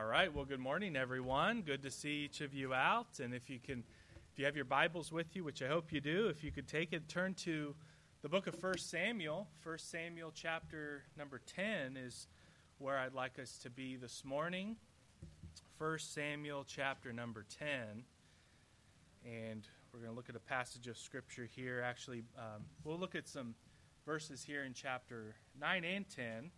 All 0.00 0.06
right. 0.06 0.34
Well, 0.34 0.46
good 0.46 0.60
morning, 0.60 0.96
everyone. 0.96 1.60
Good 1.60 1.82
to 1.82 1.90
see 1.90 2.24
each 2.24 2.40
of 2.40 2.54
you 2.54 2.72
out. 2.72 3.20
And 3.22 3.34
if 3.34 3.50
you 3.50 3.58
can, 3.58 3.84
if 4.32 4.38
you 4.38 4.46
have 4.46 4.56
your 4.56 4.64
Bibles 4.64 5.12
with 5.12 5.36
you, 5.36 5.44
which 5.44 5.60
I 5.60 5.68
hope 5.68 5.92
you 5.92 6.00
do, 6.00 6.28
if 6.28 6.42
you 6.42 6.50
could 6.50 6.66
take 6.66 6.94
it, 6.94 7.06
turn 7.06 7.34
to 7.44 7.74
the 8.22 8.28
book 8.30 8.46
of 8.46 8.54
First 8.54 8.88
Samuel. 8.88 9.46
First 9.60 9.90
Samuel, 9.90 10.32
chapter 10.34 11.02
number 11.18 11.42
10, 11.54 11.98
is 11.98 12.28
where 12.78 12.96
I'd 12.96 13.12
like 13.12 13.38
us 13.38 13.58
to 13.58 13.68
be 13.68 13.96
this 13.96 14.24
morning. 14.24 14.76
First 15.78 16.14
Samuel, 16.14 16.64
chapter 16.66 17.12
number 17.12 17.44
10. 17.58 17.68
And 19.26 19.68
we're 19.92 20.00
going 20.00 20.12
to 20.12 20.16
look 20.16 20.30
at 20.30 20.36
a 20.36 20.40
passage 20.40 20.86
of 20.86 20.96
Scripture 20.96 21.46
here. 21.54 21.84
Actually, 21.86 22.22
um, 22.38 22.62
we'll 22.84 22.98
look 22.98 23.14
at 23.14 23.28
some 23.28 23.54
verses 24.06 24.42
here 24.42 24.64
in 24.64 24.72
chapter 24.72 25.34
9 25.60 25.84
and 25.84 26.08
10. 26.08 26.50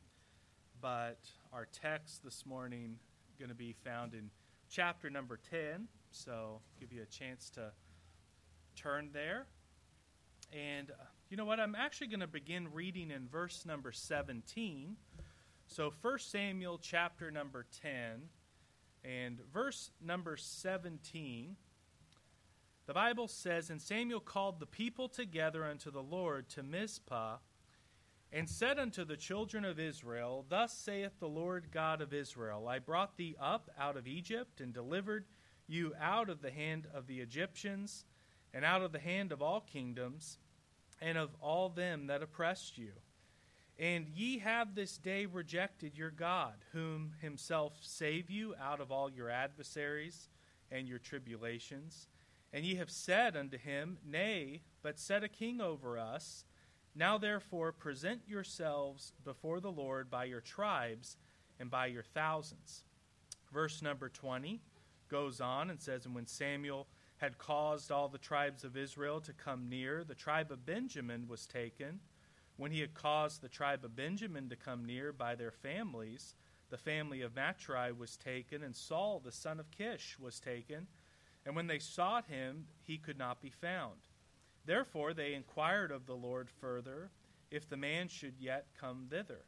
But 0.80 1.18
our 1.52 1.66
text 1.72 2.22
this 2.22 2.46
morning 2.46 2.98
going 3.38 3.48
to 3.48 3.54
be 3.54 3.74
found 3.84 4.14
in 4.14 4.30
chapter 4.70 5.10
number 5.10 5.38
10. 5.50 5.88
So, 6.10 6.60
give 6.78 6.92
you 6.92 7.02
a 7.02 7.06
chance 7.06 7.50
to 7.50 7.72
turn 8.76 9.10
there. 9.12 9.46
And 10.52 10.90
uh, 10.90 11.04
you 11.30 11.36
know 11.36 11.44
what? 11.44 11.60
I'm 11.60 11.74
actually 11.74 12.08
going 12.08 12.20
to 12.20 12.26
begin 12.26 12.72
reading 12.72 13.10
in 13.10 13.28
verse 13.28 13.64
number 13.66 13.92
17. 13.92 14.96
So, 15.66 15.92
1 16.02 16.18
Samuel 16.18 16.78
chapter 16.78 17.30
number 17.30 17.66
10 17.82 18.28
and 19.04 19.40
verse 19.52 19.90
number 20.04 20.36
17. 20.36 21.56
The 22.86 22.94
Bible 22.94 23.28
says, 23.28 23.70
And 23.70 23.80
Samuel 23.80 24.20
called 24.20 24.60
the 24.60 24.66
people 24.66 25.08
together 25.08 25.64
unto 25.64 25.90
the 25.90 26.02
Lord 26.02 26.48
to 26.50 26.62
Mizpah 26.62 27.36
and 28.32 28.48
said 28.48 28.78
unto 28.78 29.04
the 29.04 29.16
children 29.16 29.64
of 29.64 29.78
Israel, 29.78 30.46
Thus 30.48 30.72
saith 30.72 31.12
the 31.20 31.28
Lord 31.28 31.70
God 31.70 32.00
of 32.00 32.14
Israel 32.14 32.66
I 32.66 32.78
brought 32.78 33.16
thee 33.16 33.36
up 33.40 33.70
out 33.78 33.96
of 33.96 34.06
Egypt, 34.06 34.60
and 34.60 34.72
delivered 34.72 35.26
you 35.66 35.94
out 36.00 36.30
of 36.30 36.40
the 36.40 36.50
hand 36.50 36.86
of 36.94 37.06
the 37.06 37.20
Egyptians, 37.20 38.04
and 38.54 38.64
out 38.64 38.82
of 38.82 38.92
the 38.92 38.98
hand 38.98 39.32
of 39.32 39.42
all 39.42 39.60
kingdoms, 39.60 40.38
and 41.00 41.18
of 41.18 41.30
all 41.40 41.68
them 41.68 42.06
that 42.06 42.22
oppressed 42.22 42.78
you. 42.78 42.92
And 43.78 44.08
ye 44.08 44.38
have 44.38 44.74
this 44.74 44.96
day 44.96 45.26
rejected 45.26 45.96
your 45.96 46.10
God, 46.10 46.54
whom 46.72 47.12
himself 47.20 47.74
save 47.80 48.30
you 48.30 48.54
out 48.60 48.80
of 48.80 48.92
all 48.92 49.10
your 49.10 49.28
adversaries 49.28 50.28
and 50.70 50.88
your 50.88 50.98
tribulations. 50.98 52.08
And 52.52 52.64
ye 52.64 52.76
have 52.76 52.90
said 52.90 53.36
unto 53.36 53.58
him, 53.58 53.98
Nay, 54.04 54.62
but 54.82 54.98
set 54.98 55.24
a 55.24 55.28
king 55.28 55.60
over 55.60 55.98
us 55.98 56.44
now, 56.94 57.16
therefore, 57.16 57.72
present 57.72 58.20
yourselves 58.26 59.12
before 59.24 59.60
the 59.60 59.72
Lord 59.72 60.10
by 60.10 60.24
your 60.24 60.42
tribes 60.42 61.16
and 61.58 61.70
by 61.70 61.86
your 61.86 62.02
thousands. 62.02 62.84
Verse 63.52 63.80
number 63.80 64.08
20 64.08 64.60
goes 65.08 65.40
on 65.40 65.70
and 65.70 65.80
says, 65.80 66.04
And 66.04 66.14
when 66.14 66.26
Samuel 66.26 66.86
had 67.16 67.38
caused 67.38 67.90
all 67.90 68.08
the 68.08 68.18
tribes 68.18 68.64
of 68.64 68.76
Israel 68.76 69.20
to 69.22 69.32
come 69.32 69.68
near, 69.68 70.04
the 70.04 70.14
tribe 70.14 70.50
of 70.50 70.66
Benjamin 70.66 71.28
was 71.28 71.46
taken. 71.46 72.00
When 72.56 72.72
he 72.72 72.80
had 72.80 72.94
caused 72.94 73.40
the 73.40 73.48
tribe 73.48 73.84
of 73.84 73.96
Benjamin 73.96 74.50
to 74.50 74.56
come 74.56 74.84
near 74.84 75.12
by 75.12 75.34
their 75.34 75.50
families, 75.50 76.34
the 76.68 76.76
family 76.76 77.22
of 77.22 77.34
Matri 77.34 77.92
was 77.92 78.16
taken, 78.16 78.62
and 78.62 78.76
Saul 78.76 79.20
the 79.24 79.32
son 79.32 79.60
of 79.60 79.70
Kish 79.70 80.18
was 80.18 80.40
taken. 80.40 80.86
And 81.46 81.56
when 81.56 81.66
they 81.66 81.78
sought 81.78 82.26
him, 82.26 82.66
he 82.82 82.98
could 82.98 83.18
not 83.18 83.40
be 83.40 83.50
found. 83.50 84.00
Therefore 84.64 85.14
they 85.14 85.34
inquired 85.34 85.90
of 85.90 86.06
the 86.06 86.14
Lord 86.14 86.48
further, 86.50 87.10
if 87.50 87.68
the 87.68 87.76
man 87.76 88.08
should 88.08 88.34
yet 88.38 88.66
come 88.78 89.06
thither. 89.10 89.44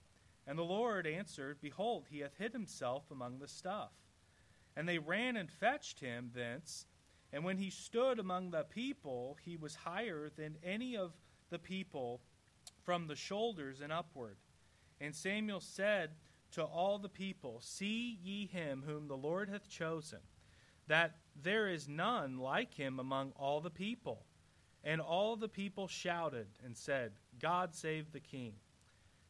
And 0.47 0.59
the 0.59 0.63
Lord 0.63 1.07
answered, 1.07 1.59
Behold, 1.61 2.07
he 2.11 2.21
hath 2.21 2.37
hid 2.37 2.53
himself 2.53 3.11
among 3.11 3.39
the 3.39 3.49
stuff. 3.49 3.93
And 4.77 4.89
they 4.89 4.99
ran 4.99 5.37
and 5.37 5.51
fetched 5.51 6.01
him 6.01 6.31
thence. 6.35 6.87
And 7.33 7.45
when 7.45 7.57
he 7.57 7.71
stood 7.71 8.19
among 8.19 8.51
the 8.51 8.65
people, 8.65 9.39
he 9.43 9.57
was 9.57 9.75
higher 9.75 10.31
than 10.37 10.57
any 10.63 10.97
of 10.97 11.13
the 11.51 11.59
people 11.59 12.21
from 12.85 13.07
the 13.07 13.17
shoulders 13.17 13.81
and 13.81 13.93
upward. 13.93 14.37
And 15.01 15.15
Samuel 15.15 15.61
said 15.61 16.11
to 16.53 16.63
all 16.63 16.99
the 16.99 17.09
people, 17.09 17.59
See 17.61 18.19
ye 18.23 18.47
him 18.47 18.85
whom 18.87 19.09
the 19.09 19.17
Lord 19.17 19.49
hath 19.49 19.69
chosen, 19.69 20.21
that 20.87 21.17
there 21.41 21.69
is 21.69 21.89
none 21.89 22.39
like 22.39 22.75
him 22.75 23.01
among 23.01 23.33
all 23.37 23.61
the 23.61 23.71
people. 23.71 24.27
And 24.85 25.01
all 25.01 25.35
the 25.35 25.49
people 25.49 25.89
shouted 25.89 26.47
and 26.65 26.77
said, 26.77 27.13
God 27.41 27.75
save 27.75 28.13
the 28.13 28.21
king. 28.21 28.53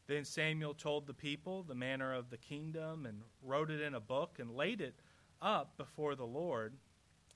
Then 0.07 0.25
Samuel 0.25 0.73
told 0.73 1.07
the 1.07 1.13
people 1.13 1.63
the 1.63 1.73
manner 1.73 2.13
of 2.13 2.29
the 2.29 2.37
kingdom 2.37 3.05
and 3.05 3.21
wrote 3.41 3.71
it 3.71 3.81
in 3.81 3.95
a 3.95 3.99
book 3.99 4.37
and 4.37 4.51
laid 4.51 4.81
it 4.81 4.95
up 5.41 5.77
before 5.77 6.15
the 6.15 6.25
Lord. 6.25 6.73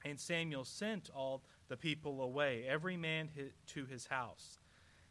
And 0.06 0.20
Samuel 0.20 0.66
sent 0.66 1.10
all 1.16 1.44
the 1.68 1.78
people 1.78 2.22
away, 2.22 2.66
every 2.68 2.98
man 2.98 3.30
to 3.68 3.86
his 3.86 4.08
house. 4.08 4.60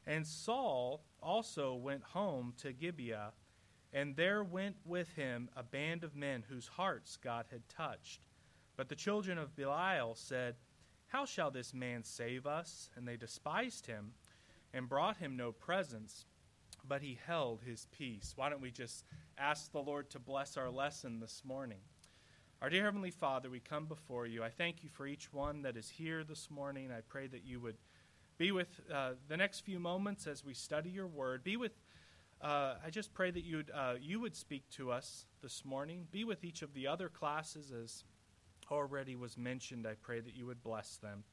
And 0.06 0.26
Saul 0.26 1.02
also 1.22 1.74
went 1.74 2.02
home 2.02 2.54
to 2.62 2.72
Gibeah, 2.72 3.32
and 3.92 4.16
there 4.16 4.44
went 4.44 4.76
with 4.84 5.12
him 5.14 5.48
a 5.56 5.62
band 5.62 6.04
of 6.04 6.14
men 6.14 6.44
whose 6.48 6.68
hearts 6.68 7.16
God 7.16 7.46
had 7.50 7.68
touched. 7.68 8.20
But 8.76 8.88
the 8.88 8.94
children 8.94 9.38
of 9.38 9.56
Belial 9.56 10.14
said, 10.14 10.54
how 11.08 11.24
shall 11.24 11.50
this 11.50 11.74
man 11.74 12.04
save 12.04 12.46
us? 12.46 12.90
And 12.96 13.08
they 13.08 13.16
despised 13.16 13.86
him 13.86 14.12
and 14.72 14.88
brought 14.88 15.16
him 15.16 15.36
no 15.36 15.52
presents, 15.52 16.26
but 16.86 17.02
he 17.02 17.18
held 17.26 17.62
his 17.62 17.86
peace. 17.96 18.34
Why 18.36 18.50
don't 18.50 18.60
we 18.60 18.70
just 18.70 19.04
ask 19.38 19.72
the 19.72 19.82
Lord 19.82 20.10
to 20.10 20.18
bless 20.18 20.56
our 20.56 20.70
lesson 20.70 21.18
this 21.18 21.42
morning? 21.44 21.78
Our 22.60 22.68
dear 22.68 22.84
Heavenly 22.84 23.10
Father, 23.10 23.48
we 23.48 23.60
come 23.60 23.86
before 23.86 24.26
you. 24.26 24.42
I 24.44 24.50
thank 24.50 24.82
you 24.82 24.90
for 24.90 25.06
each 25.06 25.32
one 25.32 25.62
that 25.62 25.76
is 25.76 25.88
here 25.88 26.24
this 26.24 26.50
morning. 26.50 26.90
I 26.90 27.00
pray 27.08 27.26
that 27.28 27.44
you 27.44 27.60
would 27.60 27.76
be 28.36 28.52
with 28.52 28.80
uh, 28.92 29.12
the 29.28 29.36
next 29.36 29.60
few 29.60 29.78
moments 29.78 30.26
as 30.26 30.44
we 30.44 30.54
study 30.54 30.90
your 30.90 31.06
word. 31.06 31.42
Be 31.42 31.56
with, 31.56 31.72
uh, 32.42 32.74
I 32.84 32.90
just 32.90 33.14
pray 33.14 33.30
that 33.30 33.44
you'd, 33.44 33.70
uh, 33.70 33.94
you 34.00 34.20
would 34.20 34.36
speak 34.36 34.68
to 34.70 34.90
us 34.90 35.26
this 35.40 35.64
morning. 35.64 36.06
Be 36.10 36.24
with 36.24 36.44
each 36.44 36.62
of 36.62 36.74
the 36.74 36.86
other 36.86 37.08
classes 37.08 37.72
as 37.72 38.04
already 38.70 39.16
was 39.16 39.36
mentioned, 39.36 39.86
I 39.86 39.94
pray 40.00 40.20
that 40.20 40.36
you 40.36 40.46
would 40.46 40.62
bless 40.62 40.96
them. 40.96 41.24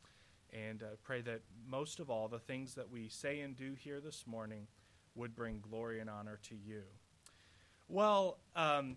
And 0.54 0.84
uh, 0.84 0.88
pray 1.04 1.22
that 1.22 1.42
most 1.68 2.00
of 2.00 2.10
all, 2.10 2.28
the 2.28 2.40
things 2.40 2.76
that 2.76 2.90
we 2.90 3.10
say 3.10 3.42
and 3.42 3.58
do 3.58 3.74
here 3.78 4.00
this 4.00 4.26
morning 4.26 4.68
would 5.16 5.36
bring 5.36 5.60
glory 5.60 6.00
and 6.00 6.10
honor 6.10 6.40
to 6.44 6.56
you. 6.56 6.84
Well, 7.90 8.38
um, 8.56 8.96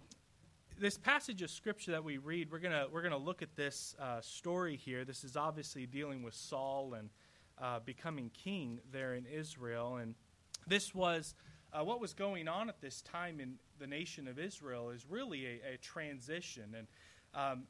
this 0.78 0.96
passage 0.96 1.42
of 1.42 1.50
scripture 1.50 1.90
that 1.92 2.04
we 2.04 2.18
read, 2.18 2.52
we're 2.52 2.60
gonna 2.60 2.86
we're 2.92 3.02
gonna 3.02 3.18
look 3.18 3.42
at 3.42 3.56
this 3.56 3.96
uh, 4.00 4.20
story 4.20 4.76
here. 4.76 5.04
This 5.04 5.24
is 5.24 5.36
obviously 5.36 5.86
dealing 5.86 6.22
with 6.22 6.34
Saul 6.34 6.94
and 6.94 7.10
uh, 7.60 7.80
becoming 7.84 8.30
king 8.30 8.78
there 8.92 9.14
in 9.14 9.26
Israel, 9.26 9.96
and 9.96 10.14
this 10.66 10.94
was 10.94 11.34
uh, 11.72 11.84
what 11.84 12.00
was 12.00 12.14
going 12.14 12.48
on 12.48 12.68
at 12.68 12.80
this 12.80 13.02
time 13.02 13.40
in 13.40 13.54
the 13.78 13.86
nation 13.86 14.28
of 14.28 14.38
Israel 14.38 14.90
is 14.90 15.04
really 15.08 15.46
a, 15.46 15.74
a 15.74 15.76
transition. 15.78 16.74
And 16.76 16.86
um, 17.34 17.64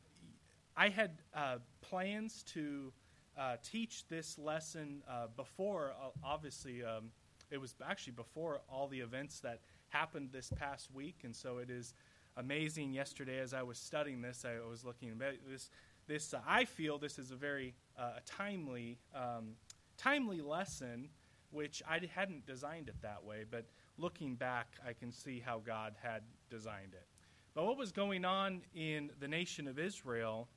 I 0.79 0.91
had 0.91 1.11
uh, 1.35 1.57
plans 1.81 2.45
to 2.55 2.93
uh, 3.37 3.57
teach 3.65 4.07
this 4.07 4.39
lesson 4.39 5.03
uh, 5.11 5.27
before, 5.37 5.91
uh, 6.01 6.11
obviously, 6.23 6.85
um, 6.85 7.11
it 7.51 7.61
was 7.61 7.75
actually 7.85 8.13
before 8.13 8.61
all 8.71 8.87
the 8.87 9.01
events 9.01 9.41
that 9.41 9.59
happened 9.89 10.29
this 10.33 10.53
past 10.55 10.95
week, 10.95 11.23
and 11.25 11.35
so 11.35 11.59
it 11.59 11.69
is 11.69 11.95
amazing. 12.37 12.93
Yesterday, 12.93 13.41
as 13.41 13.55
I 13.55 13.63
was 13.65 13.77
studying 13.77 14.23
this, 14.23 14.45
I 14.45 14.65
was 14.69 14.85
looking 14.85 15.09
at 15.09 15.19
this. 15.51 15.69
This 16.07 16.33
uh, 16.33 16.39
I 16.47 16.65
feel 16.65 16.97
this 16.97 17.19
is 17.19 17.33
a 17.33 17.37
very 17.37 17.75
a 17.97 18.21
timely, 18.25 18.99
um, 19.13 19.55
timely 19.97 20.41
lesson, 20.41 21.09
which 21.51 21.83
I 21.91 22.01
hadn't 22.15 22.47
designed 22.47 22.89
it 22.89 23.03
that 23.03 23.25
way, 23.25 23.45
but 23.51 23.65
looking 23.97 24.37
back, 24.37 24.77
I 24.87 24.93
can 24.93 25.11
see 25.11 25.43
how 25.45 25.59
God 25.59 25.97
had 26.01 26.23
designed 26.51 26.93
it. 26.93 27.09
But 27.53 27.67
what 27.67 27.77
was 27.77 27.91
going 27.91 28.25
on 28.25 28.63
in 28.77 29.11
the 29.19 29.27
nation 29.27 29.67
of 29.67 29.81
Israel 29.81 30.49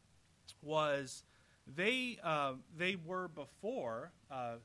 was 0.61 1.23
they 1.67 2.17
uh, 2.23 2.53
they 2.77 2.95
were 3.05 3.27
before 3.27 4.11
uh, 4.29 4.55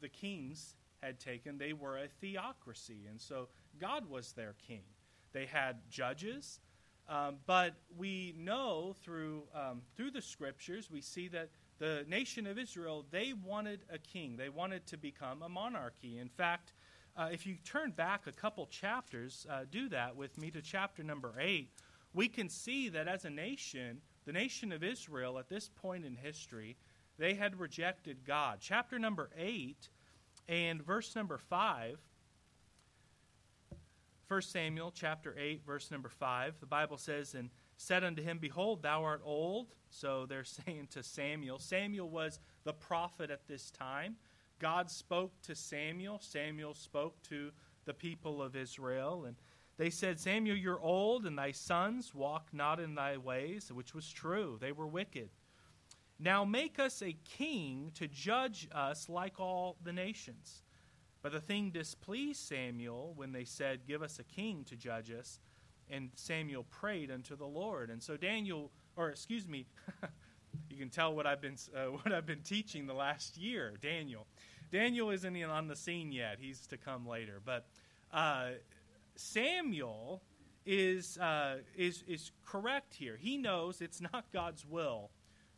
the 0.00 0.08
kings 0.08 0.74
had 1.02 1.20
taken 1.20 1.58
they 1.58 1.72
were 1.72 1.98
a 1.98 2.08
theocracy 2.20 3.06
and 3.08 3.20
so 3.20 3.48
God 3.80 4.08
was 4.08 4.32
their 4.32 4.54
king. 4.66 4.82
They 5.32 5.46
had 5.46 5.76
judges, 5.90 6.60
um, 7.08 7.36
but 7.46 7.74
we 7.96 8.34
know 8.36 8.94
through 9.02 9.44
um, 9.54 9.82
through 9.96 10.10
the 10.10 10.22
scriptures 10.22 10.90
we 10.90 11.00
see 11.00 11.28
that 11.28 11.50
the 11.78 12.04
nation 12.08 12.46
of 12.46 12.58
Israel 12.58 13.04
they 13.10 13.34
wanted 13.44 13.80
a 13.92 13.98
king. 13.98 14.36
They 14.36 14.48
wanted 14.48 14.86
to 14.86 14.96
become 14.96 15.42
a 15.42 15.48
monarchy. 15.48 16.18
In 16.18 16.28
fact. 16.28 16.72
Uh, 17.16 17.30
if 17.32 17.44
you 17.48 17.56
turn 17.64 17.90
back 17.90 18.28
a 18.28 18.32
couple 18.32 18.64
chapters, 18.66 19.44
uh, 19.50 19.62
do 19.72 19.88
that 19.88 20.14
with 20.14 20.38
me 20.38 20.52
to 20.52 20.62
chapter 20.62 21.02
number 21.02 21.34
eight, 21.40 21.68
we 22.14 22.28
can 22.28 22.48
see 22.48 22.88
that 22.88 23.08
as 23.08 23.24
a 23.24 23.30
nation, 23.30 24.00
the 24.28 24.32
nation 24.34 24.72
of 24.72 24.84
Israel, 24.84 25.38
at 25.38 25.48
this 25.48 25.70
point 25.70 26.04
in 26.04 26.14
history, 26.14 26.76
they 27.16 27.32
had 27.32 27.58
rejected 27.58 28.26
God. 28.26 28.58
Chapter 28.60 28.98
number 28.98 29.30
8 29.38 29.88
and 30.46 30.84
verse 30.84 31.16
number 31.16 31.38
5 31.38 31.98
1 34.28 34.42
Samuel 34.42 34.92
chapter 34.94 35.34
8, 35.38 35.64
verse 35.64 35.90
number 35.90 36.10
5, 36.10 36.56
the 36.60 36.66
Bible 36.66 36.98
says, 36.98 37.34
And 37.34 37.48
said 37.78 38.04
unto 38.04 38.22
him, 38.22 38.36
Behold, 38.38 38.82
thou 38.82 39.02
art 39.02 39.22
old. 39.24 39.68
So 39.88 40.26
they're 40.26 40.44
saying 40.66 40.88
to 40.90 41.02
Samuel. 41.02 41.58
Samuel 41.58 42.10
was 42.10 42.38
the 42.64 42.74
prophet 42.74 43.30
at 43.30 43.48
this 43.48 43.70
time. 43.70 44.16
God 44.58 44.90
spoke 44.90 45.32
to 45.44 45.54
Samuel. 45.54 46.18
Samuel 46.20 46.74
spoke 46.74 47.22
to 47.30 47.52
the 47.86 47.94
people 47.94 48.42
of 48.42 48.54
Israel. 48.54 49.24
And 49.26 49.36
they 49.78 49.90
said, 49.90 50.18
Samuel, 50.18 50.56
you're 50.56 50.80
old, 50.80 51.24
and 51.24 51.38
thy 51.38 51.52
sons 51.52 52.12
walk 52.12 52.48
not 52.52 52.80
in 52.80 52.96
thy 52.96 53.16
ways, 53.16 53.70
which 53.72 53.94
was 53.94 54.10
true. 54.10 54.58
They 54.60 54.72
were 54.72 54.88
wicked. 54.88 55.30
Now 56.18 56.44
make 56.44 56.80
us 56.80 57.00
a 57.00 57.16
king 57.24 57.92
to 57.94 58.08
judge 58.08 58.68
us 58.74 59.08
like 59.08 59.38
all 59.38 59.76
the 59.84 59.92
nations. 59.92 60.62
But 61.22 61.30
the 61.30 61.40
thing 61.40 61.70
displeased 61.70 62.40
Samuel 62.40 63.12
when 63.14 63.30
they 63.30 63.44
said, 63.44 63.86
Give 63.86 64.02
us 64.02 64.18
a 64.18 64.24
king 64.24 64.64
to 64.64 64.76
judge 64.76 65.12
us. 65.12 65.38
And 65.88 66.10
Samuel 66.16 66.64
prayed 66.64 67.10
unto 67.10 67.36
the 67.36 67.46
Lord. 67.46 67.90
And 67.90 68.02
so 68.02 68.16
Daniel, 68.16 68.72
or 68.96 69.10
excuse 69.10 69.46
me, 69.46 69.66
you 70.70 70.76
can 70.76 70.90
tell 70.90 71.14
what 71.14 71.26
I've 71.26 71.40
been 71.40 71.56
uh, 71.74 71.86
what 72.02 72.12
I've 72.12 72.26
been 72.26 72.42
teaching 72.42 72.86
the 72.86 72.94
last 72.94 73.38
year. 73.38 73.74
Daniel, 73.80 74.26
Daniel 74.72 75.10
isn't 75.10 75.40
on 75.44 75.68
the 75.68 75.76
scene 75.76 76.10
yet. 76.10 76.38
He's 76.40 76.66
to 76.66 76.76
come 76.76 77.06
later. 77.06 77.40
But 77.44 77.66
uh, 78.12 78.50
Samuel 79.18 80.22
is 80.64 81.18
uh, 81.18 81.56
is 81.76 82.04
is 82.06 82.30
correct 82.46 82.94
here. 82.94 83.16
He 83.16 83.36
knows 83.36 83.80
it's 83.80 84.00
not 84.00 84.26
God's 84.32 84.64
will 84.64 85.10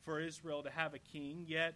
for 0.05 0.19
Israel 0.19 0.63
to 0.63 0.71
have 0.71 0.95
a 0.95 0.99
king. 0.99 1.45
Yet 1.47 1.75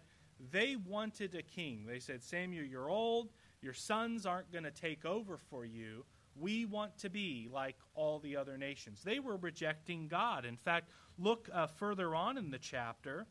they 0.51 0.75
wanted 0.75 1.35
a 1.35 1.43
king. 1.43 1.85
They 1.87 1.99
said, 1.99 2.23
Samuel, 2.23 2.65
you're 2.65 2.89
old. 2.89 3.29
Your 3.61 3.73
sons 3.73 4.25
aren't 4.25 4.51
going 4.51 4.63
to 4.63 4.71
take 4.71 5.05
over 5.05 5.37
for 5.37 5.63
you. 5.63 6.05
We 6.35 6.65
want 6.65 6.97
to 6.99 7.09
be 7.09 7.49
like 7.51 7.77
all 7.93 8.19
the 8.19 8.35
other 8.35 8.57
nations. 8.57 9.01
They 9.03 9.19
were 9.19 9.37
rejecting 9.37 10.07
God. 10.07 10.43
In 10.43 10.57
fact, 10.57 10.89
look 11.17 11.49
uh, 11.53 11.67
further 11.67 12.13
on 12.13 12.37
in 12.37 12.51
the 12.51 12.57
chapter, 12.57 13.25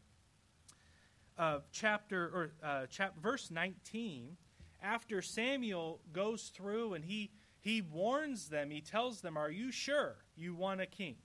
uh, 1.36 1.58
chapter 1.72 2.24
or 2.24 2.52
uh, 2.62 2.86
chap- 2.86 3.20
verse 3.20 3.50
19. 3.50 4.36
After 4.82 5.20
Samuel 5.20 6.00
goes 6.12 6.50
through 6.54 6.94
and 6.94 7.04
he 7.04 7.30
he 7.64 7.80
warns 7.82 8.48
them. 8.48 8.70
He 8.70 8.80
tells 8.80 9.22
them, 9.22 9.36
"Are 9.36 9.50
you 9.50 9.72
sure 9.72 10.16
you 10.36 10.54
want 10.54 10.80
a 10.80 10.86
king? 10.86 11.16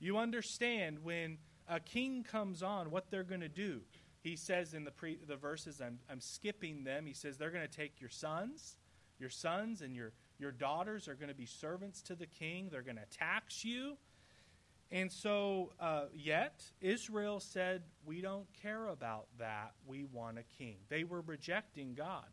You 0.00 0.18
understand 0.18 1.04
when 1.04 1.38
a 1.68 1.78
king 1.78 2.24
comes 2.24 2.62
on 2.62 2.90
what 2.90 3.10
they're 3.10 3.22
going 3.22 3.42
to 3.42 3.48
do." 3.48 3.82
he 4.26 4.34
says 4.34 4.74
in 4.74 4.82
the 4.82 4.90
pre, 4.90 5.18
the 5.24 5.36
verses 5.36 5.80
I'm, 5.80 6.00
I'm 6.10 6.20
skipping 6.20 6.82
them. 6.82 7.06
He 7.06 7.12
says 7.12 7.36
they're 7.36 7.50
going 7.50 7.66
to 7.66 7.74
take 7.74 8.00
your 8.00 8.10
sons. 8.10 8.76
Your 9.20 9.30
sons 9.30 9.82
and 9.82 9.94
your 9.94 10.12
your 10.38 10.50
daughters 10.50 11.06
are 11.08 11.14
going 11.14 11.28
to 11.28 11.34
be 11.34 11.46
servants 11.46 12.02
to 12.02 12.16
the 12.16 12.26
king. 12.26 12.68
They're 12.70 12.82
going 12.82 12.96
to 12.96 13.18
tax 13.18 13.64
you. 13.64 13.96
And 14.90 15.10
so 15.10 15.72
uh, 15.80 16.06
yet 16.12 16.62
israel 16.80 17.40
said 17.40 17.82
we 18.04 18.20
don't 18.20 18.46
care 18.60 18.88
about 18.88 19.26
that. 19.38 19.72
We 19.86 20.04
want 20.04 20.38
a 20.38 20.44
king. 20.58 20.78
They 20.88 21.04
were 21.04 21.20
rejecting 21.20 21.94
god. 21.94 22.26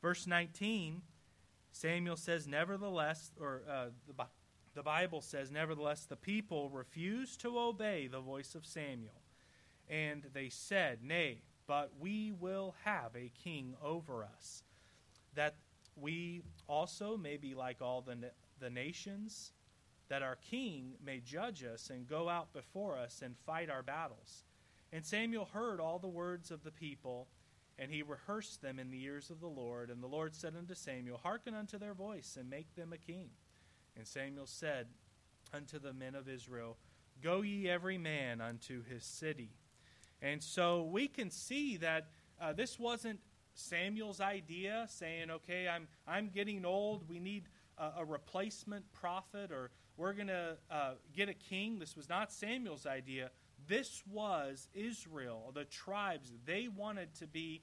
Verse 0.00 0.26
19 0.28 1.02
samuel 1.76 2.16
says 2.16 2.46
nevertheless 2.46 3.32
or 3.40 3.62
uh, 3.70 3.86
the, 4.06 4.24
the 4.74 4.82
bible 4.82 5.20
says 5.20 5.50
nevertheless 5.50 6.04
the 6.04 6.16
people 6.16 6.70
refused 6.70 7.40
to 7.40 7.58
obey 7.58 8.06
the 8.06 8.20
voice 8.20 8.54
of 8.54 8.64
samuel 8.64 9.22
and 9.88 10.24
they 10.32 10.48
said, 10.48 10.98
Nay, 11.02 11.42
but 11.66 11.92
we 11.98 12.32
will 12.32 12.74
have 12.84 13.14
a 13.14 13.32
king 13.42 13.74
over 13.82 14.24
us, 14.24 14.62
that 15.34 15.54
we 15.96 16.42
also 16.68 17.16
may 17.16 17.36
be 17.36 17.54
like 17.54 17.80
all 17.80 18.02
the, 18.02 18.16
the 18.60 18.70
nations, 18.70 19.52
that 20.08 20.22
our 20.22 20.36
king 20.36 20.92
may 21.04 21.20
judge 21.20 21.64
us 21.64 21.90
and 21.90 22.08
go 22.08 22.28
out 22.28 22.52
before 22.52 22.96
us 22.96 23.22
and 23.24 23.36
fight 23.46 23.70
our 23.70 23.82
battles. 23.82 24.44
And 24.92 25.04
Samuel 25.04 25.48
heard 25.52 25.80
all 25.80 25.98
the 25.98 26.06
words 26.08 26.50
of 26.50 26.62
the 26.62 26.70
people, 26.70 27.26
and 27.78 27.90
he 27.90 28.02
rehearsed 28.02 28.62
them 28.62 28.78
in 28.78 28.90
the 28.90 29.02
ears 29.02 29.30
of 29.30 29.40
the 29.40 29.46
Lord. 29.46 29.90
And 29.90 30.02
the 30.02 30.06
Lord 30.06 30.34
said 30.34 30.54
unto 30.56 30.74
Samuel, 30.74 31.20
Hearken 31.22 31.54
unto 31.54 31.78
their 31.78 31.94
voice, 31.94 32.36
and 32.38 32.48
make 32.48 32.74
them 32.74 32.92
a 32.92 32.98
king. 32.98 33.30
And 33.96 34.06
Samuel 34.06 34.46
said 34.46 34.86
unto 35.52 35.78
the 35.78 35.92
men 35.92 36.14
of 36.14 36.28
Israel, 36.28 36.76
Go 37.22 37.42
ye 37.42 37.68
every 37.68 37.98
man 37.98 38.40
unto 38.40 38.82
his 38.84 39.04
city. 39.04 39.50
And 40.20 40.42
so 40.42 40.82
we 40.84 41.08
can 41.08 41.30
see 41.30 41.76
that 41.78 42.08
uh, 42.40 42.52
this 42.52 42.78
wasn't 42.78 43.20
Samuel's 43.54 44.20
idea, 44.20 44.86
saying, 44.88 45.30
"Okay, 45.30 45.66
I'm 45.66 45.88
I'm 46.06 46.28
getting 46.28 46.64
old. 46.64 47.08
We 47.08 47.18
need 47.18 47.48
a, 47.78 47.92
a 47.98 48.04
replacement 48.04 48.90
prophet, 48.92 49.50
or 49.50 49.70
we're 49.96 50.12
going 50.12 50.28
to 50.28 50.56
uh, 50.70 50.92
get 51.14 51.28
a 51.28 51.34
king." 51.34 51.78
This 51.78 51.96
was 51.96 52.08
not 52.08 52.30
Samuel's 52.30 52.86
idea. 52.86 53.30
This 53.68 54.02
was 54.10 54.68
Israel, 54.74 55.50
the 55.54 55.64
tribes. 55.64 56.32
They 56.44 56.68
wanted 56.68 57.14
to 57.16 57.26
be. 57.26 57.62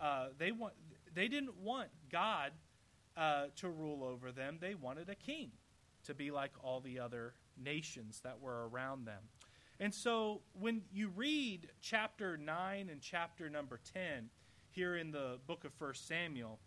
Uh, 0.00 0.28
they 0.38 0.52
want. 0.52 0.74
They 1.14 1.28
didn't 1.28 1.56
want 1.58 1.88
God 2.10 2.52
uh, 3.16 3.46
to 3.56 3.68
rule 3.70 4.04
over 4.04 4.32
them. 4.32 4.58
They 4.60 4.74
wanted 4.74 5.08
a 5.08 5.14
king 5.14 5.50
to 6.04 6.14
be 6.14 6.30
like 6.30 6.52
all 6.62 6.80
the 6.80 6.98
other 6.98 7.34
nations 7.62 8.20
that 8.24 8.40
were 8.40 8.68
around 8.68 9.06
them. 9.06 9.22
And 9.78 9.94
so 9.94 10.40
when 10.58 10.82
you 10.92 11.08
read 11.08 11.68
chapter 11.80 12.36
9 12.36 12.88
and 12.90 13.00
chapter 13.00 13.50
number 13.50 13.80
10 13.92 14.30
here 14.70 14.96
in 14.96 15.10
the 15.10 15.38
book 15.46 15.64
of 15.64 15.72
1 15.78 15.94
Samuel, 15.94 16.58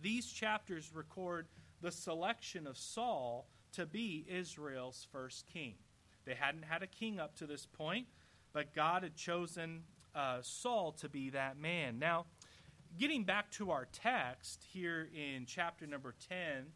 these 0.00 0.26
chapters 0.26 0.90
record 0.94 1.46
the 1.80 1.92
selection 1.92 2.66
of 2.66 2.76
Saul 2.76 3.46
to 3.72 3.86
be 3.86 4.26
Israel's 4.28 5.06
first 5.12 5.46
king. 5.52 5.74
They 6.24 6.34
hadn't 6.34 6.64
had 6.64 6.82
a 6.82 6.86
king 6.86 7.18
up 7.18 7.36
to 7.36 7.46
this 7.46 7.66
point, 7.66 8.06
but 8.52 8.74
God 8.74 9.02
had 9.02 9.16
chosen 9.16 9.82
uh, 10.14 10.38
Saul 10.42 10.92
to 10.92 11.08
be 11.08 11.30
that 11.30 11.58
man. 11.58 11.98
Now, 11.98 12.26
getting 12.98 13.24
back 13.24 13.50
to 13.52 13.70
our 13.70 13.86
text 13.92 14.64
here 14.72 15.08
in 15.14 15.46
chapter 15.46 15.86
number 15.86 16.14
10 16.28 16.66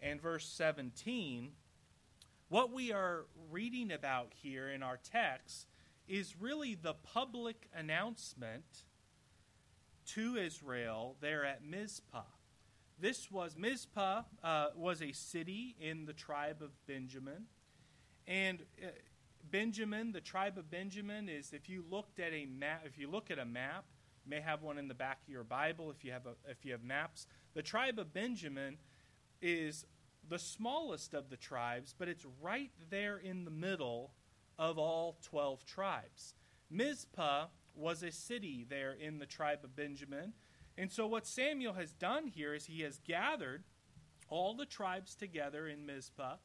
and 0.00 0.20
verse 0.20 0.46
17, 0.46 1.52
what 2.48 2.72
we 2.72 2.92
are 2.92 3.26
reading 3.50 3.92
about 3.92 4.32
here 4.34 4.68
in 4.68 4.82
our 4.82 4.98
text 4.98 5.66
is 6.06 6.34
really 6.40 6.74
the 6.74 6.94
public 6.94 7.68
announcement 7.74 8.84
to 10.06 10.36
Israel 10.36 11.16
there 11.20 11.44
at 11.44 11.62
Mizpah. 11.62 12.22
This 12.98 13.30
was 13.30 13.56
Mizpah 13.56 14.22
uh, 14.42 14.66
was 14.74 15.02
a 15.02 15.12
city 15.12 15.76
in 15.80 16.06
the 16.06 16.12
tribe 16.12 16.62
of 16.62 16.70
Benjamin, 16.86 17.46
and 18.28 18.60
uh, 18.82 18.88
Benjamin, 19.50 20.12
the 20.12 20.20
tribe 20.20 20.58
of 20.58 20.70
Benjamin, 20.70 21.28
is 21.28 21.52
if 21.54 21.68
you 21.68 21.82
looked 21.90 22.20
at 22.20 22.32
a 22.32 22.44
map, 22.44 22.82
if 22.84 22.98
you 22.98 23.10
look 23.10 23.30
at 23.30 23.38
a 23.38 23.46
map, 23.46 23.86
you 24.24 24.30
may 24.30 24.40
have 24.40 24.62
one 24.62 24.76
in 24.76 24.86
the 24.86 24.94
back 24.94 25.20
of 25.26 25.32
your 25.32 25.44
Bible 25.44 25.90
if 25.90 26.04
you 26.04 26.12
have 26.12 26.26
a, 26.26 26.50
if 26.50 26.64
you 26.64 26.72
have 26.72 26.84
maps. 26.84 27.26
The 27.54 27.62
tribe 27.62 27.98
of 27.98 28.12
Benjamin 28.12 28.76
is 29.40 29.86
the 30.28 30.38
smallest 30.38 31.14
of 31.14 31.30
the 31.30 31.38
tribes, 31.38 31.94
but 31.98 32.08
it's 32.08 32.26
right 32.42 32.70
there 32.90 33.16
in 33.16 33.46
the 33.46 33.50
middle 33.50 34.12
of 34.58 34.78
all 34.78 35.16
12 35.22 35.64
tribes. 35.64 36.34
Mizpah 36.70 37.46
was 37.74 38.02
a 38.02 38.12
city 38.12 38.66
there 38.68 38.92
in 38.92 39.18
the 39.18 39.26
tribe 39.26 39.60
of 39.64 39.74
Benjamin. 39.74 40.34
And 40.76 40.92
so, 40.92 41.06
what 41.06 41.26
Samuel 41.26 41.72
has 41.72 41.92
done 41.94 42.26
here 42.26 42.52
is 42.52 42.66
he 42.66 42.82
has 42.82 43.00
gathered 43.06 43.64
all 44.28 44.54
the 44.54 44.66
tribes 44.66 45.14
together 45.14 45.66
in 45.66 45.86
Mizpah 45.86 46.36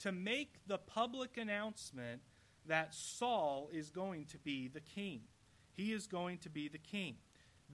to 0.00 0.12
make 0.12 0.54
the 0.66 0.78
public 0.78 1.36
announcement 1.36 2.20
that 2.66 2.94
Saul 2.94 3.70
is 3.72 3.90
going 3.90 4.26
to 4.26 4.38
be 4.38 4.68
the 4.68 4.80
king. 4.80 5.22
He 5.72 5.92
is 5.92 6.06
going 6.06 6.38
to 6.38 6.50
be 6.50 6.68
the 6.68 6.78
king. 6.78 7.16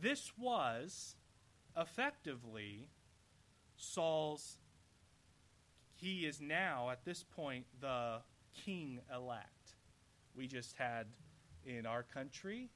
This 0.00 0.32
was 0.38 1.16
effectively 1.76 2.88
Saul's 3.76 4.58
he 5.96 6.26
is 6.26 6.40
now, 6.40 6.90
at 6.90 7.04
this 7.04 7.22
point, 7.22 7.64
the 7.80 8.18
king 8.52 9.00
elect. 9.14 9.76
We 10.36 10.46
just 10.46 10.76
had 10.76 11.06
in 11.64 11.86
our 11.86 12.02
country, 12.02 12.68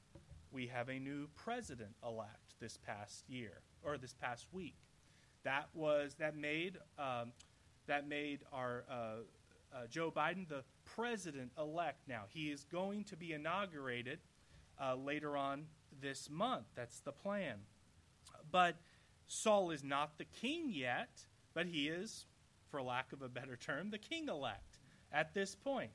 we 0.50 0.66
have 0.68 0.88
a 0.88 0.98
new 0.98 1.28
president 1.34 1.90
elect 2.02 2.54
this 2.60 2.78
past 2.78 3.24
year 3.28 3.60
or 3.82 3.98
this 3.98 4.14
past 4.14 4.46
week. 4.52 4.76
That 5.44 5.68
was 5.74 6.14
that 6.14 6.36
made 6.36 6.78
um, 6.98 7.32
that 7.86 8.08
made 8.08 8.40
our 8.52 8.84
uh, 8.90 9.24
uh, 9.74 9.86
Joe 9.88 10.10
Biden 10.10 10.48
the 10.48 10.64
president 10.84 11.52
elect. 11.58 12.08
Now 12.08 12.24
he 12.28 12.50
is 12.50 12.64
going 12.64 13.04
to 13.04 13.16
be 13.16 13.32
inaugurated 13.32 14.20
uh, 14.82 14.94
later 14.96 15.36
on 15.36 15.64
this 16.00 16.28
month. 16.30 16.66
That's 16.74 17.00
the 17.00 17.12
plan. 17.12 17.56
But 18.50 18.76
Saul 19.26 19.70
is 19.70 19.84
not 19.84 20.18
the 20.18 20.24
king 20.24 20.70
yet, 20.70 21.10
but 21.54 21.66
he 21.66 21.88
is 21.88 22.26
for 22.70 22.82
lack 22.82 23.12
of 23.12 23.22
a 23.22 23.28
better 23.28 23.56
term, 23.56 23.90
the 23.90 23.98
king 23.98 24.28
elect 24.28 24.78
at 25.12 25.34
this 25.34 25.54
point. 25.54 25.90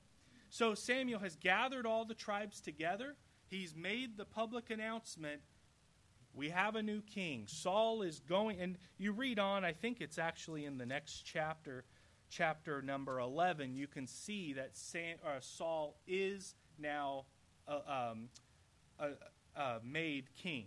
So 0.49 0.73
Samuel 0.73 1.19
has 1.19 1.35
gathered 1.35 1.85
all 1.85 2.05
the 2.05 2.13
tribes 2.13 2.61
together. 2.61 3.15
He's 3.47 3.75
made 3.75 4.17
the 4.17 4.25
public 4.25 4.69
announcement 4.69 5.41
we 6.33 6.49
have 6.49 6.75
a 6.75 6.81
new 6.81 7.01
king. 7.01 7.45
Saul 7.47 8.01
is 8.01 8.19
going, 8.19 8.59
and 8.59 8.77
you 8.97 9.11
read 9.11 9.39
on, 9.39 9.63
I 9.63 9.71
think 9.71 10.01
it's 10.01 10.17
actually 10.17 10.65
in 10.65 10.77
the 10.77 10.85
next 10.85 11.21
chapter, 11.25 11.85
chapter 12.35 12.81
number 12.81 13.19
11, 13.19 13.75
you 13.75 13.87
can 13.87 14.07
see 14.07 14.53
that 14.53 14.71
uh, 15.23 15.39
Saul 15.39 15.95
is 16.07 16.55
now 16.79 17.25
uh, 17.67 18.11
um, 18.11 18.29
uh, 18.99 19.09
uh, 19.55 19.79
made 19.83 20.25
king 20.35 20.65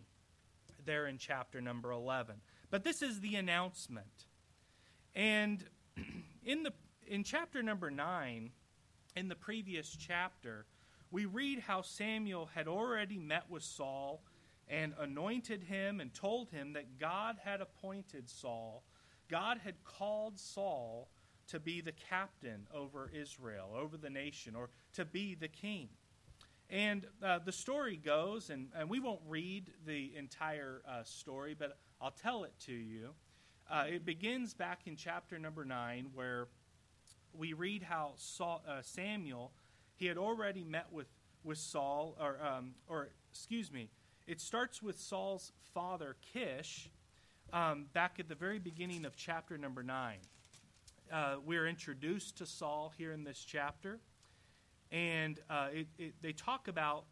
there 0.85 1.09
in 1.09 1.19
chapter 1.19 1.61
number 1.61 1.91
11. 1.91 2.37
But 2.71 2.85
this 2.85 3.03
is 3.03 3.21
the 3.21 3.35
announcement. 3.35 4.27
And 5.15 5.65
in, 6.45 6.63
the, 6.63 6.73
in 7.07 7.25
chapter 7.25 7.63
number 7.63 7.91
9, 7.91 8.51
in 9.17 9.29
the 9.29 9.35
previous 9.35 9.97
chapter, 9.97 10.67
we 11.11 11.25
read 11.25 11.61
how 11.61 11.83
Samuel 11.83 12.49
had 12.55 12.69
already 12.69 13.19
met 13.19 13.51
with 13.51 13.65
Saul 13.65 14.23
and 14.69 14.95
anointed 15.01 15.65
him 15.65 16.01
and 16.01 16.15
told 16.15 16.51
him 16.51 16.75
that 16.75 17.01
God 17.01 17.37
had 17.43 17.61
appointed 17.61 18.29
Saul, 18.29 18.85
God 19.29 19.59
had 19.65 19.83
called 19.85 20.39
Saul 20.39 21.09
to 21.49 21.61
be 21.61 21.81
the 21.81 21.93
captain 21.93 22.67
over 22.75 23.11
Israel, 23.15 23.71
over 23.77 23.97
the 23.97 24.11
nation, 24.11 24.55
or 24.57 24.71
to 24.95 25.05
be 25.05 25.35
the 25.35 25.49
king. 25.49 25.89
And 26.69 27.07
uh, 27.23 27.39
the 27.45 27.53
story 27.53 27.97
goes, 27.97 28.51
and, 28.51 28.69
and 28.77 28.91
we 28.91 28.99
won't 28.99 29.21
read 29.29 29.71
the 29.87 30.13
entire 30.17 30.83
uh, 30.89 31.05
story, 31.05 31.55
but 31.57 31.79
I'll 32.01 32.11
tell 32.11 32.45
it 32.45 32.53
to 32.67 32.73
you. 32.73 33.11
Uh, 33.71 33.85
it 33.89 34.05
begins 34.05 34.55
back 34.55 34.81
in 34.87 34.97
chapter 34.97 35.39
number 35.39 35.65
9, 35.65 36.09
where 36.15 36.49
we 37.33 37.53
read 37.53 37.83
how 37.83 38.13
Saul, 38.17 38.63
uh, 38.69 38.83
Samuel, 38.83 39.53
he 39.95 40.07
had 40.07 40.19
already 40.19 40.65
met 40.65 40.87
with, 40.91 41.07
with 41.45 41.59
Saul, 41.59 42.17
or, 42.21 42.39
um, 42.45 42.75
or 42.89 43.11
excuse 43.31 43.73
me, 43.73 43.89
it 44.27 44.41
starts 44.41 44.83
with 44.83 44.99
Saul's 44.99 45.53
father, 45.73 46.17
Kish, 46.33 46.91
um, 47.53 47.87
back 47.93 48.19
at 48.19 48.29
the 48.29 48.35
very 48.35 48.59
beginning 48.59 49.05
of 49.05 49.17
chapter 49.17 49.57
number 49.57 49.83
9. 49.83 50.17
Uh, 51.13 51.37
we're 51.45 51.69
introduced 51.69 52.39
to 52.39 52.47
Saul 52.47 52.93
here 52.99 53.13
in 53.13 53.23
this 53.23 53.45
chapter, 53.47 54.01
and 54.91 55.39
uh, 55.49 55.69
it, 55.73 55.87
it, 55.99 56.15
they 56.21 56.33
talk 56.33 56.67
about 56.67 57.05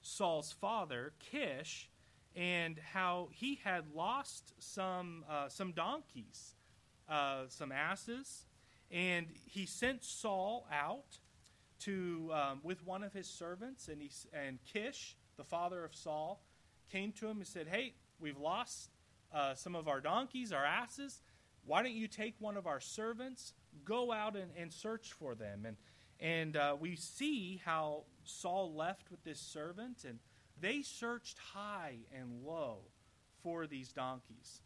Saul's 0.00 0.52
father, 0.52 1.12
Kish, 1.18 1.90
and 2.34 2.78
how 2.92 3.28
he 3.32 3.60
had 3.62 3.84
lost 3.94 4.54
some, 4.58 5.24
uh, 5.28 5.48
some 5.48 5.72
donkeys, 5.72 6.54
uh, 7.06 7.42
some 7.48 7.70
asses, 7.70 8.46
and 8.90 9.26
he 9.44 9.66
sent 9.66 10.04
Saul 10.04 10.66
out 10.72 11.18
to 11.80 12.30
um, 12.32 12.60
with 12.62 12.84
one 12.86 13.04
of 13.04 13.12
his 13.12 13.28
servants, 13.28 13.88
and 13.88 14.00
he 14.00 14.10
and 14.32 14.58
Kish, 14.64 15.16
the 15.36 15.44
father 15.44 15.84
of 15.84 15.94
Saul, 15.94 16.40
came 16.90 17.12
to 17.12 17.26
him 17.26 17.36
and 17.38 17.46
said, 17.46 17.68
"Hey, 17.68 17.94
we've 18.18 18.38
lost 18.38 18.90
uh, 19.34 19.54
some 19.54 19.74
of 19.74 19.86
our 19.86 20.00
donkeys, 20.00 20.52
our 20.52 20.64
asses. 20.64 21.20
Why 21.68 21.82
don't 21.82 21.92
you 21.92 22.08
take 22.08 22.34
one 22.38 22.56
of 22.56 22.66
our 22.66 22.80
servants, 22.80 23.52
go 23.84 24.10
out 24.10 24.36
and, 24.36 24.50
and 24.56 24.72
search 24.72 25.12
for 25.12 25.34
them?" 25.34 25.66
And 25.66 25.76
and 26.18 26.56
uh, 26.56 26.76
we 26.80 26.96
see 26.96 27.60
how 27.64 28.04
Saul 28.24 28.74
left 28.74 29.10
with 29.10 29.22
this 29.22 29.38
servant, 29.38 30.04
and 30.04 30.18
they 30.60 30.80
searched 30.82 31.38
high 31.38 31.98
and 32.12 32.42
low 32.44 32.78
for 33.42 33.66
these 33.66 33.92
donkeys. 33.92 34.62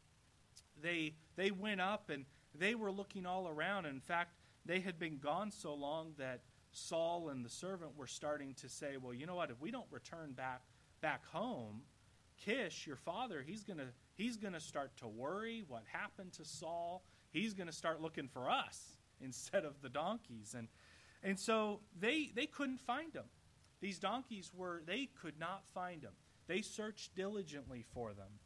They 0.81 1.15
they 1.37 1.51
went 1.51 1.81
up 1.81 2.09
and 2.09 2.25
they 2.55 2.77
were 2.77 2.93
looking 2.93 3.27
all 3.27 3.49
around. 3.49 3.87
In 3.87 4.01
fact, 4.01 4.37
they 4.65 4.79
had 4.79 4.99
been 4.99 5.19
gone 5.19 5.51
so 5.51 5.75
long 5.75 6.13
that 6.19 6.43
Saul 6.71 7.31
and 7.31 7.45
the 7.45 7.51
servant 7.51 7.97
were 7.97 8.07
starting 8.07 8.55
to 8.55 8.69
say, 8.69 8.97
"Well, 8.97 9.13
you 9.13 9.27
know 9.27 9.35
what? 9.35 9.51
If 9.51 9.61
we 9.61 9.73
don't 9.73 9.91
return 9.91 10.35
back 10.35 10.63
back 11.01 11.27
home, 11.27 11.83
Kish, 12.39 12.87
your 12.87 12.97
father, 12.97 13.43
he's 13.43 13.65
gonna 13.65 13.93
he's 14.23 14.37
gonna 14.37 14.61
start 14.61 14.97
to 14.99 15.09
worry. 15.09 15.65
What 15.67 15.83
happened 15.93 16.33
to 16.35 16.45
Saul? 16.45 17.03
He's 17.31 17.55
gonna 17.55 17.73
start 17.73 18.01
looking 18.01 18.29
for 18.29 18.51
us 18.51 18.97
instead 19.21 19.65
of 19.65 19.81
the 19.83 19.89
donkeys." 19.89 20.55
And 20.57 20.69
and 21.23 21.39
so 21.39 21.81
they 21.99 22.31
they 22.35 22.47
couldn't 22.47 22.81
find 22.81 23.13
them. 23.13 23.27
These 23.81 23.99
donkeys 23.99 24.53
were 24.55 24.83
they 24.87 25.09
could 25.21 25.39
not 25.39 25.65
find 25.75 26.03
them. 26.03 26.13
They 26.47 26.63
searched 26.63 27.15
diligently 27.15 27.85
for 27.95 28.13
them. 28.13 28.39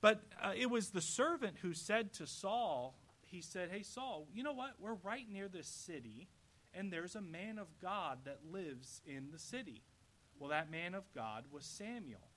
But 0.00 0.22
uh, 0.42 0.52
it 0.56 0.70
was 0.70 0.90
the 0.90 1.00
servant 1.00 1.56
who 1.62 1.74
said 1.74 2.12
to 2.14 2.26
Saul, 2.26 2.98
he 3.22 3.40
said, 3.40 3.70
Hey, 3.70 3.82
Saul, 3.82 4.28
you 4.32 4.42
know 4.42 4.52
what? 4.52 4.74
We're 4.78 4.94
right 4.94 5.26
near 5.30 5.48
this 5.48 5.66
city, 5.66 6.28
and 6.74 6.92
there's 6.92 7.16
a 7.16 7.20
man 7.20 7.58
of 7.58 7.66
God 7.80 8.18
that 8.24 8.40
lives 8.50 9.00
in 9.06 9.30
the 9.32 9.38
city. 9.38 9.82
Well, 10.38 10.50
that 10.50 10.70
man 10.70 10.94
of 10.94 11.04
God 11.14 11.44
was 11.50 11.64
Samuel. 11.64 12.28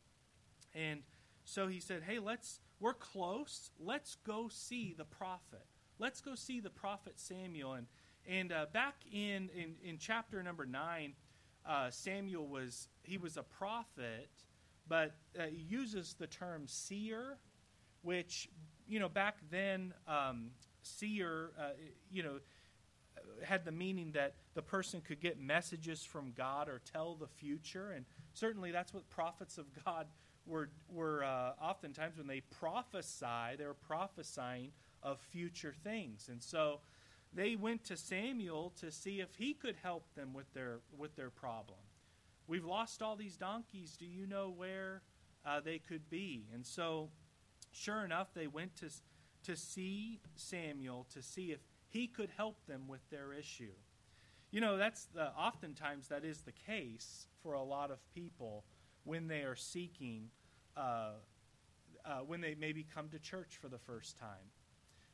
And 0.74 1.02
so 1.50 1.68
he 1.68 1.80
said, 1.80 2.04
Hey, 2.08 2.20
let's, 2.20 2.60
we're 2.80 2.94
close. 2.94 3.72
Let's 3.80 4.16
go 4.26 4.50
see 4.50 4.94
the 4.98 5.06
prophet. 5.06 5.66
Let's 5.98 6.22
go 6.22 6.36
see 6.36 6.60
the 6.60 6.70
prophet 6.70 7.20
Samuel. 7.20 7.74
And, 7.74 7.88
and 8.28 8.52
uh, 8.52 8.66
back 8.72 8.96
in, 9.12 9.50
in, 9.56 9.76
in 9.84 9.98
chapter 9.98 10.42
number 10.42 10.66
9, 10.66 11.14
uh, 11.66 11.90
Samuel 11.90 12.48
was, 12.48 12.88
he 13.04 13.18
was 13.18 13.38
a 13.38 13.44
prophet, 13.44 14.30
but 14.88 15.16
uh, 15.38 15.44
he 15.44 15.62
uses 15.62 16.16
the 16.18 16.28
term 16.28 16.64
seer 16.68 17.38
which 18.02 18.50
you 18.88 19.00
know 19.00 19.10
back 19.10 19.38
then 19.50 19.94
um, 20.08 20.52
seer 20.82 21.52
uh, 21.60 21.70
you 22.12 22.24
know 22.24 22.40
had 23.44 23.66
the 23.66 23.72
meaning 23.72 24.12
that 24.14 24.36
the 24.54 24.62
person 24.62 25.02
could 25.02 25.20
get 25.20 25.40
messages 25.40 26.04
from 26.04 26.32
God 26.32 26.70
or 26.70 26.82
tell 26.92 27.16
the 27.16 27.28
future, 27.28 27.92
and 27.92 28.06
certainly 28.34 28.72
that's 28.72 28.94
what 28.94 29.10
prophets 29.10 29.58
of 29.58 29.66
God 29.86 30.08
were 30.46 30.70
were 30.90 31.24
uh, 31.24 31.52
oftentimes 31.62 32.18
when 32.18 32.28
they 32.28 32.42
prophesy, 32.42 33.56
they 33.58 33.66
were 33.66 33.74
prophesying 33.74 34.72
of 35.04 35.20
future 35.20 35.74
things, 35.84 36.30
and 36.30 36.42
so 36.42 36.80
they 37.34 37.56
went 37.56 37.84
to 37.86 37.96
Samuel 37.96 38.74
to 38.80 38.92
see 38.92 39.22
if 39.22 39.36
he 39.36 39.54
could 39.54 39.76
help 39.82 40.04
them 40.16 40.34
with 40.34 40.52
their 40.54 40.80
with 40.98 41.16
their 41.16 41.30
problem. 41.30 41.80
We've 42.48 42.66
lost 42.66 43.02
all 43.02 43.16
these 43.16 43.38
donkeys. 43.38 43.96
Do 43.96 44.06
you 44.06 44.26
know 44.26 44.50
where 44.50 45.04
uh, 45.46 45.60
they 45.60 45.78
could 45.78 46.10
be? 46.10 46.48
And 46.52 46.66
so 46.66 47.10
Sure 47.72 48.04
enough, 48.04 48.34
they 48.34 48.48
went 48.48 48.76
to, 48.78 48.90
to 49.46 49.56
see 49.56 50.20
Samuel 50.36 51.06
to 51.14 51.22
see 51.22 51.52
if 51.52 51.60
he 51.90 52.08
could 52.08 52.30
help 52.36 52.66
them 52.68 52.88
with 52.88 53.08
their 53.10 53.34
issue. 53.34 53.74
You 54.52 54.62
know, 54.62 54.78
that's 54.78 55.06
the, 55.14 55.28
oftentimes 55.30 56.08
that 56.08 56.26
is 56.26 56.42
the 56.42 56.52
case 56.52 57.28
for 57.44 57.54
a 57.54 57.62
lot 57.62 57.92
of 57.92 57.98
people 58.14 58.64
when 59.10 59.28
they 59.28 59.42
are 59.42 59.56
seeking, 59.56 60.30
uh, 60.78 61.14
uh, 62.06 62.20
when 62.28 62.42
they 62.42 62.56
maybe 62.56 62.86
come 62.94 63.10
to 63.10 63.18
church 63.18 63.58
for 63.60 63.68
the 63.68 63.80
first 63.80 64.20
time. 64.20 64.52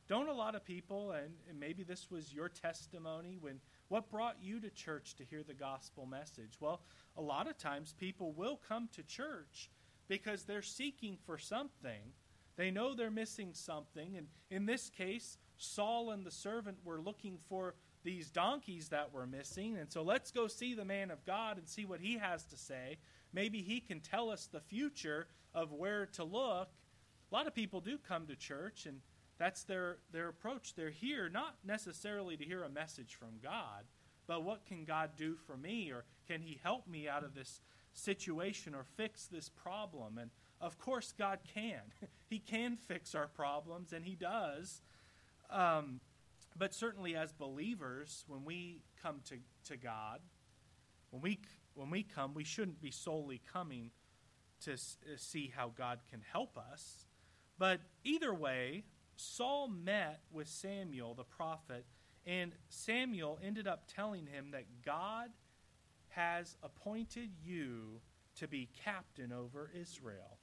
Don't 0.06 0.28
a 0.28 0.34
lot 0.34 0.54
of 0.54 0.64
people, 0.64 1.12
and, 1.12 1.32
and 1.48 1.58
maybe 1.58 1.82
this 1.82 2.10
was 2.10 2.32
your 2.32 2.50
testimony, 2.50 3.38
when 3.40 3.58
what 3.88 4.10
brought 4.10 4.36
you 4.40 4.60
to 4.60 4.68
church 4.68 5.14
to 5.16 5.24
hear 5.24 5.42
the 5.42 5.54
gospel 5.54 6.04
message? 6.04 6.58
Well, 6.60 6.82
a 7.16 7.22
lot 7.22 7.48
of 7.48 7.56
times 7.56 7.94
people 7.98 8.32
will 8.32 8.60
come 8.68 8.88
to 8.96 9.02
church 9.02 9.70
because 10.08 10.44
they're 10.44 10.60
seeking 10.60 11.16
for 11.24 11.38
something 11.38 12.12
they 12.56 12.70
know 12.70 12.94
they're 12.94 13.10
missing 13.10 13.50
something. 13.52 14.16
And 14.16 14.26
in 14.50 14.66
this 14.66 14.90
case, 14.90 15.38
Saul 15.58 16.10
and 16.10 16.24
the 16.24 16.30
servant 16.30 16.78
were 16.84 17.00
looking 17.00 17.38
for 17.48 17.74
these 18.02 18.30
donkeys 18.30 18.88
that 18.88 19.12
were 19.12 19.26
missing. 19.26 19.76
And 19.76 19.90
so 19.90 20.02
let's 20.02 20.30
go 20.30 20.46
see 20.46 20.74
the 20.74 20.84
man 20.84 21.10
of 21.10 21.24
God 21.26 21.58
and 21.58 21.68
see 21.68 21.84
what 21.84 22.00
he 22.00 22.18
has 22.18 22.44
to 22.46 22.56
say. 22.56 22.98
Maybe 23.36 23.60
he 23.60 23.80
can 23.80 24.00
tell 24.00 24.30
us 24.30 24.48
the 24.50 24.62
future 24.62 25.28
of 25.54 25.70
where 25.70 26.06
to 26.14 26.24
look. 26.24 26.70
A 27.30 27.34
lot 27.34 27.46
of 27.46 27.54
people 27.54 27.82
do 27.82 27.98
come 27.98 28.26
to 28.28 28.34
church, 28.34 28.86
and 28.86 29.02
that's 29.36 29.62
their, 29.64 29.98
their 30.10 30.28
approach. 30.28 30.74
They're 30.74 30.88
here 30.88 31.28
not 31.28 31.56
necessarily 31.62 32.38
to 32.38 32.44
hear 32.46 32.62
a 32.62 32.70
message 32.70 33.14
from 33.14 33.38
God, 33.42 33.84
but 34.26 34.42
what 34.42 34.64
can 34.64 34.86
God 34.86 35.10
do 35.18 35.36
for 35.46 35.54
me? 35.54 35.90
Or 35.92 36.06
can 36.26 36.40
he 36.40 36.58
help 36.62 36.88
me 36.88 37.10
out 37.10 37.24
of 37.24 37.34
this 37.34 37.60
situation 37.92 38.74
or 38.74 38.84
fix 38.96 39.26
this 39.26 39.50
problem? 39.50 40.16
And 40.16 40.30
of 40.58 40.78
course, 40.78 41.12
God 41.18 41.40
can. 41.52 41.82
he 42.30 42.38
can 42.38 42.78
fix 42.78 43.14
our 43.14 43.28
problems, 43.28 43.92
and 43.92 44.02
He 44.02 44.14
does. 44.14 44.80
Um, 45.50 46.00
but 46.58 46.72
certainly, 46.72 47.14
as 47.14 47.34
believers, 47.34 48.24
when 48.28 48.46
we 48.46 48.80
come 49.02 49.20
to, 49.28 49.36
to 49.70 49.76
God, 49.76 50.20
when 51.10 51.20
we, 51.20 51.38
when 51.76 51.90
we 51.90 52.02
come, 52.02 52.34
we 52.34 52.44
shouldn't 52.44 52.80
be 52.80 52.90
solely 52.90 53.40
coming 53.52 53.90
to 54.64 54.72
uh, 54.72 54.76
see 55.16 55.52
how 55.54 55.72
God 55.76 56.00
can 56.10 56.22
help 56.32 56.58
us. 56.58 57.06
But 57.58 57.80
either 58.04 58.34
way, 58.34 58.84
Saul 59.16 59.68
met 59.68 60.20
with 60.32 60.48
Samuel, 60.48 61.14
the 61.14 61.24
prophet, 61.24 61.84
and 62.26 62.52
Samuel 62.68 63.38
ended 63.42 63.66
up 63.66 63.84
telling 63.94 64.26
him 64.26 64.50
that 64.52 64.64
God 64.84 65.30
has 66.08 66.56
appointed 66.62 67.30
you 67.44 68.00
to 68.36 68.48
be 68.48 68.68
captain 68.84 69.32
over 69.32 69.70
Israel. 69.74 70.38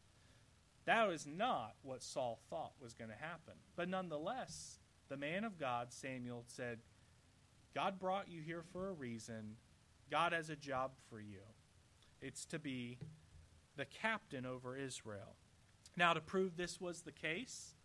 That 0.86 1.08
was 1.08 1.25
not 1.25 1.75
what 1.82 2.04
Saul 2.04 2.40
thought 2.50 2.74
was 2.82 2.94
going 2.94 3.10
to 3.10 3.16
happen. 3.16 3.54
But 3.75 3.90
nonetheless, 3.90 4.80
the 5.10 5.18
man 5.18 5.44
of 5.44 5.60
God, 5.60 5.92
Samuel, 5.92 6.44
said, 6.48 6.80
God 7.74 8.00
brought 8.00 8.30
you 8.30 8.42
here 8.42 8.63
for 8.72 8.90
a 8.90 8.94
reason. 8.94 9.56
God 10.10 10.34
has 10.34 10.50
a 10.50 10.56
job 10.56 10.92
for 11.10 11.20
you. 11.20 11.42
It's 12.22 12.46
to 12.48 12.60
be 12.60 12.98
the 13.76 13.86
captain 13.86 14.46
over 14.46 14.78
Israel. 14.78 15.36
Now, 15.96 16.14
to 16.14 16.22
prove 16.22 16.56
this 16.56 16.80
was 16.80 17.02
the 17.02 17.12
case, 17.12 17.76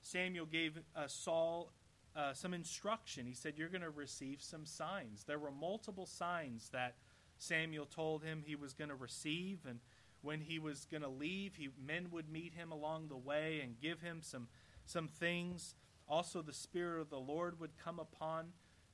Samuel 0.00 0.46
gave 0.46 0.78
uh, 0.94 1.06
Saul 1.06 1.72
uh, 2.16 2.32
some 2.32 2.54
instruction. 2.54 3.26
He 3.26 3.34
said, 3.34 3.54
You're 3.56 3.68
going 3.68 3.82
to 3.82 3.90
receive 3.90 4.40
some 4.40 4.64
signs. 4.64 5.24
There 5.24 5.38
were 5.38 5.50
multiple 5.50 6.06
signs 6.06 6.68
that 6.70 6.94
Samuel 7.38 7.86
told 7.86 8.22
him 8.22 8.42
he 8.44 8.56
was 8.56 8.74
going 8.74 8.90
to 8.90 8.96
receive. 8.96 9.60
And 9.68 9.80
when 10.22 10.40
he 10.40 10.58
was 10.58 10.86
going 10.90 11.02
to 11.02 11.08
leave, 11.08 11.56
he, 11.56 11.68
men 11.84 12.08
would 12.10 12.30
meet 12.30 12.54
him 12.54 12.72
along 12.72 13.08
the 13.08 13.16
way 13.16 13.60
and 13.62 13.80
give 13.80 14.00
him 14.00 14.18
some, 14.22 14.48
some 14.86 15.08
things. 15.08 15.74
Also, 16.08 16.42
the 16.42 16.52
Spirit 16.52 17.00
of 17.00 17.10
the 17.10 17.18
Lord 17.18 17.60
would 17.60 17.76
come 17.82 17.98
upon 17.98 18.46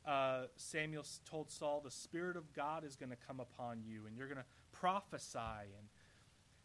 uh, 0.07 0.43
Samuel 0.57 1.05
told 1.29 1.51
Saul, 1.51 1.81
The 1.83 1.91
Spirit 1.91 2.37
of 2.37 2.53
God 2.53 2.85
is 2.85 2.97
going 2.97 3.11
to 3.11 3.17
come 3.17 3.41
upon 3.41 3.83
you, 3.85 4.07
and 4.07 4.17
you're 4.17 4.29
going 4.29 4.39
to 4.39 4.45
prophesy. 4.73 5.39
And 5.79 5.89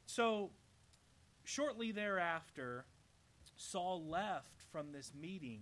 so, 0.06 0.52
shortly 1.44 1.92
thereafter, 1.92 2.86
Saul 3.56 4.06
left 4.06 4.62
from 4.72 4.92
this 4.92 5.12
meeting 5.20 5.62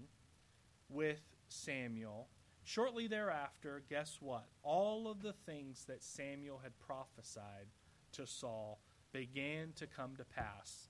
with 0.90 1.22
Samuel. 1.48 2.28
Shortly 2.64 3.08
thereafter, 3.08 3.84
guess 3.90 4.18
what? 4.22 4.46
All 4.62 5.10
of 5.10 5.22
the 5.22 5.34
things 5.34 5.86
that 5.86 6.04
Samuel 6.04 6.62
had 6.64 6.80
prophesied 6.80 7.68
to 8.14 8.26
Saul 8.26 8.80
began 9.12 9.74
to 9.76 9.88
come 9.88 10.16
to 10.16 10.24
pass. 10.24 10.88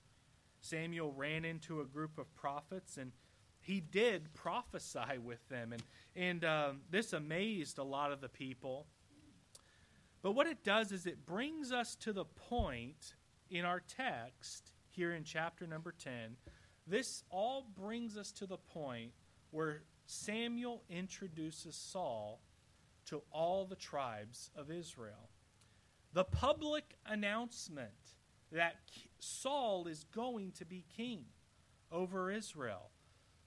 Samuel 0.60 1.12
ran 1.12 1.44
into 1.44 1.80
a 1.80 1.84
group 1.84 2.18
of 2.18 2.34
prophets 2.34 2.96
and 2.96 3.12
he 3.64 3.80
did 3.80 4.32
prophesy 4.34 5.18
with 5.22 5.46
them. 5.48 5.72
And, 5.72 5.82
and 6.14 6.44
um, 6.44 6.80
this 6.90 7.12
amazed 7.14 7.78
a 7.78 7.82
lot 7.82 8.12
of 8.12 8.20
the 8.20 8.28
people. 8.28 8.86
But 10.22 10.32
what 10.32 10.46
it 10.46 10.62
does 10.62 10.92
is 10.92 11.06
it 11.06 11.24
brings 11.26 11.72
us 11.72 11.94
to 11.96 12.12
the 12.12 12.24
point 12.24 13.14
in 13.50 13.64
our 13.64 13.80
text 13.80 14.72
here 14.90 15.14
in 15.14 15.24
chapter 15.24 15.66
number 15.66 15.94
10. 15.98 16.36
This 16.86 17.24
all 17.30 17.66
brings 17.74 18.18
us 18.18 18.32
to 18.32 18.46
the 18.46 18.58
point 18.58 19.12
where 19.50 19.82
Samuel 20.06 20.82
introduces 20.90 21.74
Saul 21.74 22.40
to 23.06 23.22
all 23.30 23.64
the 23.64 23.76
tribes 23.76 24.50
of 24.54 24.70
Israel. 24.70 25.30
The 26.12 26.24
public 26.24 26.96
announcement 27.06 27.88
that 28.52 28.76
Saul 29.18 29.86
is 29.86 30.04
going 30.14 30.52
to 30.52 30.66
be 30.66 30.84
king 30.96 31.24
over 31.90 32.30
Israel. 32.30 32.90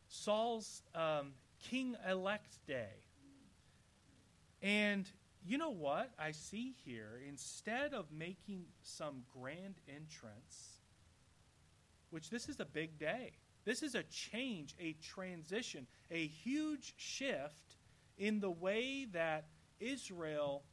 Saul's 0.07 0.81
um, 0.95 1.33
king 1.59 1.95
elect 2.09 2.57
day. 2.67 3.03
And 4.61 5.09
you 5.45 5.57
know 5.57 5.69
what 5.69 6.11
I 6.19 6.31
see 6.31 6.75
here? 6.85 7.21
Instead 7.27 7.93
of 7.93 8.11
making 8.11 8.65
some 8.81 9.23
grand 9.33 9.75
entrance, 9.87 10.79
which 12.09 12.29
this 12.29 12.49
is 12.49 12.59
a 12.59 12.65
big 12.65 12.97
day, 12.97 13.33
this 13.65 13.83
is 13.83 13.95
a 13.95 14.03
change, 14.03 14.75
a 14.79 14.93
transition, 14.93 15.87
a 16.09 16.27
huge 16.27 16.93
shift 16.97 17.75
in 18.17 18.39
the 18.39 18.49
way 18.49 19.05
that 19.11 19.45
Israel 19.79 20.63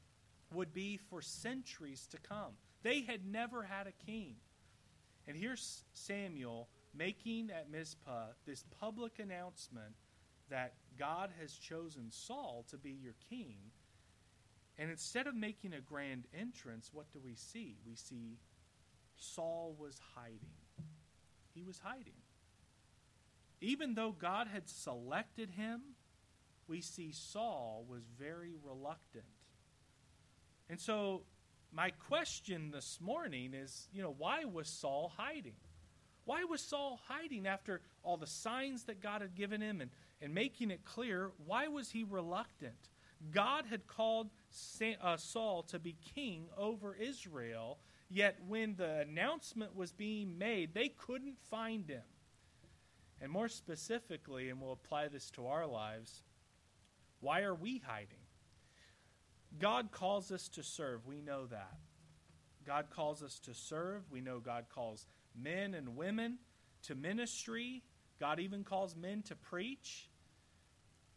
would 0.52 0.72
be 0.72 0.96
for 0.96 1.20
centuries 1.20 2.06
to 2.12 2.18
come. 2.18 2.52
They 2.82 3.02
had 3.02 3.26
never 3.26 3.62
had 3.62 3.86
a 3.86 4.06
king. 4.06 4.36
And 5.26 5.36
here's 5.36 5.84
Samuel 5.92 6.68
making 6.96 7.50
at 7.50 7.70
Mizpah 7.70 8.26
this 8.46 8.64
public 8.80 9.18
announcement 9.18 9.94
that 10.50 10.74
God 10.98 11.30
has 11.40 11.54
chosen 11.54 12.10
Saul 12.10 12.64
to 12.70 12.76
be 12.76 12.90
your 12.90 13.14
king. 13.28 13.56
And 14.78 14.90
instead 14.90 15.26
of 15.26 15.34
making 15.34 15.72
a 15.72 15.80
grand 15.80 16.24
entrance, 16.38 16.90
what 16.92 17.10
do 17.12 17.20
we 17.24 17.34
see? 17.34 17.76
We 17.86 17.94
see 17.94 18.38
Saul 19.16 19.76
was 19.78 20.00
hiding. 20.14 20.38
He 21.54 21.62
was 21.62 21.78
hiding. 21.78 22.14
Even 23.60 23.94
though 23.94 24.12
God 24.12 24.48
had 24.48 24.68
selected 24.68 25.50
him, 25.50 25.80
we 26.66 26.80
see 26.80 27.12
Saul 27.12 27.84
was 27.88 28.02
very 28.18 28.54
reluctant. 28.62 29.24
And 30.68 30.80
so, 30.80 31.22
my 31.72 31.90
question 31.90 32.70
this 32.72 32.98
morning 33.00 33.52
is 33.54 33.88
you 33.92 34.02
know, 34.02 34.14
why 34.16 34.44
was 34.44 34.68
Saul 34.68 35.12
hiding? 35.16 35.56
Why 36.24 36.44
was 36.44 36.60
Saul 36.60 37.00
hiding 37.06 37.46
after 37.46 37.80
all 38.02 38.16
the 38.16 38.26
signs 38.26 38.84
that 38.84 39.02
God 39.02 39.20
had 39.20 39.34
given 39.34 39.60
him 39.60 39.80
and, 39.80 39.90
and 40.22 40.34
making 40.34 40.70
it 40.70 40.84
clear? 40.84 41.32
Why 41.44 41.68
was 41.68 41.90
he 41.90 42.04
reluctant? 42.04 42.88
God 43.30 43.66
had 43.66 43.86
called 43.86 44.30
uh, 45.00 45.16
Saul 45.16 45.62
to 45.64 45.78
be 45.78 45.96
king 46.14 46.46
over 46.56 46.94
Israel, 46.94 47.78
yet 48.10 48.38
when 48.46 48.76
the 48.76 49.00
announcement 49.00 49.74
was 49.74 49.92
being 49.92 50.38
made, 50.38 50.74
they 50.74 50.88
couldn't 50.88 51.38
find 51.50 51.88
him. 51.88 52.02
And 53.20 53.30
more 53.30 53.48
specifically, 53.48 54.50
and 54.50 54.60
we'll 54.60 54.72
apply 54.72 55.08
this 55.08 55.30
to 55.32 55.46
our 55.46 55.66
lives, 55.66 56.22
why 57.20 57.42
are 57.42 57.54
we 57.54 57.78
hiding? 57.86 58.18
God 59.58 59.90
calls 59.92 60.32
us 60.32 60.48
to 60.48 60.62
serve. 60.62 61.06
We 61.06 61.20
know 61.20 61.46
that. 61.46 61.78
God 62.66 62.86
calls 62.90 63.22
us 63.22 63.38
to 63.40 63.54
serve. 63.54 64.02
We 64.10 64.20
know 64.20 64.40
God 64.40 64.66
calls 64.74 65.06
men 65.40 65.74
and 65.74 65.96
women 65.96 66.38
to 66.84 66.94
ministry. 66.94 67.82
God 68.20 68.40
even 68.40 68.64
calls 68.64 68.94
men 68.96 69.22
to 69.22 69.36
preach. 69.36 70.08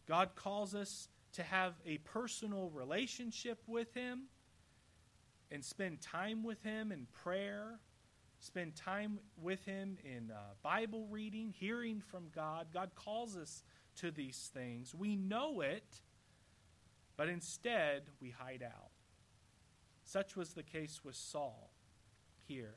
God 0.07 0.31
calls 0.35 0.73
us 0.73 1.09
to 1.33 1.43
have 1.43 1.73
a 1.85 1.97
personal 1.99 2.69
relationship 2.69 3.61
with 3.67 3.93
Him 3.93 4.23
and 5.51 5.63
spend 5.63 6.01
time 6.01 6.43
with 6.43 6.61
Him 6.63 6.91
in 6.91 7.07
prayer, 7.23 7.79
spend 8.39 8.75
time 8.75 9.19
with 9.41 9.63
Him 9.65 9.97
in 10.03 10.31
uh, 10.31 10.39
Bible 10.63 11.07
reading, 11.09 11.53
hearing 11.57 12.01
from 12.01 12.27
God. 12.33 12.67
God 12.73 12.91
calls 12.95 13.35
us 13.37 13.63
to 13.97 14.11
these 14.11 14.49
things. 14.53 14.95
We 14.95 15.15
know 15.15 15.61
it, 15.61 16.01
but 17.17 17.29
instead 17.29 18.03
we 18.21 18.29
hide 18.29 18.63
out. 18.63 18.91
Such 20.03 20.35
was 20.37 20.53
the 20.53 20.63
case 20.63 21.01
with 21.03 21.15
Saul 21.15 21.71
here. 22.47 22.75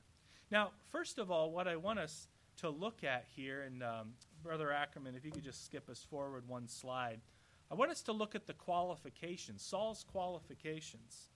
Now, 0.50 0.72
first 0.90 1.18
of 1.18 1.30
all, 1.30 1.52
what 1.52 1.68
I 1.68 1.76
want 1.76 2.00
us 2.00 2.26
to 2.56 2.70
look 2.70 3.04
at 3.04 3.24
here, 3.36 3.62
and 3.62 3.84
um, 3.84 4.14
Brother 4.42 4.72
Ackerman, 4.72 5.14
if 5.14 5.24
you 5.24 5.30
could 5.30 5.44
just 5.44 5.64
skip 5.64 5.88
us 5.88 6.04
forward 6.10 6.48
one 6.48 6.66
slide, 6.66 7.20
I 7.70 7.74
want 7.74 7.92
us 7.92 8.02
to 8.02 8.12
look 8.12 8.34
at 8.34 8.48
the 8.48 8.52
qualifications, 8.52 9.62
Saul's 9.62 10.04
qualifications. 10.10 11.28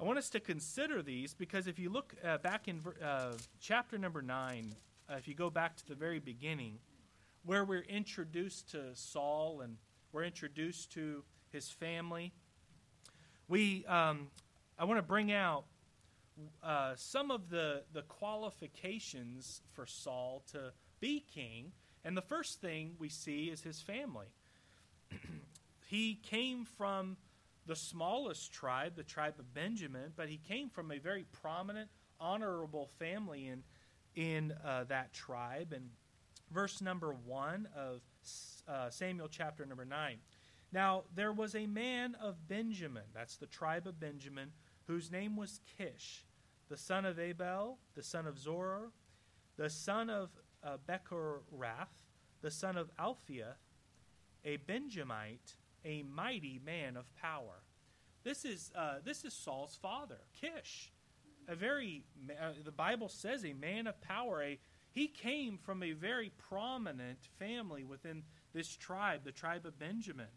I 0.00 0.02
want 0.02 0.18
us 0.18 0.28
to 0.30 0.40
consider 0.40 1.02
these 1.02 1.34
because 1.34 1.68
if 1.68 1.78
you 1.78 1.88
look 1.88 2.16
uh, 2.24 2.38
back 2.38 2.66
in 2.66 2.82
uh, 3.00 3.34
chapter 3.60 3.96
number 3.96 4.22
9, 4.22 4.74
uh, 5.08 5.14
if 5.16 5.28
you 5.28 5.34
go 5.34 5.48
back 5.48 5.76
to 5.76 5.86
the 5.86 5.94
very 5.94 6.18
beginning, 6.18 6.78
where 7.44 7.64
we're 7.64 7.82
introduced 7.82 8.72
to 8.72 8.86
Saul 8.94 9.60
and 9.60 9.76
we're 10.10 10.24
introduced 10.24 10.90
to 10.94 11.22
his 11.52 11.70
family, 11.70 12.32
we 13.46 13.86
um, 13.86 14.30
I 14.76 14.84
want 14.84 14.98
to 14.98 15.02
bring 15.02 15.30
out 15.30 15.66
uh, 16.62 16.92
some 16.96 17.30
of 17.30 17.50
the, 17.50 17.82
the 17.92 18.02
qualifications 18.02 19.62
for 19.72 19.86
Saul 19.86 20.42
to 20.52 20.72
be 21.00 21.24
king. 21.32 21.72
And 22.04 22.16
the 22.16 22.22
first 22.22 22.60
thing 22.60 22.94
we 22.98 23.08
see 23.08 23.44
is 23.44 23.62
his 23.62 23.80
family. 23.80 24.26
he 25.86 26.16
came 26.22 26.64
from 26.64 27.16
the 27.66 27.76
smallest 27.76 28.52
tribe, 28.52 28.94
the 28.96 29.02
tribe 29.02 29.34
of 29.38 29.54
Benjamin, 29.54 30.12
but 30.16 30.28
he 30.28 30.36
came 30.36 30.68
from 30.68 30.90
a 30.90 30.98
very 30.98 31.24
prominent, 31.32 31.88
honorable 32.20 32.90
family 32.98 33.48
in, 33.48 33.62
in 34.14 34.52
uh, 34.64 34.84
that 34.84 35.12
tribe. 35.12 35.72
And 35.72 35.88
verse 36.52 36.80
number 36.80 37.14
one 37.24 37.68
of 37.76 38.00
uh, 38.68 38.90
Samuel 38.90 39.28
chapter 39.30 39.64
number 39.64 39.84
nine. 39.84 40.18
Now, 40.72 41.04
there 41.14 41.32
was 41.32 41.54
a 41.54 41.66
man 41.66 42.16
of 42.20 42.48
Benjamin, 42.48 43.04
that's 43.14 43.36
the 43.36 43.46
tribe 43.46 43.86
of 43.86 44.00
Benjamin, 44.00 44.50
whose 44.86 45.10
name 45.10 45.36
was 45.36 45.60
Kish, 45.78 46.24
the 46.68 46.76
son 46.76 47.04
of 47.04 47.16
Abiel, 47.16 47.76
the 47.94 48.02
son 48.02 48.26
of 48.26 48.36
Zeror, 48.36 48.90
the 49.56 49.70
son 49.70 50.10
of 50.10 50.30
uh, 50.62 50.76
Bechorath, 50.88 51.88
the 52.42 52.50
son 52.50 52.76
of 52.76 52.90
Aphiah, 52.96 53.54
a 54.44 54.56
Benjamite, 54.56 55.56
a 55.84 56.02
mighty 56.02 56.60
man 56.64 56.96
of 56.96 57.04
power. 57.16 57.62
This 58.24 58.44
is, 58.44 58.72
uh, 58.74 58.96
this 59.04 59.24
is 59.24 59.34
Saul's 59.34 59.78
father, 59.80 60.18
Kish. 60.40 60.90
A 61.46 61.54
very, 61.54 62.04
uh, 62.30 62.52
the 62.64 62.72
Bible 62.72 63.08
says, 63.08 63.44
a 63.44 63.52
man 63.52 63.86
of 63.86 64.00
power. 64.00 64.42
A, 64.42 64.58
he 64.92 65.08
came 65.08 65.58
from 65.58 65.82
a 65.82 65.92
very 65.92 66.32
prominent 66.48 67.18
family 67.38 67.84
within 67.84 68.22
this 68.54 68.76
tribe, 68.76 69.20
the 69.24 69.32
tribe 69.32 69.66
of 69.66 69.78
Benjamin. 69.78 70.28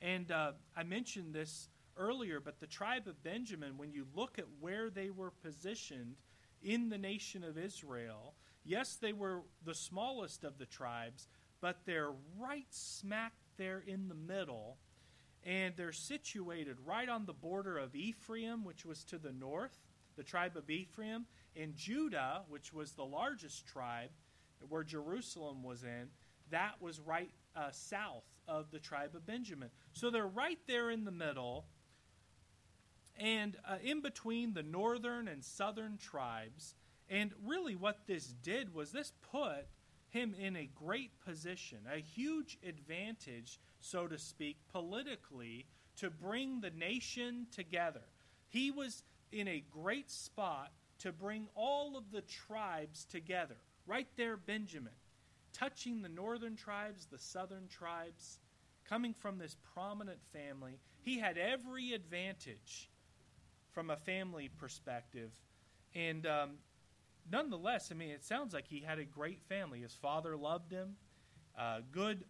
And 0.00 0.30
uh, 0.30 0.52
I 0.76 0.84
mentioned 0.84 1.34
this 1.34 1.68
earlier, 1.96 2.40
but 2.40 2.60
the 2.60 2.66
tribe 2.66 3.06
of 3.06 3.22
Benjamin, 3.22 3.76
when 3.76 3.92
you 3.92 4.06
look 4.14 4.38
at 4.38 4.46
where 4.60 4.90
they 4.90 5.10
were 5.10 5.30
positioned 5.30 6.16
in 6.62 6.88
the 6.88 6.98
nation 6.98 7.44
of 7.44 7.58
Israel, 7.58 8.34
yes, 8.64 8.96
they 8.96 9.12
were 9.12 9.42
the 9.64 9.74
smallest 9.74 10.44
of 10.44 10.58
the 10.58 10.66
tribes, 10.66 11.28
but 11.60 11.80
they're 11.84 12.12
right 12.38 12.66
smack 12.70 13.32
there 13.56 13.82
in 13.86 14.08
the 14.08 14.14
middle. 14.14 14.78
And 15.46 15.74
they're 15.76 15.92
situated 15.92 16.78
right 16.86 17.08
on 17.08 17.26
the 17.26 17.34
border 17.34 17.76
of 17.76 17.94
Ephraim, 17.94 18.64
which 18.64 18.86
was 18.86 19.04
to 19.04 19.18
the 19.18 19.32
north, 19.32 19.78
the 20.16 20.22
tribe 20.22 20.56
of 20.56 20.70
Ephraim, 20.70 21.26
and 21.54 21.76
Judah, 21.76 22.42
which 22.48 22.72
was 22.72 22.92
the 22.92 23.04
largest 23.04 23.66
tribe, 23.66 24.10
where 24.68 24.82
Jerusalem 24.82 25.62
was 25.62 25.84
in, 25.84 26.08
that 26.50 26.80
was 26.80 26.98
right 27.00 27.30
uh, 27.54 27.70
south 27.70 28.24
of 28.48 28.70
the 28.70 28.78
tribe 28.78 29.14
of 29.14 29.26
Benjamin. 29.26 29.70
So 29.92 30.10
they're 30.10 30.26
right 30.26 30.58
there 30.66 30.90
in 30.90 31.04
the 31.04 31.10
middle, 31.10 31.66
and 33.18 33.56
uh, 33.68 33.76
in 33.82 34.00
between 34.00 34.54
the 34.54 34.62
northern 34.62 35.28
and 35.28 35.44
southern 35.44 35.98
tribes. 35.98 36.74
And 37.08 37.32
really, 37.44 37.74
what 37.74 38.06
this 38.06 38.26
did 38.42 38.74
was 38.74 38.92
this 38.92 39.12
put 39.30 39.66
him 40.10 40.34
in 40.38 40.56
a 40.56 40.70
great 40.74 41.10
position, 41.24 41.78
a 41.92 41.98
huge 41.98 42.58
advantage, 42.66 43.58
so 43.80 44.06
to 44.06 44.18
speak, 44.18 44.56
politically, 44.72 45.66
to 45.96 46.10
bring 46.10 46.60
the 46.60 46.70
nation 46.70 47.46
together. 47.52 48.02
He 48.48 48.70
was 48.70 49.02
in 49.32 49.48
a 49.48 49.64
great 49.70 50.10
spot 50.10 50.72
to 51.00 51.12
bring 51.12 51.48
all 51.54 51.96
of 51.96 52.10
the 52.12 52.22
tribes 52.22 53.04
together. 53.04 53.56
Right 53.86 54.08
there, 54.16 54.36
Benjamin, 54.36 54.92
touching 55.52 56.00
the 56.00 56.08
northern 56.08 56.56
tribes, 56.56 57.06
the 57.06 57.18
southern 57.18 57.68
tribes, 57.68 58.38
coming 58.88 59.14
from 59.14 59.38
this 59.38 59.56
prominent 59.74 60.20
family. 60.32 60.78
He 61.02 61.18
had 61.18 61.36
every 61.36 61.92
advantage 61.92 62.88
from 63.74 63.90
a 63.90 63.96
family 63.96 64.48
perspective. 64.48 65.32
And 65.94 66.26
um, 66.26 66.50
nonetheless, 67.30 67.90
I 67.90 67.94
mean, 67.94 68.10
it 68.10 68.24
sounds 68.24 68.54
like 68.54 68.68
he 68.68 68.80
had 68.80 68.98
a 68.98 69.04
great 69.04 69.42
family. 69.42 69.80
His 69.80 69.94
father 69.94 70.36
loved 70.36 70.70
him, 70.70 70.96
uh, 71.58 71.80
good, 71.90 72.24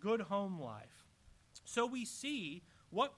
good 0.00 0.22
home 0.22 0.60
life. 0.60 1.04
So 1.64 1.86
we 1.86 2.04
see 2.04 2.62
what, 2.90 3.12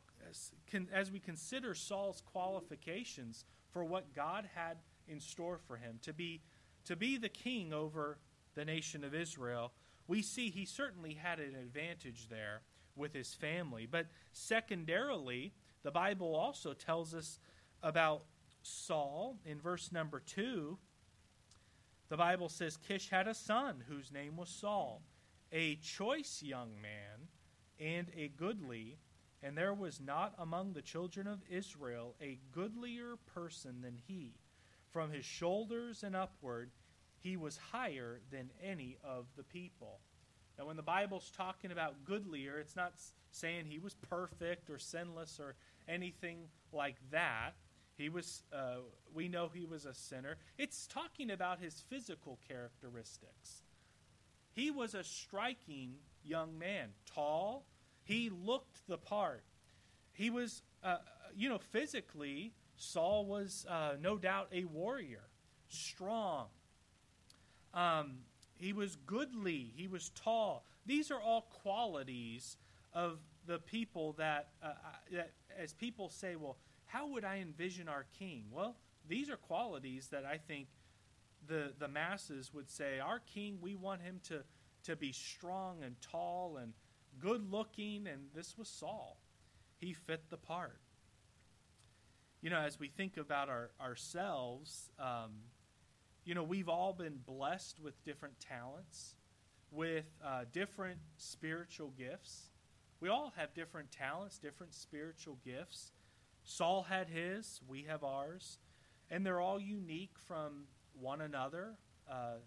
can, 0.67 0.89
as 0.93 1.11
we 1.11 1.21
consider 1.21 1.75
Saul's 1.75 2.21
qualifications 2.21 3.45
for 3.71 3.85
what 3.85 4.13
God 4.15 4.49
had 4.55 4.79
in 5.09 5.21
store 5.21 5.59
for 5.67 5.77
him 5.77 5.99
to 6.03 6.13
be, 6.13 6.43
to 6.85 6.97
be 6.97 7.17
the 7.17 7.29
king 7.29 7.73
over 7.73 8.19
the 8.55 8.65
nation 8.65 9.05
of 9.05 9.15
Israel, 9.15 9.73
we 10.09 10.23
see 10.23 10.51
he 10.51 10.65
certainly 10.65 11.15
had 11.15 11.39
an 11.39 11.55
advantage 11.55 12.29
there 12.29 12.63
with 12.97 13.13
his 13.13 13.35
family. 13.35 13.87
But 13.91 14.07
secondarily, 14.33 15.53
the 15.83 15.91
Bible 15.91 16.35
also 16.35 16.73
tells 16.73 17.15
us 17.15 17.39
about 17.83 18.25
Saul 18.63 19.37
in 19.45 19.61
verse 19.61 19.93
number 19.93 20.21
2 20.21 20.79
the 22.09 22.17
Bible 22.17 22.49
says 22.49 22.77
Kish 22.77 23.09
had 23.11 23.27
a 23.27 23.35
son 23.35 23.83
whose 23.89 24.13
name 24.13 24.37
was 24.37 24.49
Saul, 24.49 25.03
a 25.51 25.77
choice 25.77 26.43
young 26.43 26.81
man 26.81 27.29
and 27.81 28.11
a 28.17 28.29
goodly, 28.29 28.99
and 29.43 29.59
there 29.59 29.75
was 29.75 30.01
not 30.01 30.35
among 30.39 30.73
the 30.73 30.83
children 30.83 31.27
of 31.27 31.43
Israel 31.51 32.15
a 32.21 32.39
goodlier 32.53 33.17
person 33.27 33.81
than 33.81 33.97
he. 34.07 34.35
From 34.91 35.11
his 35.11 35.25
shoulders 35.25 36.05
and 36.05 36.15
upward, 36.15 36.71
he 37.19 37.37
was 37.37 37.57
higher 37.57 38.21
than 38.31 38.51
any 38.63 38.97
of 39.03 39.27
the 39.37 39.43
people. 39.43 39.99
Now, 40.59 40.67
when 40.67 40.77
the 40.77 40.83
Bible's 40.83 41.31
talking 41.37 41.71
about 41.71 42.05
goodlier, 42.05 42.59
it's 42.59 42.77
not 42.77 42.95
saying 43.31 43.67
he 43.67 43.79
was 43.79 43.95
perfect 43.95 44.71
or 44.71 44.79
sinless 44.79 45.39
or 45.39 45.55
anything 45.89 46.49
like 46.73 46.97
that. 47.11 47.53
He 47.97 48.09
was, 48.09 48.43
uh, 48.53 48.77
we 49.15 49.29
know 49.29 49.51
he 49.53 49.65
was 49.65 49.85
a 49.85 49.95
sinner. 49.95 50.37
It's 50.59 50.87
talking 50.87 51.31
about 51.31 51.61
his 51.61 51.83
physical 51.89 52.39
characteristics. 52.49 53.63
He 54.53 54.71
was 54.71 54.95
a 54.95 55.05
striking 55.05 55.97
young 56.25 56.59
man, 56.59 56.91
tall. 57.15 57.67
He 58.05 58.31
looked 58.31 58.87
the 58.89 58.99
part. 58.99 59.45
He 60.13 60.31
was, 60.31 60.63
uh, 60.83 60.99
you 61.35 61.49
know, 61.49 61.59
physically, 61.59 62.53
Saul 62.77 63.27
was 63.27 63.67
uh, 63.69 63.97
no 64.01 64.17
doubt 64.17 64.49
a 64.53 64.65
warrior, 64.65 65.25
strong. 65.69 66.47
Um, 67.75 68.19
he 68.59 68.73
was 68.73 68.97
goodly. 69.07 69.73
He 69.77 69.89
was 69.89 70.11
tall. 70.11 70.65
These 70.85 71.11
are 71.11 71.21
all 71.21 71.43
qualities 71.63 72.57
of 72.93 73.19
the 73.47 73.59
people 73.59 74.15
that, 74.15 74.49
uh, 74.63 74.67
uh, 74.67 74.73
that 75.13 75.33
as 75.59 75.73
people 75.73 76.09
say, 76.09 76.37
well, 76.37 76.57
how 76.87 77.09
would 77.09 77.25
I 77.25 77.39
envision 77.39 77.89
our 77.89 78.07
king? 78.19 78.45
Well, 78.51 78.77
these 79.09 79.31
are 79.31 79.37
qualities 79.37 80.09
that 80.09 80.25
I 80.25 80.39
think 80.39 80.69
the, 81.47 81.73
the 81.79 81.89
masses 81.89 82.53
would 82.53 82.71
say, 82.71 82.99
Our 82.99 83.21
king, 83.21 83.59
we 83.61 83.75
want 83.75 84.03
him 84.03 84.21
to, 84.25 84.43
to 84.85 84.97
be 84.97 85.13
strong 85.13 85.83
and 85.83 85.97
tall 86.01 86.59
and 86.61 86.73
good 87.19 87.51
looking, 87.51 88.07
and 88.07 88.27
this 88.35 88.57
was 88.59 88.69
Saul. 88.69 89.17
He 89.79 89.93
fit 89.93 90.31
the 90.31 90.37
part. 90.37 90.81
You 92.43 92.51
know, 92.51 92.61
as 92.61 92.79
we 92.79 92.89
think 92.89 93.17
about 93.17 93.49
our, 93.49 93.71
ourselves, 93.81 94.91
um, 94.99 95.33
you 96.27 96.35
know, 96.35 96.43
we've 96.43 96.69
all 96.69 96.93
been 96.93 97.21
blessed 97.25 97.79
with 97.81 98.05
different 98.05 98.35
talents, 98.41 99.15
with 99.71 100.05
uh, 100.25 100.45
different 100.53 100.99
spiritual 101.17 101.93
gifts. 101.97 102.51
We 103.01 103.09
all 103.09 103.33
have 103.37 103.55
different 103.55 103.93
talents, 103.93 104.37
different 104.39 104.75
spiritual 104.75 105.39
gifts. 105.45 105.93
Saul 106.43 106.83
had 106.83 107.09
his, 107.09 107.61
we 107.69 107.85
have 107.89 108.03
ours, 108.03 108.59
and 109.09 109.25
they're 109.25 109.41
all 109.41 109.61
unique 109.61 110.17
from 110.27 110.65
one 111.01 111.21
another. 111.21 111.75
Uh, 112.11 112.39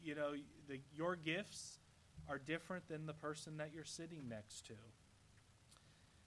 you 0.00 0.14
know, 0.14 0.34
the, 0.68 0.80
your 0.94 1.16
gifts 1.16 1.80
are 2.28 2.38
different 2.38 2.86
than 2.88 3.06
the 3.06 3.14
person 3.14 3.56
that 3.56 3.70
you're 3.74 3.84
sitting 3.84 4.28
next 4.28 4.64
to. 4.66 4.74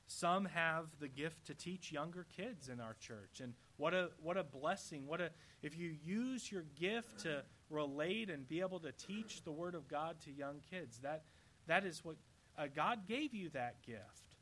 Some 0.08 0.46
have 0.46 0.88
the 1.00 1.08
gift 1.08 1.46
to 1.48 1.54
teach 1.54 1.92
younger 1.92 2.26
kids 2.36 2.68
in 2.68 2.82
our 2.82 2.96
church, 3.00 3.40
and 3.42 3.54
what 3.78 3.94
a 3.94 4.10
what 4.22 4.38
a 4.38 4.44
blessing! 4.44 5.08
What 5.08 5.22
a 5.22 5.30
if 5.62 5.78
you 5.78 5.96
use 6.04 6.52
your 6.52 6.64
gift 6.80 7.20
to 7.22 7.44
relate 7.70 8.30
and 8.30 8.48
be 8.48 8.62
able 8.62 8.80
to 8.80 8.92
teach 8.92 9.44
the 9.44 9.52
Word 9.52 9.76
of 9.76 9.88
God 9.88 10.16
to 10.26 10.32
young 10.32 10.62
kids. 10.70 11.00
That 11.00 11.24
that 11.68 11.86
is 11.86 12.04
what 12.04 12.16
uh, 12.58 12.68
God 12.74 13.08
gave 13.08 13.34
you 13.34 13.50
that 13.50 13.82
gift. 13.86 14.36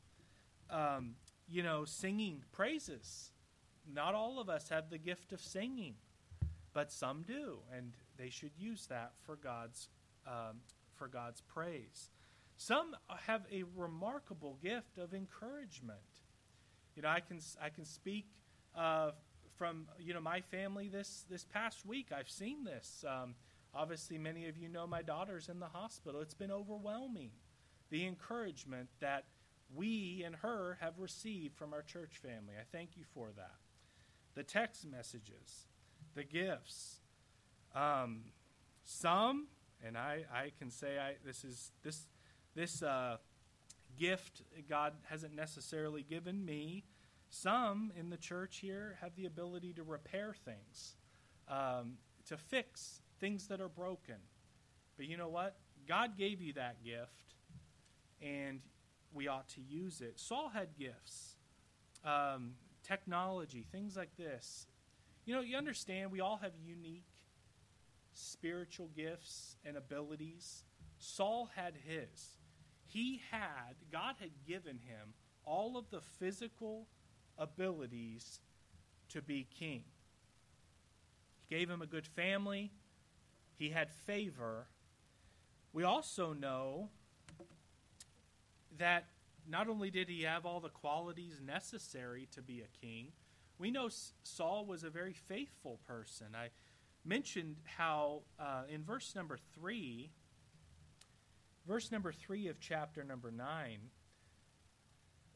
Um, 0.70 1.14
you 1.48 1.62
know, 1.62 1.84
singing 1.84 2.42
praises. 2.52 3.30
Not 3.92 4.14
all 4.14 4.40
of 4.40 4.48
us 4.48 4.68
have 4.70 4.88
the 4.88 4.98
gift 4.98 5.32
of 5.32 5.40
singing, 5.40 5.94
but 6.72 6.90
some 6.90 7.22
do, 7.22 7.58
and 7.76 7.92
they 8.16 8.30
should 8.30 8.52
use 8.56 8.86
that 8.86 9.12
for 9.24 9.36
God's 9.36 9.88
um, 10.26 10.60
for 10.94 11.08
God's 11.08 11.40
praise. 11.42 12.10
Some 12.56 12.94
have 13.26 13.42
a 13.52 13.64
remarkable 13.76 14.58
gift 14.62 14.96
of 14.96 15.12
encouragement. 15.12 15.98
You 16.94 17.02
know, 17.02 17.08
I 17.08 17.20
can 17.20 17.40
I 17.60 17.68
can 17.68 17.84
speak 17.84 18.26
uh, 18.76 19.10
from 19.56 19.86
you 19.98 20.14
know 20.14 20.20
my 20.20 20.40
family 20.40 20.88
this 20.88 21.24
this 21.30 21.44
past 21.44 21.86
week. 21.86 22.08
I've 22.16 22.28
seen 22.28 22.64
this. 22.64 23.04
Um, 23.08 23.34
obviously, 23.74 24.18
many 24.18 24.46
of 24.48 24.56
you 24.56 24.68
know 24.68 24.86
my 24.86 25.02
daughter's 25.02 25.48
in 25.48 25.60
the 25.60 25.68
hospital. 25.68 26.20
It's 26.20 26.34
been 26.34 26.50
overwhelming, 26.50 27.30
the 27.90 28.06
encouragement 28.06 28.88
that 29.00 29.24
we 29.74 30.22
and 30.24 30.36
her 30.36 30.78
have 30.80 30.98
received 30.98 31.56
from 31.56 31.72
our 31.72 31.82
church 31.82 32.18
family. 32.22 32.54
I 32.58 32.64
thank 32.70 32.96
you 32.96 33.04
for 33.14 33.30
that. 33.36 33.56
The 34.34 34.42
text 34.42 34.86
messages, 34.86 35.66
the 36.14 36.24
gifts. 36.24 37.00
Um, 37.74 38.24
some, 38.84 39.48
and 39.84 39.96
I, 39.96 40.24
I 40.32 40.52
can 40.58 40.70
say 40.70 40.98
I, 40.98 41.14
this 41.24 41.44
is 41.44 41.72
this 41.82 42.06
this 42.54 42.82
uh, 42.82 43.16
gift 43.98 44.42
God 44.68 44.92
hasn't 45.08 45.34
necessarily 45.34 46.02
given 46.02 46.44
me. 46.44 46.84
Some 47.30 47.92
in 47.98 48.10
the 48.10 48.16
church 48.16 48.58
here 48.58 48.96
have 49.00 49.14
the 49.16 49.26
ability 49.26 49.72
to 49.74 49.82
repair 49.82 50.34
things, 50.44 50.96
um, 51.48 51.94
to 52.26 52.36
fix 52.36 53.02
things 53.20 53.48
that 53.48 53.60
are 53.60 53.68
broken. 53.68 54.16
But 54.96 55.06
you 55.06 55.16
know 55.16 55.28
what? 55.28 55.56
God 55.88 56.16
gave 56.16 56.40
you 56.40 56.52
that 56.54 56.82
gift, 56.84 57.34
and 58.22 58.60
we 59.12 59.28
ought 59.28 59.48
to 59.50 59.60
use 59.60 60.00
it. 60.00 60.18
Saul 60.18 60.48
had 60.48 60.68
gifts, 60.78 61.36
um, 62.04 62.52
technology, 62.82 63.66
things 63.70 63.96
like 63.96 64.16
this. 64.16 64.66
You 65.24 65.34
know, 65.34 65.40
you 65.40 65.56
understand 65.56 66.12
we 66.12 66.20
all 66.20 66.38
have 66.42 66.52
unique 66.64 67.04
spiritual 68.12 68.88
gifts 68.96 69.56
and 69.64 69.76
abilities. 69.76 70.64
Saul 70.98 71.50
had 71.54 71.74
his. 71.86 72.36
He 72.86 73.20
had, 73.30 73.74
God 73.90 74.14
had 74.20 74.30
given 74.46 74.78
him 74.78 75.14
all 75.44 75.76
of 75.76 75.90
the 75.90 76.00
physical 76.00 76.86
abilities 77.38 78.40
to 79.10 79.22
be 79.22 79.46
king. 79.58 79.84
He 81.48 81.54
gave 81.54 81.68
him 81.68 81.82
a 81.82 81.86
good 81.86 82.06
family, 82.06 82.72
he 83.56 83.70
had 83.70 83.90
favor. 83.90 84.66
We 85.72 85.82
also 85.82 86.32
know 86.32 86.90
that 88.78 89.06
not 89.48 89.68
only 89.68 89.90
did 89.90 90.08
he 90.08 90.22
have 90.22 90.46
all 90.46 90.60
the 90.60 90.68
qualities 90.68 91.40
necessary 91.44 92.28
to 92.32 92.42
be 92.42 92.62
a 92.62 92.78
king, 92.80 93.12
we 93.58 93.70
know 93.70 93.88
Saul 94.22 94.66
was 94.66 94.84
a 94.84 94.90
very 94.90 95.12
faithful 95.12 95.80
person. 95.86 96.28
I 96.34 96.48
mentioned 97.04 97.56
how 97.64 98.22
uh, 98.38 98.62
in 98.68 98.82
verse 98.82 99.14
number 99.14 99.38
3, 99.54 100.10
verse 101.66 101.92
number 101.92 102.12
3 102.12 102.48
of 102.48 102.58
chapter 102.58 103.04
number 103.04 103.30
9, 103.30 103.78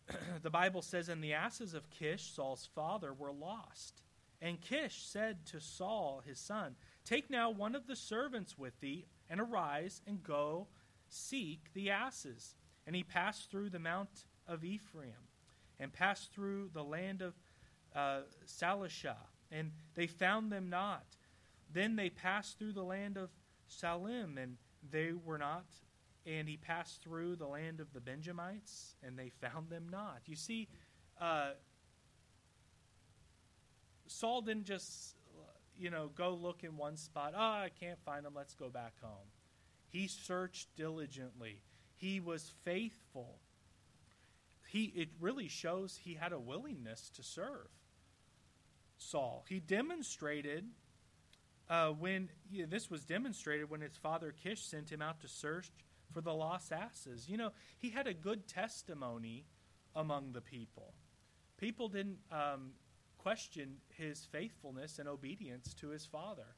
the 0.42 0.50
Bible 0.50 0.82
says, 0.82 1.08
And 1.08 1.22
the 1.22 1.34
asses 1.34 1.74
of 1.74 1.90
Kish, 1.90 2.30
Saul's 2.30 2.68
father, 2.74 3.12
were 3.12 3.32
lost. 3.32 4.02
And 4.40 4.60
Kish 4.60 5.04
said 5.04 5.46
to 5.46 5.60
Saul, 5.60 6.22
his 6.24 6.38
son, 6.38 6.76
Take 7.04 7.30
now 7.30 7.50
one 7.50 7.74
of 7.74 7.86
the 7.86 7.96
servants 7.96 8.56
with 8.56 8.78
thee, 8.80 9.06
and 9.28 9.40
arise 9.40 10.00
and 10.06 10.22
go 10.22 10.68
seek 11.08 11.72
the 11.74 11.90
asses. 11.90 12.54
And 12.86 12.94
he 12.94 13.02
passed 13.02 13.50
through 13.50 13.70
the 13.70 13.78
mount 13.78 14.24
of 14.46 14.64
Ephraim 14.64 15.28
and 15.80 15.92
passed 15.92 16.32
through 16.32 16.70
the 16.72 16.84
land 16.84 17.22
of 17.22 17.34
uh, 17.94 18.20
Shalisha, 18.46 19.16
and 19.50 19.72
they 19.94 20.06
found 20.06 20.50
them 20.52 20.68
not. 20.70 21.04
Then 21.72 21.96
they 21.96 22.10
passed 22.10 22.58
through 22.58 22.72
the 22.72 22.82
land 22.82 23.16
of 23.16 23.30
Shalim, 23.70 24.42
and 24.42 24.56
they 24.90 25.12
were 25.12 25.38
not. 25.38 25.66
And 26.28 26.46
he 26.46 26.58
passed 26.58 27.02
through 27.02 27.36
the 27.36 27.46
land 27.46 27.80
of 27.80 27.92
the 27.94 28.00
Benjamites, 28.00 28.96
and 29.02 29.18
they 29.18 29.30
found 29.40 29.70
them 29.70 29.86
not. 29.90 30.20
You 30.26 30.36
see, 30.36 30.68
uh, 31.18 31.52
Saul 34.06 34.42
didn't 34.42 34.64
just, 34.64 35.16
you 35.78 35.90
know, 35.90 36.10
go 36.14 36.34
look 36.34 36.64
in 36.64 36.76
one 36.76 36.96
spot. 36.96 37.32
Oh, 37.34 37.40
I 37.40 37.70
can't 37.80 37.98
find 38.04 38.26
them. 38.26 38.34
Let's 38.36 38.54
go 38.54 38.68
back 38.68 38.92
home. 39.00 39.28
He 39.88 40.06
searched 40.06 40.68
diligently. 40.76 41.62
He 41.96 42.20
was 42.20 42.52
faithful. 42.62 43.38
He 44.68 44.92
it 44.94 45.08
really 45.20 45.48
shows 45.48 45.96
he 45.96 46.14
had 46.14 46.32
a 46.32 46.38
willingness 46.38 47.10
to 47.16 47.22
serve. 47.22 47.68
Saul. 48.98 49.44
He 49.48 49.60
demonstrated 49.60 50.64
uh, 51.70 51.88
when 51.90 52.28
this 52.68 52.90
was 52.90 53.04
demonstrated 53.04 53.70
when 53.70 53.80
his 53.80 53.96
father 53.96 54.34
Kish 54.42 54.62
sent 54.62 54.90
him 54.90 55.00
out 55.00 55.20
to 55.20 55.28
search 55.28 55.70
for 56.18 56.22
the 56.22 56.34
lost 56.34 56.72
asses. 56.72 57.28
You 57.28 57.36
know, 57.36 57.52
he 57.78 57.90
had 57.90 58.08
a 58.08 58.12
good 58.12 58.48
testimony 58.48 59.46
among 59.94 60.32
the 60.32 60.40
people. 60.40 60.94
People 61.58 61.88
didn't 61.88 62.18
um, 62.32 62.72
question 63.18 63.76
his 63.96 64.24
faithfulness 64.24 64.98
and 64.98 65.08
obedience 65.08 65.74
to 65.74 65.90
his 65.90 66.04
father. 66.04 66.56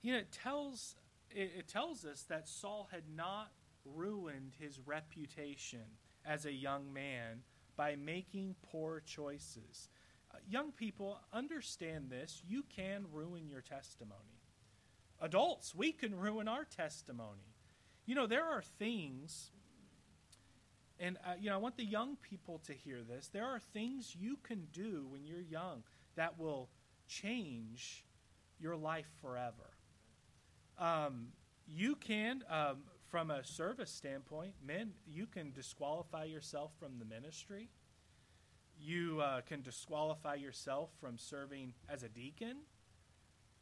You 0.00 0.12
know, 0.12 0.18
it 0.18 0.30
tells 0.30 0.94
it, 1.28 1.50
it 1.58 1.68
tells 1.68 2.04
us 2.04 2.22
that 2.28 2.48
Saul 2.48 2.88
had 2.92 3.02
not 3.16 3.50
ruined 3.84 4.52
his 4.60 4.78
reputation 4.78 5.98
as 6.24 6.46
a 6.46 6.52
young 6.52 6.92
man 6.92 7.42
by 7.76 7.96
making 7.96 8.54
poor 8.70 9.02
choices. 9.04 9.88
Uh, 10.32 10.38
young 10.48 10.70
people, 10.70 11.18
understand 11.32 12.10
this. 12.10 12.44
You 12.46 12.62
can 12.74 13.06
ruin 13.12 13.48
your 13.48 13.60
testimony. 13.60 14.40
Adults, 15.20 15.74
we 15.74 15.90
can 15.90 16.14
ruin 16.14 16.46
our 16.46 16.64
testimony. 16.64 17.55
You 18.06 18.14
know, 18.14 18.28
there 18.28 18.44
are 18.44 18.62
things, 18.78 19.50
and 21.00 21.18
uh, 21.26 21.32
you 21.40 21.50
know, 21.50 21.56
I 21.56 21.58
want 21.58 21.76
the 21.76 21.84
young 21.84 22.16
people 22.16 22.60
to 22.66 22.72
hear 22.72 23.02
this. 23.02 23.28
There 23.32 23.44
are 23.44 23.58
things 23.58 24.14
you 24.18 24.38
can 24.44 24.68
do 24.72 25.06
when 25.10 25.26
you're 25.26 25.40
young 25.40 25.82
that 26.14 26.38
will 26.38 26.68
change 27.08 28.04
your 28.60 28.76
life 28.76 29.08
forever. 29.20 29.74
Um, 30.78 31.28
you 31.66 31.96
can, 31.96 32.44
um, 32.48 32.78
from 33.10 33.32
a 33.32 33.44
service 33.44 33.90
standpoint, 33.90 34.54
men, 34.64 34.92
you 35.04 35.26
can 35.26 35.50
disqualify 35.52 36.24
yourself 36.24 36.70
from 36.78 37.00
the 37.00 37.04
ministry. 37.04 37.70
You 38.78 39.20
uh, 39.20 39.40
can 39.40 39.62
disqualify 39.62 40.34
yourself 40.34 40.90
from 41.00 41.18
serving 41.18 41.74
as 41.88 42.04
a 42.04 42.08
deacon. 42.08 42.58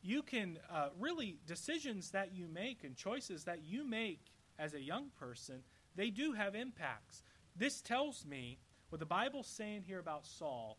You 0.03 0.23
can 0.23 0.59
uh, 0.71 0.89
really, 0.99 1.39
decisions 1.47 2.11
that 2.11 2.35
you 2.35 2.47
make 2.47 2.85
and 2.85 2.95
choices 2.95 3.45
that 3.45 3.65
you 3.65 3.89
make 3.89 4.34
as 4.59 4.75
a 4.75 4.81
young 4.81 5.11
person, 5.19 5.63
they 5.97 6.11
do 6.11 6.33
have 6.33 6.55
impacts. 6.55 7.23
This 7.57 7.81
tells 7.81 8.25
me 8.25 8.59
what 8.89 8.99
the 8.99 9.07
Bible's 9.07 9.47
saying 9.47 9.83
here 9.87 9.99
about 9.99 10.27
Saul 10.27 10.79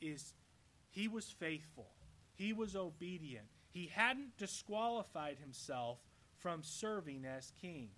is 0.00 0.34
he 0.90 1.08
was 1.08 1.26
faithful, 1.30 1.90
he 2.34 2.52
was 2.52 2.76
obedient, 2.76 3.46
he 3.70 3.90
hadn't 3.92 4.36
disqualified 4.36 5.38
himself 5.38 5.98
from 6.38 6.62
serving 6.62 7.24
as 7.24 7.52
king. 7.60 7.90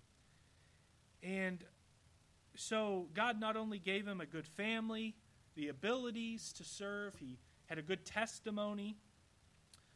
And 1.23 1.65
so 2.57 3.09
God 3.15 3.41
not 3.41 3.57
only 3.57 3.79
gave 3.79 4.07
him 4.07 4.21
a 4.21 4.27
good 4.27 4.47
family, 4.47 5.15
the 5.55 5.69
abilities 5.69 6.53
to 6.55 6.65
serve, 6.65 7.15
he 7.19 7.39
had 7.67 7.79
a 7.79 7.83
good 7.83 8.05
testimony. 8.05 8.97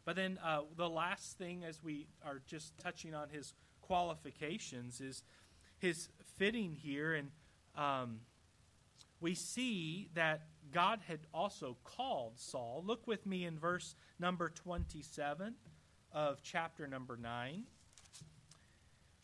But 0.04 0.16
then 0.16 0.38
uh, 0.44 0.60
the 0.76 0.88
last 0.88 1.36
thing, 1.36 1.64
as 1.64 1.82
we 1.82 2.06
are 2.24 2.40
just 2.46 2.78
touching 2.78 3.14
on 3.14 3.28
his 3.28 3.54
qualifications, 3.86 5.00
is 5.00 5.22
his 5.78 6.08
fitting 6.36 6.74
here. 6.74 7.14
And 7.14 7.30
um, 7.76 8.20
we 9.20 9.34
see 9.34 10.08
that 10.14 10.46
God 10.72 11.00
had 11.06 11.20
also 11.32 11.76
called 11.84 12.34
Saul. 12.36 12.82
Look 12.84 13.06
with 13.06 13.26
me 13.26 13.44
in 13.44 13.58
verse 13.58 13.94
number 14.18 14.48
27 14.48 15.54
of 16.12 16.40
chapter 16.42 16.86
number 16.86 17.16
9 17.16 17.64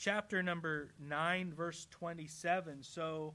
chapter 0.03 0.43
number 0.43 0.89
9, 0.99 1.53
verse 1.55 1.87
27. 1.93 2.83
So 2.83 3.35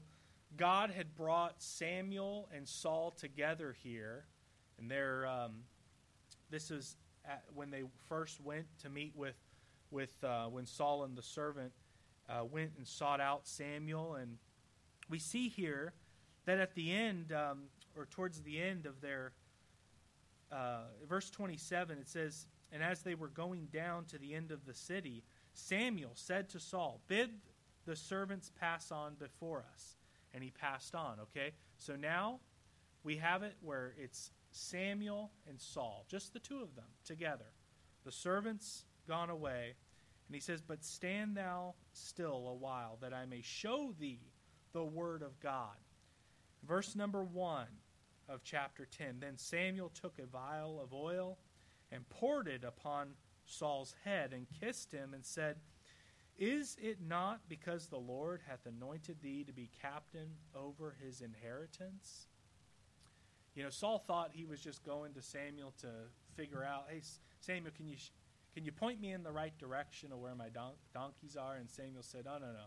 God 0.58 0.90
had 0.90 1.16
brought 1.16 1.62
Samuel 1.62 2.50
and 2.54 2.68
Saul 2.68 3.10
together 3.10 3.74
here. 3.82 4.26
And 4.78 4.90
they're, 4.90 5.26
um, 5.26 5.62
this 6.50 6.70
is 6.70 6.96
when 7.54 7.70
they 7.70 7.84
first 8.06 8.38
went 8.42 8.66
to 8.82 8.90
meet 8.90 9.16
with, 9.16 9.34
with 9.90 10.12
uh, 10.22 10.46
when 10.46 10.66
Saul 10.66 11.04
and 11.04 11.16
the 11.16 11.22
servant 11.22 11.72
uh, 12.28 12.44
went 12.44 12.72
and 12.76 12.86
sought 12.86 13.20
out 13.20 13.46
Samuel. 13.46 14.14
And 14.14 14.36
we 15.08 15.18
see 15.18 15.48
here 15.48 15.92
that 16.46 16.58
at 16.58 16.74
the 16.74 16.92
end, 16.92 17.32
um, 17.32 17.64
or 17.96 18.06
towards 18.06 18.42
the 18.42 18.60
end 18.60 18.86
of 18.86 19.00
their, 19.00 19.32
uh, 20.52 20.82
verse 21.08 21.30
27, 21.30 21.98
it 21.98 22.08
says, 22.08 22.46
And 22.72 22.82
as 22.82 23.02
they 23.02 23.14
were 23.14 23.28
going 23.28 23.68
down 23.72 24.04
to 24.06 24.18
the 24.18 24.34
end 24.34 24.50
of 24.50 24.64
the 24.66 24.74
city, 24.74 25.22
Samuel 25.54 26.12
said 26.14 26.48
to 26.50 26.60
Saul, 26.60 27.00
Bid 27.08 27.30
the 27.86 27.96
servants 27.96 28.50
pass 28.60 28.92
on 28.92 29.14
before 29.14 29.64
us. 29.72 29.96
And 30.34 30.44
he 30.44 30.50
passed 30.50 30.94
on, 30.94 31.18
okay? 31.20 31.52
So 31.78 31.96
now 31.96 32.40
we 33.02 33.16
have 33.16 33.42
it 33.42 33.56
where 33.62 33.94
it's 33.96 34.30
Samuel 34.50 35.30
and 35.48 35.58
Saul, 35.58 36.04
just 36.08 36.34
the 36.34 36.38
two 36.38 36.60
of 36.60 36.74
them 36.76 36.84
together. 37.04 37.46
The 38.04 38.12
servants 38.12 38.84
gone 39.08 39.30
away. 39.30 39.74
And 40.28 40.34
he 40.34 40.40
says, 40.40 40.60
But 40.60 40.84
stand 40.84 41.36
thou 41.36 41.74
still 41.92 42.48
a 42.48 42.54
while, 42.54 42.98
that 43.00 43.14
I 43.14 43.26
may 43.26 43.40
show 43.42 43.94
thee 43.98 44.20
the 44.72 44.84
word 44.84 45.22
of 45.22 45.40
God. 45.40 45.76
Verse 46.66 46.94
number 46.94 47.24
1 47.24 47.66
of 48.28 48.42
chapter 48.44 48.86
10 48.86 49.20
Then 49.20 49.36
Samuel 49.36 49.90
took 49.90 50.18
a 50.18 50.26
vial 50.26 50.80
of 50.82 50.92
oil 50.92 51.38
and 51.90 52.08
poured 52.10 52.46
it 52.46 52.62
upon 52.64 53.14
Saul's 53.46 53.94
head 54.04 54.32
and 54.32 54.46
kissed 54.60 54.92
him 54.92 55.14
and 55.14 55.24
said, 55.24 55.56
Is 56.38 56.76
it 56.80 56.98
not 57.00 57.40
because 57.48 57.86
the 57.86 57.96
Lord 57.96 58.42
hath 58.46 58.66
anointed 58.66 59.22
thee 59.22 59.44
to 59.44 59.52
be 59.52 59.70
captain 59.80 60.28
over 60.54 60.94
his 61.02 61.22
inheritance? 61.22 62.26
You 63.54 63.64
know, 63.64 63.70
Saul 63.70 63.98
thought 63.98 64.30
he 64.32 64.44
was 64.44 64.60
just 64.60 64.84
going 64.84 65.14
to 65.14 65.22
Samuel 65.22 65.72
to 65.80 65.88
figure 66.36 66.64
out, 66.64 66.84
hey, 66.88 67.00
Samuel, 67.40 67.72
can 67.76 67.88
you, 67.88 67.96
can 68.54 68.64
you 68.64 68.72
point 68.72 69.00
me 69.00 69.12
in 69.12 69.22
the 69.22 69.32
right 69.32 69.56
direction 69.58 70.12
of 70.12 70.18
where 70.18 70.34
my 70.34 70.48
don- 70.48 70.72
donkeys 70.92 71.36
are? 71.36 71.56
And 71.56 71.70
Samuel 71.70 72.02
said, 72.02 72.26
Oh, 72.26 72.38
no, 72.38 72.46
no. 72.46 72.66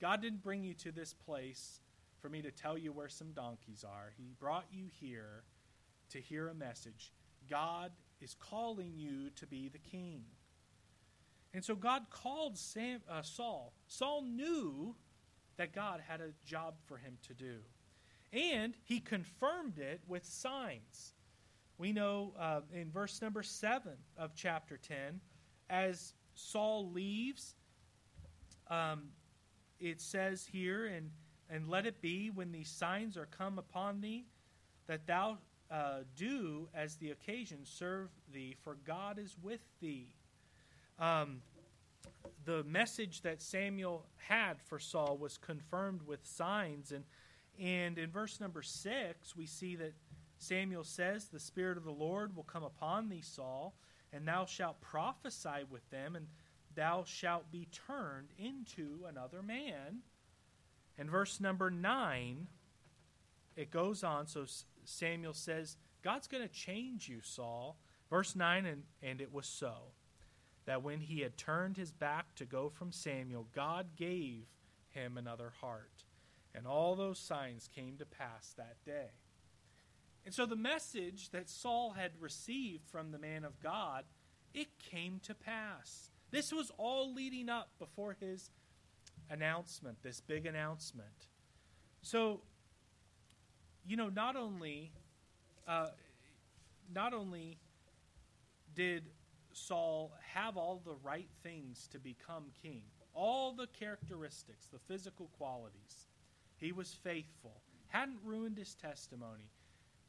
God 0.00 0.22
didn't 0.22 0.42
bring 0.42 0.62
you 0.62 0.74
to 0.74 0.92
this 0.92 1.12
place 1.12 1.80
for 2.20 2.28
me 2.28 2.42
to 2.42 2.50
tell 2.50 2.78
you 2.78 2.92
where 2.92 3.08
some 3.08 3.32
donkeys 3.32 3.84
are. 3.84 4.12
He 4.16 4.32
brought 4.38 4.66
you 4.70 4.86
here 5.00 5.44
to 6.10 6.20
hear 6.20 6.48
a 6.48 6.54
message. 6.54 7.12
God 7.48 7.92
is 8.20 8.34
calling 8.34 8.92
you 8.96 9.30
to 9.36 9.46
be 9.46 9.68
the 9.68 9.78
king. 9.78 10.22
And 11.54 11.64
so 11.64 11.74
God 11.74 12.06
called 12.10 12.58
Sam, 12.58 13.00
uh, 13.08 13.22
Saul. 13.22 13.72
Saul 13.86 14.22
knew 14.22 14.94
that 15.56 15.72
God 15.72 16.00
had 16.06 16.20
a 16.20 16.32
job 16.44 16.74
for 16.86 16.98
him 16.98 17.18
to 17.26 17.34
do. 17.34 17.56
And 18.32 18.74
he 18.84 19.00
confirmed 19.00 19.78
it 19.78 20.00
with 20.06 20.24
signs. 20.24 21.14
We 21.78 21.92
know 21.92 22.32
uh, 22.36 22.60
in 22.74 22.90
verse 22.90 23.22
number 23.22 23.44
7 23.44 23.92
of 24.16 24.34
chapter 24.34 24.76
10, 24.76 25.20
as 25.70 26.12
Saul 26.34 26.90
leaves, 26.90 27.54
um, 28.68 29.04
it 29.78 30.00
says 30.00 30.44
here, 30.50 30.86
and, 30.86 31.10
and 31.48 31.68
let 31.68 31.86
it 31.86 32.00
be 32.00 32.30
when 32.30 32.50
these 32.50 32.68
signs 32.68 33.16
are 33.16 33.26
come 33.26 33.60
upon 33.60 34.00
thee, 34.00 34.26
that 34.88 35.06
thou 35.06 35.38
uh, 35.70 35.98
do 36.16 36.68
as 36.74 36.96
the 36.96 37.12
occasion 37.12 37.58
serve 37.62 38.08
thee, 38.32 38.56
for 38.64 38.76
God 38.84 39.16
is 39.16 39.36
with 39.40 39.60
thee. 39.80 40.08
Um, 40.98 41.42
the 42.44 42.64
message 42.64 43.22
that 43.22 43.40
Samuel 43.40 44.04
had 44.16 44.60
for 44.62 44.80
Saul 44.80 45.16
was 45.16 45.38
confirmed 45.38 46.02
with 46.02 46.26
signs. 46.26 46.90
And, 46.90 47.04
and 47.60 47.98
in 47.98 48.10
verse 48.10 48.40
number 48.40 48.62
six, 48.62 49.36
we 49.36 49.46
see 49.46 49.76
that 49.76 49.92
Samuel 50.38 50.84
says, 50.84 51.26
The 51.26 51.40
Spirit 51.40 51.76
of 51.76 51.84
the 51.84 51.90
Lord 51.90 52.34
will 52.34 52.44
come 52.44 52.62
upon 52.62 53.08
thee, 53.08 53.22
Saul, 53.22 53.74
and 54.12 54.26
thou 54.26 54.46
shalt 54.46 54.80
prophesy 54.80 55.64
with 55.68 55.88
them, 55.90 56.16
and 56.16 56.26
thou 56.74 57.04
shalt 57.04 57.50
be 57.50 57.68
turned 57.86 58.28
into 58.38 59.04
another 59.08 59.42
man. 59.42 60.02
And 60.96 61.10
verse 61.10 61.40
number 61.40 61.70
nine, 61.70 62.46
it 63.56 63.70
goes 63.70 64.04
on. 64.04 64.26
So 64.26 64.46
Samuel 64.84 65.34
says, 65.34 65.76
God's 66.02 66.28
going 66.28 66.46
to 66.46 66.52
change 66.52 67.08
you, 67.08 67.20
Saul. 67.22 67.78
Verse 68.08 68.34
9, 68.34 68.64
and, 68.64 68.82
and 69.02 69.20
it 69.20 69.32
was 69.32 69.46
so 69.46 69.92
that 70.64 70.82
when 70.82 71.00
he 71.00 71.20
had 71.20 71.36
turned 71.36 71.76
his 71.76 71.92
back 71.92 72.34
to 72.36 72.44
go 72.44 72.68
from 72.68 72.92
Samuel, 72.92 73.48
God 73.54 73.96
gave 73.96 74.46
him 74.90 75.16
another 75.16 75.52
heart. 75.60 76.04
And 76.54 76.66
all 76.66 76.94
those 76.94 77.18
signs 77.18 77.68
came 77.74 77.96
to 77.98 78.06
pass 78.06 78.54
that 78.56 78.76
day. 78.84 79.10
And 80.28 80.34
so 80.34 80.44
the 80.44 80.56
message 80.56 81.30
that 81.30 81.48
Saul 81.48 81.92
had 81.92 82.10
received 82.20 82.86
from 82.86 83.12
the 83.12 83.18
man 83.18 83.46
of 83.46 83.62
God, 83.62 84.04
it 84.52 84.68
came 84.78 85.22
to 85.22 85.34
pass. 85.34 86.10
This 86.30 86.52
was 86.52 86.70
all 86.76 87.14
leading 87.14 87.48
up 87.48 87.70
before 87.78 88.14
his 88.20 88.50
announcement, 89.30 90.02
this 90.02 90.20
big 90.20 90.44
announcement. 90.44 91.28
So, 92.02 92.42
you 93.86 93.96
know, 93.96 94.10
not 94.10 94.36
only, 94.36 94.92
uh, 95.66 95.92
not 96.94 97.14
only 97.14 97.56
did 98.74 99.04
Saul 99.54 100.12
have 100.34 100.58
all 100.58 100.82
the 100.84 100.96
right 101.02 101.30
things 101.42 101.88
to 101.90 101.98
become 101.98 102.50
king, 102.62 102.82
all 103.14 103.54
the 103.54 103.66
characteristics, 103.68 104.66
the 104.70 104.78
physical 104.78 105.30
qualities. 105.38 106.06
He 106.58 106.72
was 106.72 106.92
faithful, 106.92 107.62
hadn't 107.86 108.18
ruined 108.22 108.58
his 108.58 108.74
testimony. 108.74 109.48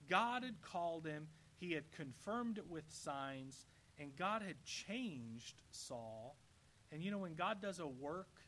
God 0.09 0.43
had 0.43 0.61
called 0.61 1.05
him, 1.05 1.27
he 1.57 1.73
had 1.73 1.91
confirmed 1.91 2.57
it 2.57 2.67
with 2.67 2.85
signs, 2.89 3.65
and 3.97 4.15
God 4.15 4.41
had 4.41 4.63
changed 4.63 5.61
Saul. 5.71 6.35
And 6.91 7.03
you 7.03 7.11
know, 7.11 7.19
when 7.19 7.35
God 7.35 7.61
does 7.61 7.79
a 7.79 7.87
work 7.87 8.41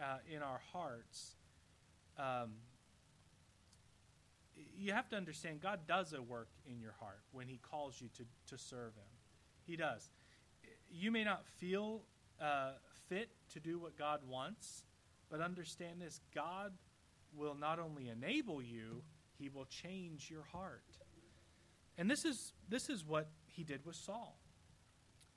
uh, 0.00 0.18
in 0.34 0.42
our 0.42 0.60
hearts, 0.72 1.36
um, 2.18 2.52
you 4.76 4.92
have 4.92 5.08
to 5.10 5.16
understand 5.16 5.60
God 5.60 5.80
does 5.86 6.12
a 6.12 6.22
work 6.22 6.48
in 6.66 6.80
your 6.80 6.94
heart 6.98 7.20
when 7.32 7.48
He 7.48 7.58
calls 7.58 8.00
you 8.00 8.08
to, 8.16 8.24
to 8.48 8.58
serve 8.58 8.94
Him. 8.94 9.04
He 9.66 9.76
does. 9.76 10.10
You 10.90 11.10
may 11.10 11.24
not 11.24 11.44
feel 11.58 12.02
uh, 12.40 12.72
fit 13.08 13.30
to 13.52 13.60
do 13.60 13.78
what 13.78 13.96
God 13.96 14.20
wants, 14.28 14.84
but 15.30 15.40
understand 15.40 16.00
this 16.00 16.20
God 16.34 16.72
will 17.36 17.54
not 17.54 17.78
only 17.78 18.08
enable 18.08 18.62
you, 18.62 19.02
He 19.38 19.48
will 19.48 19.64
change 19.64 20.30
your 20.30 20.44
heart. 20.52 20.98
And 21.96 22.10
this 22.10 22.24
is, 22.24 22.52
this 22.68 22.88
is 22.88 23.04
what 23.04 23.28
He 23.46 23.64
did 23.64 23.84
with 23.84 23.96
Saul. 23.96 24.38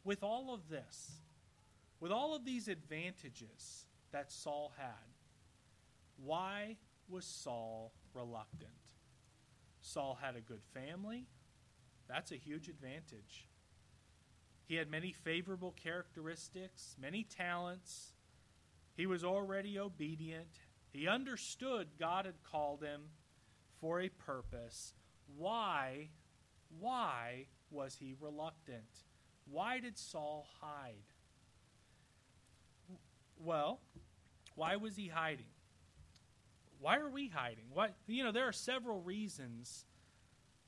With 0.03 0.23
all 0.23 0.53
of 0.53 0.69
this, 0.69 1.21
with 1.99 2.11
all 2.11 2.35
of 2.35 2.45
these 2.45 2.67
advantages 2.67 3.85
that 4.11 4.31
Saul 4.31 4.71
had, 4.77 5.13
why 6.23 6.77
was 7.09 7.25
Saul 7.25 7.91
reluctant? 8.13 8.71
Saul 9.81 10.17
had 10.21 10.35
a 10.35 10.41
good 10.41 10.61
family. 10.73 11.27
That's 12.07 12.31
a 12.31 12.37
huge 12.37 12.69
advantage. 12.69 13.47
He 14.65 14.75
had 14.75 14.89
many 14.89 15.13
favorable 15.13 15.73
characteristics, 15.81 16.95
many 16.99 17.23
talents. 17.23 18.13
He 18.95 19.05
was 19.05 19.23
already 19.23 19.79
obedient. 19.79 20.59
He 20.91 21.07
understood 21.07 21.87
God 21.99 22.25
had 22.25 22.43
called 22.43 22.83
him 22.83 23.01
for 23.79 24.01
a 24.01 24.09
purpose. 24.09 24.93
Why, 25.37 26.09
why 26.79 27.47
was 27.69 27.97
he 27.99 28.15
reluctant? 28.19 29.05
Why 29.49 29.79
did 29.79 29.97
Saul 29.97 30.47
hide? 30.61 30.95
Well, 33.39 33.79
why 34.55 34.75
was 34.77 34.95
he 34.95 35.07
hiding? 35.07 35.45
Why 36.79 36.97
are 36.97 37.09
we 37.09 37.29
hiding? 37.29 37.65
What 37.73 37.95
you 38.07 38.23
know, 38.23 38.31
there 38.31 38.47
are 38.47 38.53
several 38.53 39.01
reasons 39.01 39.85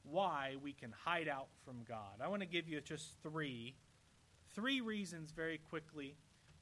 why 0.04 0.56
we 0.62 0.74
can 0.74 0.94
hide 1.06 1.28
out 1.28 1.48
from 1.66 1.84
God. 1.88 2.22
I 2.24 2.28
want 2.28 2.42
to 2.42 2.48
give 2.48 2.68
you 2.68 2.82
just 2.82 3.22
three 3.22 3.76
three 4.56 4.82
reasons 4.82 5.32
very 5.32 5.58
quickly 5.58 6.16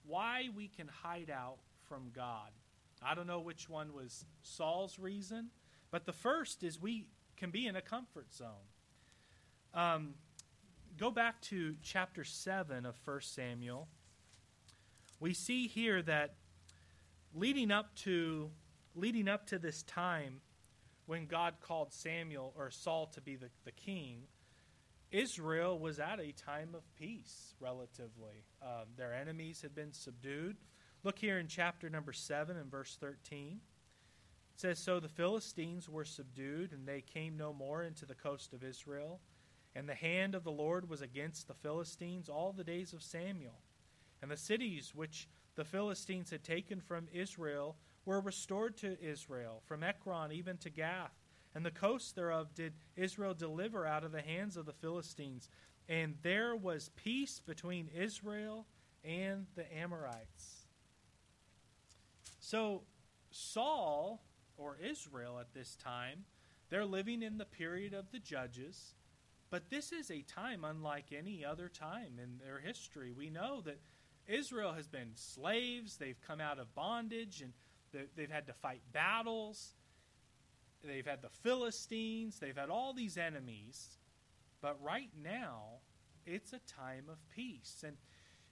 why 0.05 0.49
we 0.55 0.67
can 0.67 0.87
hide 0.87 1.29
out 1.29 1.57
from 1.87 2.11
God. 2.13 2.51
I 3.01 3.13
don't 3.13 3.27
know 3.27 3.39
which 3.39 3.69
one 3.69 3.93
was 3.93 4.25
Saul's 4.41 4.97
reason, 4.97 5.49
but 5.91 6.05
the 6.05 6.13
first 6.13 6.63
is 6.63 6.81
we 6.81 7.07
can 7.35 7.51
be 7.51 7.67
in 7.67 7.75
a 7.75 7.81
comfort 7.81 8.33
zone. 8.33 8.67
Um, 9.73 10.15
go 10.97 11.11
back 11.11 11.41
to 11.43 11.75
chapter 11.81 12.23
7 12.23 12.85
of 12.85 12.99
1 13.05 13.21
Samuel. 13.21 13.87
We 15.19 15.33
see 15.33 15.67
here 15.67 16.01
that 16.03 16.35
leading 17.33 17.71
up 17.71 17.95
to 17.95 18.49
leading 18.95 19.27
up 19.27 19.45
to 19.47 19.59
this 19.59 19.83
time 19.83 20.41
when 21.05 21.25
God 21.25 21.55
called 21.61 21.93
Samuel 21.93 22.53
or 22.57 22.69
Saul 22.69 23.07
to 23.13 23.21
be 23.21 23.35
the, 23.35 23.49
the 23.63 23.71
king, 23.71 24.23
Israel 25.11 25.79
was 25.79 25.99
at 25.99 26.19
a 26.19 26.33
time 26.33 26.75
of 26.75 26.83
peace, 26.95 27.53
relatively. 27.59 28.43
Um, 28.61 28.87
their 28.97 29.13
enemies 29.13 29.61
had 29.61 29.73
been 29.73 29.93
subdued. 29.93 30.57
Look 31.03 31.19
here 31.19 31.39
in 31.39 31.47
chapter 31.47 31.89
number 31.89 32.11
7 32.11 32.57
and 32.57 32.69
verse 32.69 32.97
13. 32.99 33.61
Says, 34.57 34.79
So 34.79 34.99
the 34.99 35.07
Philistines 35.07 35.87
were 35.89 36.03
subdued, 36.03 36.73
and 36.73 36.85
they 36.85 37.01
came 37.01 37.37
no 37.37 37.53
more 37.53 37.83
into 37.83 38.05
the 38.05 38.15
coast 38.15 38.53
of 38.53 38.63
Israel. 38.63 39.21
And 39.75 39.87
the 39.87 39.95
hand 39.95 40.35
of 40.35 40.43
the 40.43 40.51
Lord 40.51 40.89
was 40.89 41.01
against 41.01 41.47
the 41.47 41.53
Philistines 41.53 42.27
all 42.27 42.51
the 42.51 42.63
days 42.63 42.91
of 42.91 43.01
Samuel. 43.01 43.61
And 44.21 44.29
the 44.29 44.37
cities 44.37 44.93
which 44.93 45.29
the 45.55 45.63
Philistines 45.63 46.31
had 46.31 46.43
taken 46.43 46.81
from 46.81 47.07
Israel 47.13 47.77
were 48.03 48.19
restored 48.19 48.75
to 48.77 49.01
Israel, 49.01 49.61
from 49.65 49.83
Ekron 49.83 50.31
even 50.31 50.57
to 50.57 50.69
Gath 50.69 51.13
and 51.57 51.65
the 51.65 51.71
coast 51.71 52.15
thereof 52.15 52.53
did 52.53 52.73
Israel 52.95 53.33
deliver 53.33 53.83
out 53.83 54.03
of 54.03 54.11
the 54.11 54.21
hands 54.21 54.57
of 54.57 54.67
the 54.67 54.73
Philistines. 54.73 55.49
And 55.89 56.13
there 56.21 56.55
was 56.55 56.91
peace 56.95 57.41
between 57.43 57.89
Israel 57.95 58.67
and 59.03 59.47
the 59.55 59.65
Amorites. 59.75 60.67
So, 62.39 62.83
Saul, 63.31 64.21
or 64.57 64.77
Israel 64.83 65.39
at 65.39 65.53
this 65.53 65.75
time, 65.75 66.25
they're 66.69 66.85
living 66.85 67.21
in 67.21 67.37
the 67.37 67.45
period 67.45 67.93
of 67.93 68.11
the 68.11 68.19
judges. 68.19 68.93
But 69.49 69.69
this 69.69 69.91
is 69.91 70.11
a 70.11 70.23
time 70.23 70.65
unlike 70.65 71.13
any 71.17 71.45
other 71.45 71.69
time 71.69 72.19
in 72.21 72.37
their 72.43 72.59
history. 72.59 73.11
We 73.11 73.29
know 73.29 73.61
that 73.61 73.79
Israel 74.27 74.73
has 74.73 74.87
been 74.87 75.11
slaves, 75.15 75.97
they've 75.97 76.19
come 76.27 76.41
out 76.41 76.59
of 76.59 76.75
bondage, 76.75 77.41
and 77.41 77.53
they've 78.15 78.31
had 78.31 78.47
to 78.47 78.53
fight 78.53 78.81
battles. 78.91 79.73
They've 80.83 81.05
had 81.05 81.21
the 81.21 81.29
Philistines, 81.29 82.39
they've 82.39 82.57
had 82.57 82.69
all 82.69 82.93
these 82.93 83.17
enemies. 83.17 83.97
But 84.61 84.77
right 84.83 85.09
now, 85.23 85.79
it's 86.25 86.53
a 86.53 86.59
time 86.59 87.05
of 87.09 87.17
peace. 87.33 87.83
And, 87.85 87.95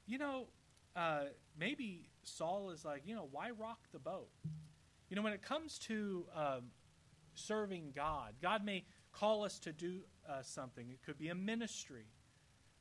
you 0.05 0.17
know, 0.17 0.47
uh, 0.95 1.25
maybe 1.59 2.09
Saul 2.23 2.69
is 2.69 2.85
like, 2.85 3.03
you 3.05 3.15
know, 3.15 3.27
why 3.31 3.51
rock 3.51 3.79
the 3.91 3.99
boat? 3.99 4.29
You 5.09 5.15
know, 5.15 5.21
when 5.21 5.33
it 5.33 5.41
comes 5.41 5.77
to 5.79 6.25
um, 6.35 6.63
serving 7.35 7.93
God, 7.95 8.33
God 8.41 8.65
may 8.65 8.85
call 9.11 9.43
us 9.43 9.59
to 9.59 9.71
do 9.71 9.99
uh, 10.27 10.41
something. 10.41 10.89
It 10.89 10.99
could 11.05 11.17
be 11.17 11.29
a 11.29 11.35
ministry, 11.35 12.07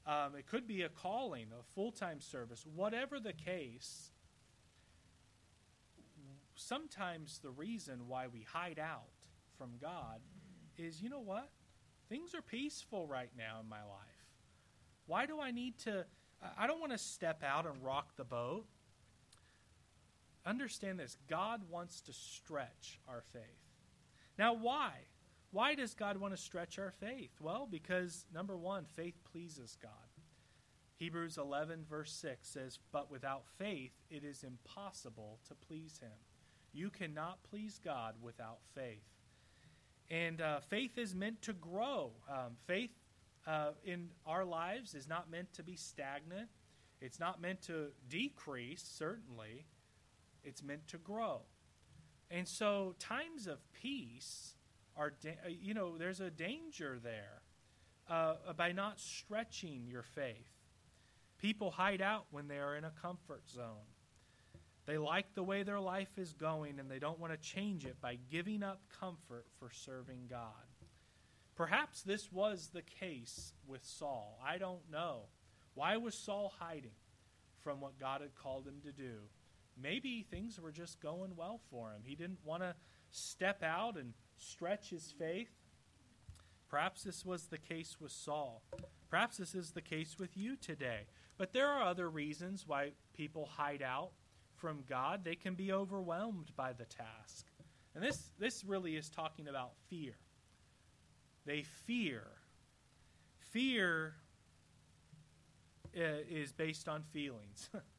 um, 0.07 0.35
it 0.39 0.47
could 0.47 0.67
be 0.67 0.83
a 0.83 0.89
calling, 0.89 1.47
a 1.59 1.63
full 1.75 1.93
time 1.93 2.21
service. 2.21 2.65
Whatever 2.75 3.21
the 3.21 3.33
case, 3.33 4.11
sometimes 6.55 7.41
the 7.43 7.51
reason 7.51 8.09
why 8.09 8.27
we 8.27 8.43
hide 8.43 8.79
out 8.79 9.09
from 9.59 9.73
God 9.81 10.21
is 10.77 11.01
you 11.03 11.09
know 11.09 11.21
what? 11.21 11.51
Things 12.09 12.35
are 12.35 12.43
peaceful 12.43 13.07
right 13.07 13.31
now 13.37 13.61
in 13.63 13.69
my 13.69 13.83
life. 13.83 14.29
Why 15.07 15.27
do 15.27 15.41
I 15.41 15.51
need 15.51 15.79
to? 15.81 16.05
I 16.59 16.67
don't 16.67 16.81
want 16.81 16.93
to 16.93 16.99
step 16.99 17.43
out 17.43 17.67
and 17.67 17.83
rock 17.83 18.17
the 18.17 18.25
boat. 18.25 18.67
Understand 20.47 20.99
this 20.99 21.17
God 21.29 21.63
wants 21.71 22.01
to 22.03 22.13
stretch 22.13 23.01
our 23.09 23.23
faith. 23.33 23.43
Now, 24.39 24.55
why? 24.55 24.93
Why 25.53 25.75
does 25.75 25.95
God 25.95 26.17
want 26.17 26.35
to 26.35 26.43
stretch 26.43 26.79
our 26.79 26.91
faith? 26.91 27.31
Well, 27.41 27.69
because 27.71 28.27
number 28.35 28.57
one, 28.57 28.87
faith 28.97 29.15
pleases 29.31 29.77
God. 29.81 29.93
Hebrews 30.97 31.39
11, 31.39 31.85
verse 31.89 32.13
6 32.13 32.49
says, 32.49 32.79
But 32.93 33.11
without 33.11 33.45
faith, 33.57 33.93
it 34.11 34.25
is 34.25 34.43
impossible 34.45 35.39
to 35.49 35.55
please 35.55 35.99
Him. 36.01 36.11
You 36.73 36.91
cannot 36.91 37.39
please 37.49 37.81
God 37.83 38.15
without 38.21 38.59
faith. 38.75 39.05
And 40.11 40.41
uh, 40.41 40.61
faith 40.61 40.99
is 40.99 41.15
meant 41.15 41.41
to 41.43 41.53
grow. 41.53 42.13
Um, 42.29 42.57
faith 42.67 42.91
uh, 43.47 43.71
in 43.85 44.09
our 44.27 44.45
lives 44.45 44.95
is 44.95 45.09
not 45.09 45.31
meant 45.31 45.53
to 45.55 45.63
be 45.63 45.77
stagnant, 45.77 46.49
it's 47.01 47.21
not 47.21 47.41
meant 47.41 47.63
to 47.63 47.89
decrease, 48.09 48.83
certainly. 48.83 49.67
It's 50.45 50.63
meant 50.63 50.87
to 50.89 50.99
grow. 50.99 51.43
And 52.31 52.47
so, 52.49 52.95
times 52.99 53.47
of 53.47 53.59
peace 53.73 54.55
are, 54.97 55.11
da- 55.11 55.39
uh, 55.45 55.49
you 55.49 55.75
know, 55.75 55.99
there's 55.99 56.21
a 56.21 56.31
danger 56.31 56.99
there 57.03 57.43
uh, 58.09 58.35
by 58.57 58.73
not 58.73 59.01
stretching 59.01 59.87
your 59.87 60.03
faith. 60.03 60.49
People 61.39 61.71
hide 61.71 62.01
out 62.01 62.27
when 62.31 62.49
they 62.49 62.59
are 62.59 62.77
in 62.77 62.85
a 62.85 62.93
comfort 63.03 63.43
zone. 63.49 63.87
They 64.87 64.99
like 64.99 65.35
the 65.35 65.43
way 65.43 65.63
their 65.63 65.81
life 65.81 66.19
is 66.19 66.35
going 66.35 66.79
and 66.79 66.91
they 66.91 66.99
don't 66.99 67.19
want 67.19 67.33
to 67.33 67.39
change 67.39 67.87
it 67.87 68.01
by 68.01 68.19
giving 68.31 68.63
up 68.63 68.81
comfort 69.01 69.47
for 69.59 69.71
serving 69.71 70.27
God. 70.29 70.49
Perhaps 71.57 72.03
this 72.03 72.31
was 72.33 72.71
the 72.73 72.83
case 72.83 73.53
with 73.67 73.85
Saul. 73.85 74.39
I 74.45 74.59
don't 74.59 74.91
know. 74.91 75.23
Why 75.75 75.97
was 75.97 76.15
Saul 76.15 76.53
hiding 76.59 76.91
from 77.63 77.81
what 77.81 77.99
God 77.99 78.21
had 78.21 78.35
called 78.35 78.67
him 78.67 78.81
to 78.85 78.93
do? 78.93 79.21
Maybe 79.81 80.27
things 80.31 80.61
were 80.61 80.73
just 80.73 81.01
going 81.01 81.37
well 81.37 81.61
for 81.71 81.91
him. 81.91 82.03
He 82.05 82.15
didn't 82.15 82.45
want 82.45 82.63
to 82.63 82.75
step 83.11 83.63
out 83.63 83.97
and 83.97 84.13
stretch 84.37 84.91
his 84.91 85.13
faith. 85.19 85.51
Perhaps 86.69 87.05
this 87.05 87.25
was 87.25 87.47
the 87.47 87.59
case 87.59 87.97
with 88.01 88.13
Saul. 88.13 88.63
Perhaps 89.09 89.37
this 89.37 89.55
is 89.55 89.71
the 89.71 89.81
case 89.81 90.17
with 90.19 90.37
you 90.37 90.57
today. 90.57 91.07
But 91.37 91.53
there 91.53 91.69
are 91.69 91.83
other 91.83 92.09
reasons 92.09 92.65
why 92.67 92.93
people 93.13 93.47
hide 93.47 93.83
out 93.83 94.11
from 94.57 94.85
God. 94.89 95.25
They 95.25 95.37
can 95.37 95.55
be 95.55 95.73
overwhelmed 95.73 96.51
by 96.57 96.73
the 96.73 96.85
task. 96.85 97.47
And 97.95 98.03
this, 98.03 98.31
this 98.39 98.65
really 98.65 98.97
is 98.97 99.09
talking 99.09 99.47
about 99.49 99.73
fear. 99.89 100.15
They 101.47 101.63
fear. 101.63 102.25
Fear 103.53 104.15
uh, 105.97 106.01
is 106.29 106.53
based 106.53 106.89
on 106.89 107.03
feelings. 107.13 107.71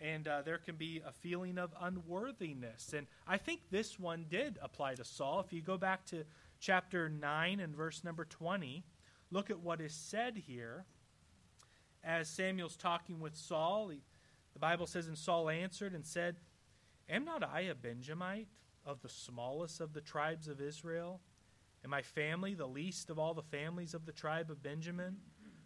and 0.00 0.26
uh, 0.26 0.42
there 0.42 0.58
can 0.58 0.76
be 0.76 1.02
a 1.06 1.12
feeling 1.12 1.58
of 1.58 1.74
unworthiness. 1.80 2.94
And 2.96 3.06
I 3.26 3.36
think 3.36 3.60
this 3.70 3.98
one 3.98 4.24
did 4.30 4.58
apply 4.62 4.94
to 4.94 5.04
Saul. 5.04 5.40
If 5.40 5.52
you 5.52 5.60
go 5.60 5.76
back 5.76 6.06
to 6.06 6.24
chapter 6.58 7.08
9 7.08 7.60
and 7.60 7.76
verse 7.76 8.02
number 8.02 8.24
20, 8.24 8.82
look 9.30 9.50
at 9.50 9.60
what 9.60 9.80
is 9.80 9.92
said 9.92 10.36
here. 10.46 10.84
As 12.02 12.28
Samuel's 12.28 12.76
talking 12.76 13.20
with 13.20 13.36
Saul, 13.36 13.88
he, 13.88 14.00
the 14.54 14.58
Bible 14.58 14.86
says, 14.86 15.06
And 15.06 15.18
Saul 15.18 15.50
answered 15.50 15.92
and 15.92 16.06
said, 16.06 16.36
Am 17.08 17.26
not 17.26 17.44
I 17.44 17.62
a 17.62 17.74
Benjamite 17.74 18.48
of 18.86 19.02
the 19.02 19.08
smallest 19.08 19.82
of 19.82 19.92
the 19.92 20.00
tribes 20.00 20.48
of 20.48 20.62
Israel? 20.62 21.20
And 21.82 21.90
my 21.90 22.02
family 22.02 22.54
the 22.54 22.66
least 22.66 23.10
of 23.10 23.18
all 23.18 23.34
the 23.34 23.42
families 23.42 23.92
of 23.92 24.06
the 24.06 24.12
tribe 24.12 24.50
of 24.50 24.62
Benjamin? 24.62 25.16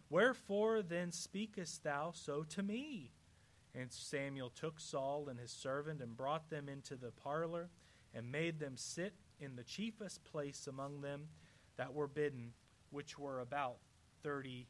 Wherefore 0.09 0.81
then 0.81 1.11
speakest 1.11 1.83
thou 1.83 2.11
so 2.13 2.43
to 2.43 2.63
me? 2.63 3.11
And 3.77 3.91
Samuel 3.91 4.49
took 4.49 4.79
Saul 4.79 5.27
and 5.29 5.39
his 5.39 5.51
servant 5.51 6.01
and 6.01 6.15
brought 6.15 6.49
them 6.49 6.69
into 6.69 6.95
the 6.95 7.11
parlor 7.11 7.69
and 8.13 8.31
made 8.31 8.59
them 8.59 8.77
sit 8.77 9.13
in 9.39 9.57
the 9.57 9.63
chiefest 9.63 10.23
place 10.23 10.67
among 10.67 11.01
them 11.01 11.27
that 11.75 11.93
were 11.93 12.07
bidden, 12.07 12.53
which 12.91 13.19
were 13.19 13.41
about 13.41 13.77
thirty. 14.23 14.67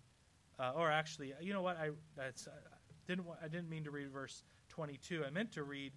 Uh, 0.57 0.71
or 0.75 0.89
actually, 0.89 1.33
you 1.39 1.53
know 1.53 1.61
what? 1.61 1.77
I 1.77 1.91
that's 2.17 2.47
I 2.47 2.51
didn't 3.07 3.27
I 3.43 3.47
didn't 3.47 3.69
mean 3.69 3.83
to 3.83 3.91
read 3.91 4.09
verse 4.11 4.43
twenty 4.69 4.97
two. 4.97 5.23
I 5.23 5.29
meant 5.29 5.51
to 5.51 5.63
read 5.63 5.93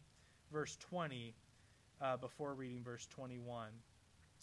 verse 0.52 0.76
twenty 0.76 1.34
uh, 2.02 2.18
before 2.18 2.54
reading 2.54 2.82
verse 2.84 3.06
twenty 3.06 3.38
one. 3.38 3.70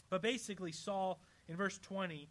But 0.09 0.24
basically, 0.24 0.72
Saul 0.72 1.20
in 1.47 1.55
verse 1.55 1.78
twenty 1.78 2.30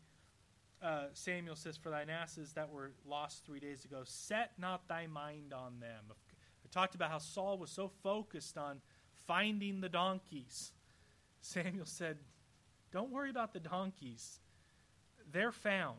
uh, 0.85 1.05
Samuel 1.15 1.57
says, 1.57 1.77
For 1.77 1.91
thine 1.91 2.11
asses 2.11 2.53
that 2.53 2.71
were 2.71 2.93
lost 3.07 3.45
three 3.45 3.61
days 3.61 3.85
ago, 3.85 4.03
set 4.05 4.53
not 4.59 4.87
thy 4.87 5.07
mind 5.07 5.55
on 5.55 5.81
them. 5.81 6.05
I 6.11 6.69
talked 6.71 6.95
about 6.95 7.11
how 7.11 7.19
Saul 7.19 7.59
was 7.59 7.71
so 7.71 7.91
focused 8.03 8.59
on 8.59 8.81
finding 9.27 9.81
the 9.81 9.89
donkeys. 9.89 10.73
Samuel 11.41 11.87
said, 11.87 12.19
Don't 12.93 13.11
worry 13.11 13.31
about 13.31 13.55
the 13.55 13.61
donkeys. 13.61 14.41
They're 15.33 15.53
found. 15.53 15.99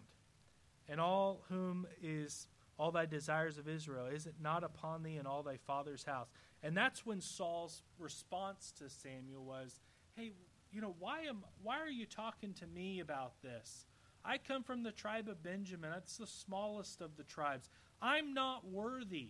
And 0.87 1.01
all 1.01 1.41
whom 1.49 1.87
is 2.01 2.47
all 2.77 2.91
thy 2.91 3.07
desires 3.07 3.57
of 3.57 3.67
Israel, 3.67 4.05
is 4.05 4.27
it 4.27 4.35
not 4.39 4.63
upon 4.63 5.01
thee 5.01 5.15
and 5.15 5.27
all 5.27 5.41
thy 5.41 5.57
father's 5.57 6.03
house? 6.03 6.27
And 6.61 6.77
that's 6.77 7.05
when 7.05 7.21
Saul's 7.21 7.81
response 7.97 8.71
to 8.77 8.89
Samuel 8.89 9.43
was, 9.43 9.79
Hey, 10.15 10.33
you 10.71 10.81
know, 10.81 10.95
why 10.99 11.21
am 11.21 11.43
why 11.63 11.79
are 11.79 11.89
you 11.89 12.05
talking 12.05 12.53
to 12.55 12.67
me 12.67 12.99
about 12.99 13.41
this? 13.41 13.87
I 14.25 14.39
come 14.39 14.63
from 14.63 14.83
the 14.83 14.91
tribe 14.91 15.27
of 15.29 15.43
Benjamin. 15.43 15.91
That's 15.91 16.17
the 16.17 16.27
smallest 16.27 17.01
of 17.01 17.15
the 17.15 17.23
tribes. 17.23 17.69
I'm 18.01 18.33
not 18.33 18.67
worthy. 18.67 19.29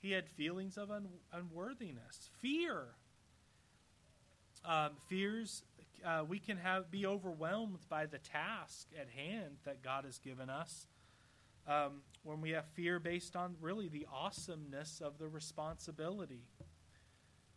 He 0.00 0.12
had 0.12 0.28
feelings 0.28 0.78
of 0.78 0.90
un- 0.90 1.08
unworthiness, 1.32 2.30
fear. 2.40 2.86
Um, 4.64 4.92
fears, 5.08 5.62
uh, 6.04 6.24
we 6.26 6.38
can 6.38 6.56
have 6.56 6.90
be 6.90 7.06
overwhelmed 7.06 7.80
by 7.88 8.06
the 8.06 8.18
task 8.18 8.88
at 8.98 9.08
hand 9.10 9.58
that 9.64 9.82
God 9.82 10.04
has 10.04 10.18
given 10.18 10.48
us. 10.48 10.86
Um, 11.66 12.02
when 12.22 12.40
we 12.40 12.50
have 12.50 12.64
fear 12.74 12.98
based 12.98 13.36
on 13.36 13.56
really 13.60 13.88
the 13.88 14.06
awesomeness 14.12 15.02
of 15.04 15.18
the 15.18 15.28
responsibility. 15.28 16.44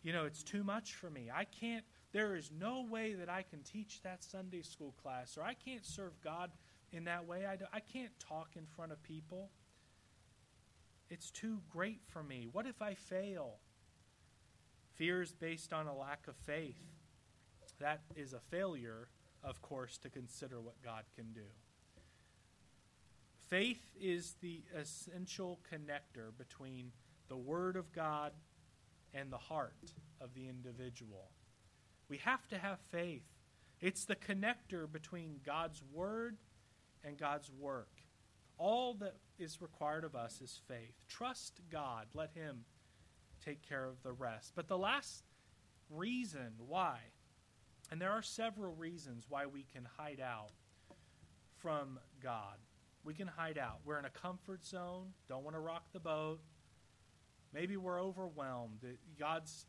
You 0.03 0.12
know, 0.12 0.26
it's 0.26 0.43
too 0.43 0.64
much 0.64 0.95
for 0.95 1.09
me. 1.09 1.30
I 1.34 1.45
can't 1.45 1.86
there 2.12 2.36
is 2.36 2.51
no 2.51 2.86
way 2.89 3.14
that 3.14 3.30
I 3.30 3.43
can 3.43 3.62
teach 3.64 4.01
that 4.03 4.24
Sunday 4.24 4.62
school 4.62 4.93
class, 5.01 5.38
or 5.38 5.43
I 5.43 5.53
can't 5.53 5.86
serve 5.86 6.20
God 6.24 6.51
in 6.91 7.05
that 7.05 7.26
way. 7.26 7.45
I, 7.45 7.55
do, 7.55 7.66
I 7.74 7.80
can't 7.80 8.12
talk 8.20 8.49
in 8.55 8.66
front 8.66 8.91
of 8.91 9.01
people. 9.03 9.49
It's 11.09 11.32
too 11.32 11.59
great 11.70 12.01
for 12.07 12.24
me. 12.24 12.47
What 12.51 12.66
if 12.66 12.82
I 12.82 12.93
fail? 12.93 13.55
Fear 14.95 15.22
is 15.22 15.34
based 15.34 15.74
on 15.74 15.88
a 15.88 15.95
lack 15.95 16.28
of 16.28 16.36
faith. 16.36 16.80
That 17.80 18.01
is 18.16 18.34
a 18.34 18.39
failure, 18.39 19.07
of 19.43 19.62
course, 19.62 19.97
to 19.99 20.09
consider 20.09 20.62
what 20.62 20.82
God 20.84 21.03
can 21.16 21.34
do. 21.34 21.47
Faith 23.49 23.86
is 23.99 24.36
the 24.41 24.62
essential 24.78 25.59
connector 25.74 26.30
between 26.38 26.91
the 27.28 27.38
Word 27.38 27.76
of 27.76 27.91
God 27.91 28.34
and 29.14 29.32
the 29.32 29.38
heart 29.38 29.93
of 30.22 30.34
the 30.34 30.47
individual. 30.47 31.32
We 32.12 32.18
have 32.18 32.45
to 32.49 32.57
have 32.57 32.78
faith. 32.91 33.24
It's 33.80 34.03
the 34.03 34.18
connector 34.18 34.91
between 34.91 35.39
God's 35.45 35.82
word 35.93 36.36
and 37.05 37.18
God's 37.18 37.49
work. 37.57 38.01
All 38.57 38.95
that 38.95 39.16
is 39.39 39.62
required 39.62 40.03
of 40.03 40.14
us 40.14 40.41
is 40.41 40.59
faith. 40.68 40.93
Trust 41.07 41.62
God. 41.72 42.07
Let 42.14 42.32
Him 42.34 42.66
take 43.45 43.68
care 43.68 43.86
of 43.86 44.03
the 44.03 44.12
rest. 44.12 44.51
But 44.57 44.68
the 44.68 44.78
last 44.78 45.24
reason 45.89 46.55
why, 46.68 46.97
and 47.89 48.01
there 48.01 48.12
are 48.12 48.22
several 48.22 48.76
reasons 48.76 49.28
why 49.30 49.45
we 49.45 49.66
can 49.74 49.88
hide 49.97 50.20
out 50.20 50.51
from 51.59 51.97
God. 52.22 52.57
We 53.05 53.14
can 53.14 53.28
hide 53.28 53.57
out. 53.57 53.80
We're 53.86 53.99
in 53.99 54.05
a 54.05 54.09
comfort 54.09 54.66
zone, 54.66 55.14
don't 55.30 55.45
want 55.45 55.55
to 55.55 55.62
rock 55.62 55.86
the 55.93 56.01
boat. 56.01 56.41
Maybe 57.53 57.78
we're 57.78 58.01
overwhelmed. 58.01 58.84
God's 59.18 59.66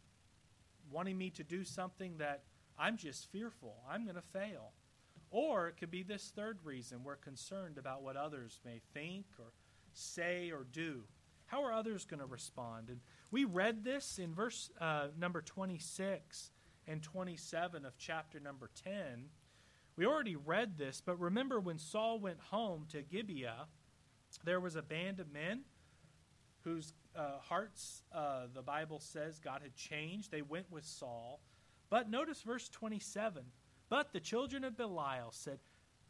wanting 0.91 1.18
me 1.18 1.30
to 1.30 1.45
do 1.45 1.64
something 1.64 2.16
that 2.18 2.43
I'm 2.78 2.97
just 2.97 3.30
fearful. 3.30 3.76
I'm 3.89 4.05
going 4.05 4.16
to 4.16 4.22
fail. 4.22 4.72
Or 5.30 5.68
it 5.68 5.76
could 5.78 5.91
be 5.91 6.03
this 6.03 6.33
third 6.35 6.59
reason 6.64 7.05
we're 7.05 7.16
concerned 7.16 7.78
about 7.78 8.03
what 8.03 8.16
others 8.16 8.61
may 8.64 8.80
think 8.93 9.26
or 9.39 9.53
say 9.93 10.51
or 10.51 10.66
do. 10.70 11.05
How 11.47 11.64
are 11.64 11.72
others 11.72 12.05
going 12.05 12.20
to 12.20 12.26
respond? 12.26 12.89
And 12.89 13.01
we 13.30 13.45
read 13.45 13.85
this 13.85 14.18
in 14.18 14.35
verse 14.35 14.70
uh, 14.80 15.09
number 15.18 15.41
26 15.41 16.51
and 16.87 17.03
27 17.03 17.85
of 17.85 17.97
chapter 17.99 18.41
number 18.41 18.70
10. 18.85 19.26
We 19.97 20.07
already 20.07 20.37
read 20.37 20.78
this, 20.78 21.03
but 21.05 21.20
remember 21.20 21.61
when 21.61 21.78
Saul 21.78 22.18
went 22.18 22.41
home 22.51 22.87
to 22.91 23.03
Gibeah, 23.03 23.66
there 24.45 24.61
was 24.61 24.76
a 24.76 24.83
band 24.83 25.20
of 25.20 25.30
men 25.30 25.61
whose 26.62 26.95
uh, 27.17 27.39
hearts, 27.41 28.03
uh, 28.15 28.47
the 28.55 28.63
Bible 28.63 29.01
says, 29.01 29.39
God 29.39 29.61
had 29.63 29.75
changed. 29.75 30.31
They 30.31 30.43
went 30.43 30.71
with 30.71 30.85
Saul. 30.85 31.41
But 31.91 32.11
notice 32.11 32.43
verse 32.43 32.69
27. 32.69 33.43
But 33.89 34.13
the 34.13 34.21
children 34.21 34.65
of 34.65 34.77
Belial 34.77 35.31
said, 35.33 35.59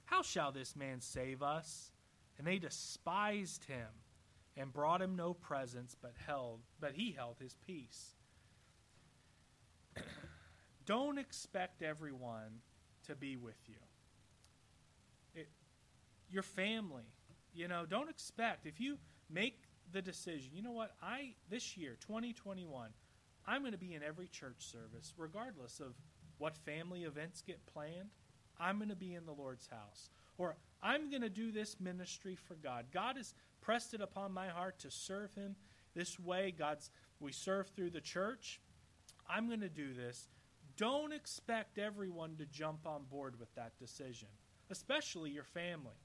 How 0.05 0.23
shall 0.23 0.53
this 0.53 0.77
man 0.77 1.01
save 1.01 1.43
us? 1.43 1.91
And 2.39 2.47
they 2.47 2.59
despised 2.59 3.65
him 3.65 3.89
and 4.57 4.73
brought 4.73 5.03
him 5.03 5.17
no 5.17 5.35
presents, 5.35 5.97
but 6.01 6.13
held, 6.27 6.61
but 6.81 6.93
he 6.93 7.13
held 7.13 7.37
his 7.41 7.57
peace. 7.67 8.15
Don't 10.87 11.19
expect 11.19 11.83
everyone 11.83 12.61
to 13.07 13.15
be 13.15 13.37
with 13.37 13.59
you. 13.67 13.75
It, 15.35 15.49
your 16.31 16.43
family, 16.43 17.05
you 17.55 17.69
know, 17.69 17.85
don't 17.89 18.09
expect 18.09 18.67
if 18.67 18.81
you 18.81 18.99
make 19.31 19.63
the 19.91 20.03
decision, 20.03 20.51
you 20.55 20.63
know 20.63 20.73
what, 20.73 20.95
I 21.03 21.35
this 21.51 21.77
year, 21.77 21.97
2021, 22.01 22.91
I'm 23.47 23.61
going 23.61 23.73
to 23.73 23.79
be 23.79 23.95
in 23.95 24.03
every 24.03 24.29
church 24.29 24.57
service, 24.59 25.15
regardless 25.17 25.81
of 25.81 25.95
what 26.39 26.57
family 26.57 27.05
events 27.05 27.43
get 27.43 27.65
planned. 27.67 28.11
I'm 28.59 28.79
going 28.79 28.91
to 28.91 28.97
be 28.97 29.15
in 29.15 29.27
the 29.27 29.33
Lord's 29.33 29.67
house. 29.67 30.11
Or 30.39 30.57
I'm 30.83 31.11
going 31.11 31.23
to 31.23 31.29
do 31.29 31.53
this 31.53 31.77
ministry 31.81 32.37
for 32.37 32.55
God. 32.55 32.87
God 32.93 33.17
has 33.17 33.35
pressed 33.61 33.95
it 33.95 34.01
upon 34.01 34.33
my 34.33 34.49
heart 34.49 34.79
to 34.81 34.91
serve 34.91 35.35
Him 35.35 35.57
this 35.95 36.19
way. 36.19 36.55
God's 36.57 36.91
we 37.21 37.33
serve 37.33 37.69
through 37.69 37.91
the 37.91 38.01
church. 38.01 38.61
I'm 39.29 39.47
going 39.47 39.61
to 39.61 39.69
do 39.69 39.95
this. 39.95 40.29
Don't 40.77 41.13
expect 41.13 41.79
everyone 41.79 42.37
to 42.37 42.47
jump 42.47 42.87
on 42.87 43.05
board 43.11 43.39
with 43.39 43.55
that 43.55 43.79
decision, 43.79 44.29
especially 44.71 45.31
your 45.31 45.45
family, 45.45 45.97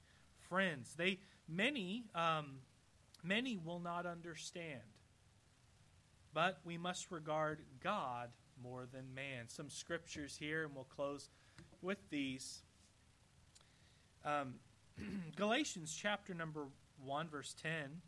friends. 0.48 0.94
They 0.96 1.18
many 1.48 2.04
um, 2.14 2.58
Many 3.28 3.58
will 3.62 3.78
not 3.78 4.06
understand. 4.06 4.80
But 6.32 6.60
we 6.64 6.78
must 6.78 7.10
regard 7.10 7.60
God 7.82 8.30
more 8.62 8.86
than 8.90 9.14
man. 9.14 9.48
Some 9.48 9.68
scriptures 9.68 10.36
here, 10.38 10.64
and 10.64 10.74
we'll 10.74 10.84
close 10.84 11.28
with 11.82 11.98
these. 12.08 12.62
Um, 14.24 14.54
Galatians 15.36 15.94
chapter 15.94 16.32
number 16.32 16.68
1, 17.04 17.28
verse 17.28 17.54
10 17.62 18.00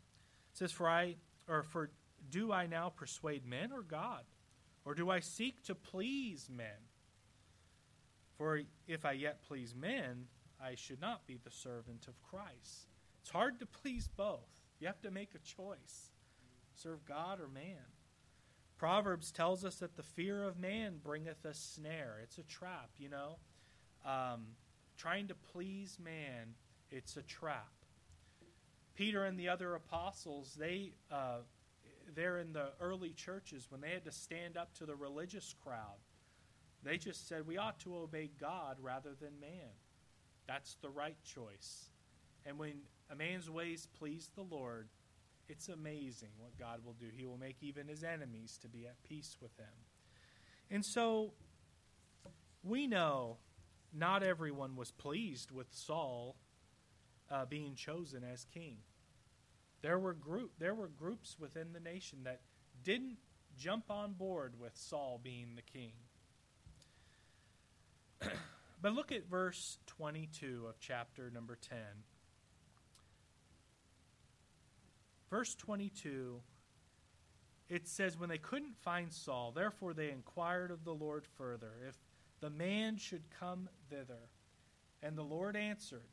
says, 0.53 0.71
For 0.71 0.89
I, 0.89 1.15
or 1.47 1.61
for 1.61 1.91
do 2.31 2.51
I 2.51 2.65
now 2.65 2.89
persuade 2.89 3.45
men 3.45 3.71
or 3.71 3.83
God? 3.83 4.23
Or 4.85 4.95
do 4.95 5.11
I 5.11 5.19
seek 5.19 5.61
to 5.65 5.75
please 5.75 6.49
men? 6.49 6.89
For 8.39 8.61
if 8.87 9.05
I 9.05 9.11
yet 9.11 9.43
please 9.47 9.75
men, 9.75 10.25
I 10.59 10.73
should 10.73 10.99
not 10.99 11.27
be 11.27 11.37
the 11.37 11.51
servant 11.51 12.07
of 12.07 12.19
Christ. 12.23 12.87
It's 13.21 13.29
hard 13.29 13.59
to 13.59 13.67
please 13.67 14.07
both. 14.07 14.60
You 14.81 14.87
have 14.87 15.01
to 15.03 15.11
make 15.11 15.35
a 15.35 15.39
choice 15.39 16.09
serve 16.75 17.05
God 17.05 17.39
or 17.39 17.47
man. 17.47 17.85
Proverbs 18.77 19.31
tells 19.31 19.63
us 19.63 19.75
that 19.75 19.95
the 19.95 20.01
fear 20.01 20.43
of 20.43 20.57
man 20.57 20.99
bringeth 21.03 21.45
a 21.45 21.53
snare. 21.53 22.19
It's 22.23 22.39
a 22.39 22.43
trap, 22.43 22.89
you 22.97 23.09
know. 23.09 23.37
Um, 24.03 24.47
trying 24.97 25.27
to 25.27 25.35
please 25.53 25.99
man, 26.03 26.55
it's 26.89 27.15
a 27.15 27.21
trap. 27.21 27.69
Peter 28.95 29.23
and 29.23 29.39
the 29.39 29.49
other 29.49 29.75
apostles, 29.75 30.55
they 30.59 30.93
uh, 31.11 31.41
there 32.15 32.39
in 32.39 32.51
the 32.51 32.69
early 32.81 33.11
churches 33.11 33.67
when 33.69 33.81
they 33.81 33.91
had 33.91 34.05
to 34.05 34.11
stand 34.11 34.57
up 34.57 34.73
to 34.79 34.87
the 34.87 34.95
religious 34.95 35.53
crowd, 35.63 35.99
they 36.83 36.97
just 36.97 37.27
said 37.27 37.45
we 37.45 37.57
ought 37.57 37.79
to 37.81 37.95
obey 37.95 38.31
God 38.39 38.77
rather 38.81 39.11
than 39.19 39.39
man. 39.39 39.69
That's 40.47 40.75
the 40.81 40.89
right 40.89 41.17
choice. 41.23 41.91
And 42.45 42.57
when 42.57 42.73
a 43.09 43.15
man's 43.15 43.49
ways 43.49 43.87
please 43.97 44.29
the 44.35 44.43
Lord, 44.43 44.87
it's 45.49 45.69
amazing 45.69 46.29
what 46.37 46.57
God 46.57 46.79
will 46.85 46.93
do. 46.93 47.07
He 47.15 47.25
will 47.25 47.37
make 47.37 47.57
even 47.61 47.87
his 47.87 48.03
enemies 48.03 48.57
to 48.61 48.69
be 48.69 48.87
at 48.87 49.01
peace 49.03 49.37
with 49.41 49.55
him. 49.57 49.65
And 50.69 50.85
so 50.85 51.33
we 52.63 52.87
know 52.87 53.37
not 53.93 54.23
everyone 54.23 54.75
was 54.75 54.91
pleased 54.91 55.51
with 55.51 55.67
Saul 55.71 56.37
uh, 57.29 57.45
being 57.45 57.75
chosen 57.75 58.23
as 58.23 58.45
king. 58.53 58.77
There 59.81 59.99
were 59.99 60.13
group 60.13 60.51
there 60.59 60.75
were 60.75 60.87
groups 60.87 61.37
within 61.39 61.73
the 61.73 61.79
nation 61.79 62.19
that 62.23 62.41
didn't 62.83 63.17
jump 63.57 63.85
on 63.89 64.13
board 64.13 64.53
with 64.59 64.71
Saul 64.75 65.19
being 65.21 65.55
the 65.55 65.61
king. 65.61 65.93
but 68.81 68.93
look 68.93 69.11
at 69.11 69.27
verse 69.29 69.79
22 69.87 70.65
of 70.69 70.79
chapter 70.79 71.29
number 71.31 71.57
10. 71.57 71.77
Verse 75.31 75.55
22 75.55 76.41
it 77.69 77.87
says 77.87 78.19
when 78.19 78.27
they 78.27 78.37
couldn't 78.37 78.75
find 78.75 79.11
Saul 79.11 79.51
therefore 79.55 79.93
they 79.93 80.11
inquired 80.11 80.71
of 80.71 80.83
the 80.83 80.93
Lord 80.93 81.25
further 81.37 81.71
if 81.87 81.95
the 82.41 82.49
man 82.49 82.97
should 82.97 83.23
come 83.39 83.69
thither 83.89 84.29
and 85.01 85.17
the 85.17 85.23
Lord 85.23 85.55
answered 85.55 86.09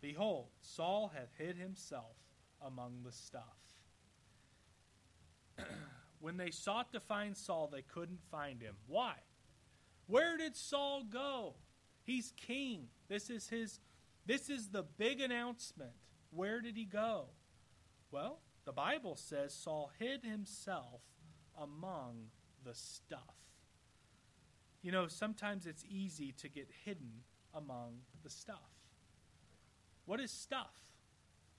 behold 0.00 0.48
Saul 0.60 1.10
hath 1.14 1.30
hid 1.38 1.56
himself 1.56 2.16
among 2.64 3.02
the 3.04 3.12
stuff. 3.12 3.42
when 6.20 6.36
they 6.36 6.50
sought 6.50 6.92
to 6.92 7.00
find 7.00 7.36
Saul, 7.36 7.68
they 7.72 7.82
couldn't 7.82 8.20
find 8.30 8.62
him. 8.62 8.76
Why? 8.86 9.14
Where 10.06 10.36
did 10.36 10.56
Saul 10.56 11.04
go? 11.04 11.54
He's 12.04 12.32
king. 12.36 12.88
This 13.08 13.30
is 13.30 13.48
his 13.48 13.80
this 14.26 14.48
is 14.48 14.68
the 14.68 14.84
big 14.98 15.20
announcement. 15.20 15.92
Where 16.30 16.60
did 16.60 16.76
he 16.76 16.84
go? 16.84 17.26
Well, 18.12 18.40
the 18.66 18.72
Bible 18.72 19.16
says 19.16 19.54
Saul 19.54 19.90
hid 19.98 20.22
himself 20.22 21.00
among 21.60 22.26
the 22.62 22.74
stuff. 22.74 23.36
You 24.82 24.92
know, 24.92 25.08
sometimes 25.08 25.66
it's 25.66 25.84
easy 25.88 26.32
to 26.32 26.48
get 26.48 26.68
hidden 26.84 27.22
among 27.54 28.00
the 28.22 28.28
stuff. 28.28 28.70
What 30.04 30.20
is 30.20 30.30
stuff? 30.30 30.74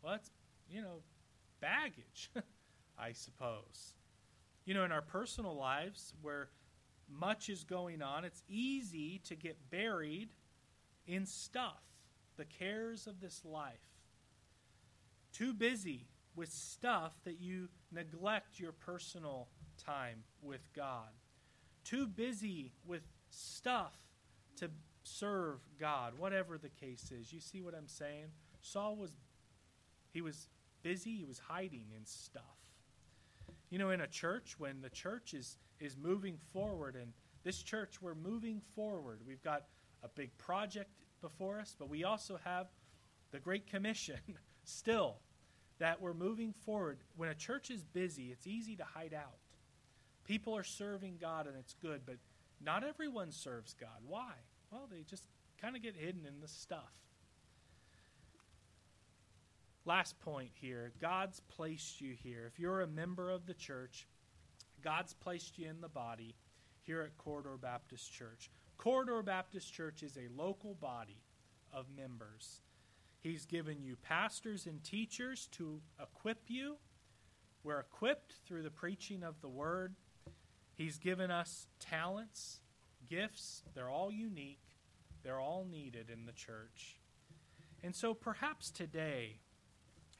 Well, 0.02 0.14
it's 0.14 0.30
you 0.70 0.82
know, 0.82 1.02
baggage, 1.60 2.30
I 3.00 3.14
suppose. 3.14 3.96
You 4.66 4.76
know, 4.76 4.84
in 4.84 4.92
our 4.92 5.02
personal 5.02 5.56
lives 5.56 6.14
where 6.22 6.50
much 7.10 7.50
is 7.50 7.64
going 7.64 8.02
on, 8.02 8.26
it's 8.26 8.44
easy 8.48 9.20
to 9.26 9.36
get 9.36 9.58
buried 9.72 10.30
in 11.08 11.26
stuff, 11.26 11.82
the 12.38 12.46
cares 12.46 13.08
of 13.08 13.20
this 13.20 13.44
life. 13.44 13.74
Too 15.34 15.54
busy 15.54 16.08
with 16.36 16.52
stuff 16.52 17.14
that 17.26 17.40
you 17.40 17.70
neglect 17.92 18.60
your 18.60 18.72
personal 18.72 19.48
time 19.78 20.24
with 20.42 20.62
God. 20.76 21.10
Too 21.84 22.08
busy 22.08 22.74
with 22.86 23.04
stuff 23.30 23.98
to 24.58 24.70
serve 25.04 25.60
God, 25.80 26.14
whatever 26.18 26.58
the 26.58 26.70
case 26.70 27.12
is. 27.12 27.34
You 27.34 27.40
see 27.40 27.62
what 27.62 27.74
I'm 27.76 27.88
saying? 27.88 28.28
Saul 28.62 28.96
was 28.96 29.12
he 30.14 30.22
was 30.22 30.48
busy, 30.84 31.18
he 31.18 31.26
was 31.26 31.40
hiding 31.40 31.88
in 31.96 32.06
stuff. 32.06 32.44
You 33.70 33.80
know, 33.80 33.90
in 33.90 34.02
a 34.02 34.08
church, 34.08 34.56
when 34.60 34.82
the 34.82 34.90
church 34.90 35.34
is, 35.34 35.58
is 35.80 35.98
moving 35.98 36.38
forward, 36.54 36.96
and 36.96 37.12
this 37.44 37.64
church, 37.64 38.00
we're 38.02 38.14
moving 38.14 38.62
forward. 38.76 39.22
We've 39.26 39.42
got 39.42 39.64
a 40.04 40.08
big 40.08 40.38
project 40.38 40.92
before 41.22 41.60
us, 41.60 41.76
but 41.78 41.90
we 41.90 42.04
also 42.04 42.40
have 42.44 42.68
the 43.32 43.40
Great 43.40 43.66
Commission 43.66 44.20
still 44.64 45.18
that 45.84 46.02
we're 46.02 46.14
moving 46.14 46.54
forward. 46.66 46.98
When 47.18 47.28
a 47.28 47.36
church 47.36 47.70
is 47.70 47.84
busy, 47.84 48.32
it's 48.32 48.48
easy 48.48 48.78
to 48.78 48.86
hide 48.86 49.14
out. 49.14 49.36
People 50.24 50.56
are 50.56 50.64
serving 50.64 51.18
God, 51.20 51.46
and 51.46 51.58
it's 51.60 51.76
good, 51.82 52.04
but 52.06 52.16
not 52.64 52.86
everyone 52.86 53.34
serves 53.34 53.76
God. 53.78 54.00
Why? 54.08 54.32
Well, 54.72 54.88
they 54.90 55.02
just 55.02 55.26
kind 55.62 55.76
of 55.76 55.82
get 55.82 55.98
hidden 55.98 56.26
in 56.26 56.40
the 56.40 56.48
stuff. 56.48 56.94
Last 59.84 60.18
point 60.22 60.52
here 60.54 60.94
God's 61.02 61.42
placed 61.50 62.00
you 62.00 62.14
here. 62.14 62.46
If 62.48 62.58
you're 62.58 62.80
a 62.80 62.88
member 62.88 63.30
of 63.30 63.46
the 63.46 63.54
church, 63.54 64.08
God's 64.82 65.14
placed 65.14 65.60
you 65.60 65.70
in 65.70 65.82
the 65.82 65.90
body 65.90 66.34
here 66.84 67.02
at 67.02 67.18
Corridor 67.18 67.58
Baptist 67.62 68.10
Church. 68.14 68.50
Corridor 68.78 69.22
Baptist 69.22 69.74
Church 69.74 70.02
is 70.02 70.16
a 70.16 70.42
local 70.42 70.76
body 70.76 71.22
of 71.74 71.88
members. 71.94 72.62
He's 73.24 73.46
given 73.46 73.82
you 73.82 73.96
pastors 73.96 74.66
and 74.66 74.84
teachers 74.84 75.48
to 75.54 75.80
equip 76.00 76.42
you. 76.48 76.76
We're 77.64 77.80
equipped 77.80 78.34
through 78.46 78.64
the 78.64 78.70
preaching 78.70 79.24
of 79.24 79.40
the 79.40 79.48
word. 79.48 79.96
He's 80.76 80.98
given 80.98 81.32
us 81.32 81.68
talents, 81.80 82.60
gifts. 83.10 83.64
They're 83.74 83.90
all 83.90 84.12
unique, 84.12 84.60
they're 85.24 85.40
all 85.40 85.66
needed 85.72 86.10
in 86.12 86.26
the 86.26 86.34
church. 86.34 87.00
And 87.82 87.96
so 87.96 88.14
perhaps 88.14 88.70
today, 88.70 89.40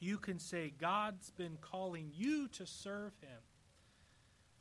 you 0.00 0.16
can 0.16 0.38
say, 0.38 0.72
God's 0.78 1.30
been 1.30 1.58
calling 1.60 2.10
you 2.14 2.48
to 2.48 2.66
serve 2.66 3.12
Him. 3.20 3.40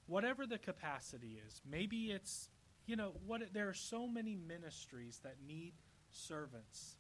Whatever 0.06 0.46
the 0.46 0.58
capacity 0.58 1.40
is. 1.48 1.62
Maybe 1.70 2.12
it's, 2.12 2.50
you 2.86 2.98
know, 2.98 3.14
what 3.26 3.42
there 3.54 3.70
are 3.70 3.74
so 3.74 4.06
many 4.06 4.36
ministries 4.36 5.22
that 5.24 5.36
need 5.46 5.74
servants. 6.12 6.98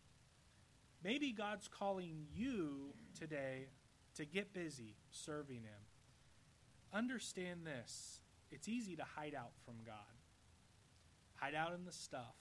Maybe 1.03 1.31
God's 1.31 1.67
calling 1.67 2.25
you 2.33 2.93
today 3.17 3.67
to 4.15 4.25
get 4.25 4.53
busy 4.53 4.95
serving 5.11 5.63
Him. 5.63 5.83
Understand 6.93 7.61
this 7.65 8.21
it's 8.51 8.67
easy 8.67 8.95
to 8.95 9.03
hide 9.03 9.33
out 9.35 9.51
from 9.65 9.75
God, 9.85 9.95
hide 11.35 11.55
out 11.55 11.73
in 11.73 11.85
the 11.85 11.91
stuff. 11.91 12.35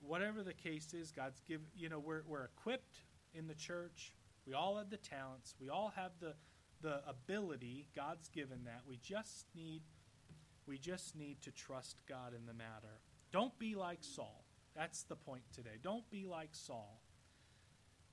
Whatever 0.00 0.42
the 0.42 0.54
case 0.54 0.94
is, 0.94 1.12
God's 1.12 1.40
given, 1.46 1.66
you 1.76 1.88
know, 1.88 1.98
we're, 1.98 2.22
we're 2.26 2.44
equipped 2.44 3.02
in 3.34 3.46
the 3.46 3.54
church 3.54 4.14
we 4.46 4.54
all 4.54 4.76
have 4.78 4.90
the 4.90 4.96
talents. 4.96 5.54
We 5.60 5.68
all 5.68 5.92
have 5.96 6.12
the 6.20 6.34
the 6.82 7.02
ability. 7.06 7.88
God's 7.94 8.28
given 8.30 8.64
that. 8.64 8.80
We 8.88 8.96
just 8.96 9.46
need 9.54 9.82
we 10.66 10.78
just 10.78 11.14
need 11.16 11.40
to 11.42 11.50
trust 11.52 12.00
God 12.08 12.34
in 12.34 12.46
the 12.46 12.54
matter. 12.54 13.00
Don't 13.32 13.56
be 13.58 13.74
like 13.74 13.98
Saul. 14.00 14.44
That's 14.74 15.02
the 15.04 15.16
point 15.16 15.42
today. 15.54 15.78
Don't 15.82 16.08
be 16.10 16.26
like 16.26 16.50
Saul. 16.52 17.00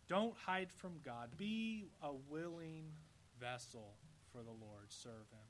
Don't 0.07 0.33
hide 0.45 0.71
from 0.71 0.93
God. 1.03 1.29
Be 1.37 1.87
a 2.01 2.11
willing 2.29 2.85
vessel 3.39 3.93
for 4.31 4.39
the 4.39 4.51
Lord. 4.51 4.89
Serve 4.89 5.27
Him. 5.31 5.47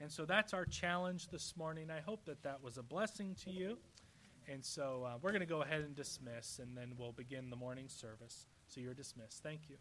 And 0.00 0.10
so 0.10 0.24
that's 0.24 0.52
our 0.52 0.66
challenge 0.66 1.28
this 1.28 1.54
morning. 1.56 1.90
I 1.90 2.00
hope 2.00 2.24
that 2.26 2.42
that 2.42 2.62
was 2.62 2.76
a 2.78 2.82
blessing 2.82 3.36
to 3.44 3.50
you. 3.50 3.78
And 4.46 4.64
so 4.64 5.06
uh, 5.06 5.14
we're 5.22 5.30
going 5.30 5.40
to 5.40 5.46
go 5.46 5.62
ahead 5.62 5.80
and 5.80 5.96
dismiss, 5.96 6.58
and 6.58 6.76
then 6.76 6.92
we'll 6.98 7.12
begin 7.12 7.48
the 7.48 7.56
morning 7.56 7.88
service. 7.88 8.46
So 8.68 8.80
you're 8.80 8.94
dismissed. 8.94 9.42
Thank 9.42 9.70
you. 9.70 9.76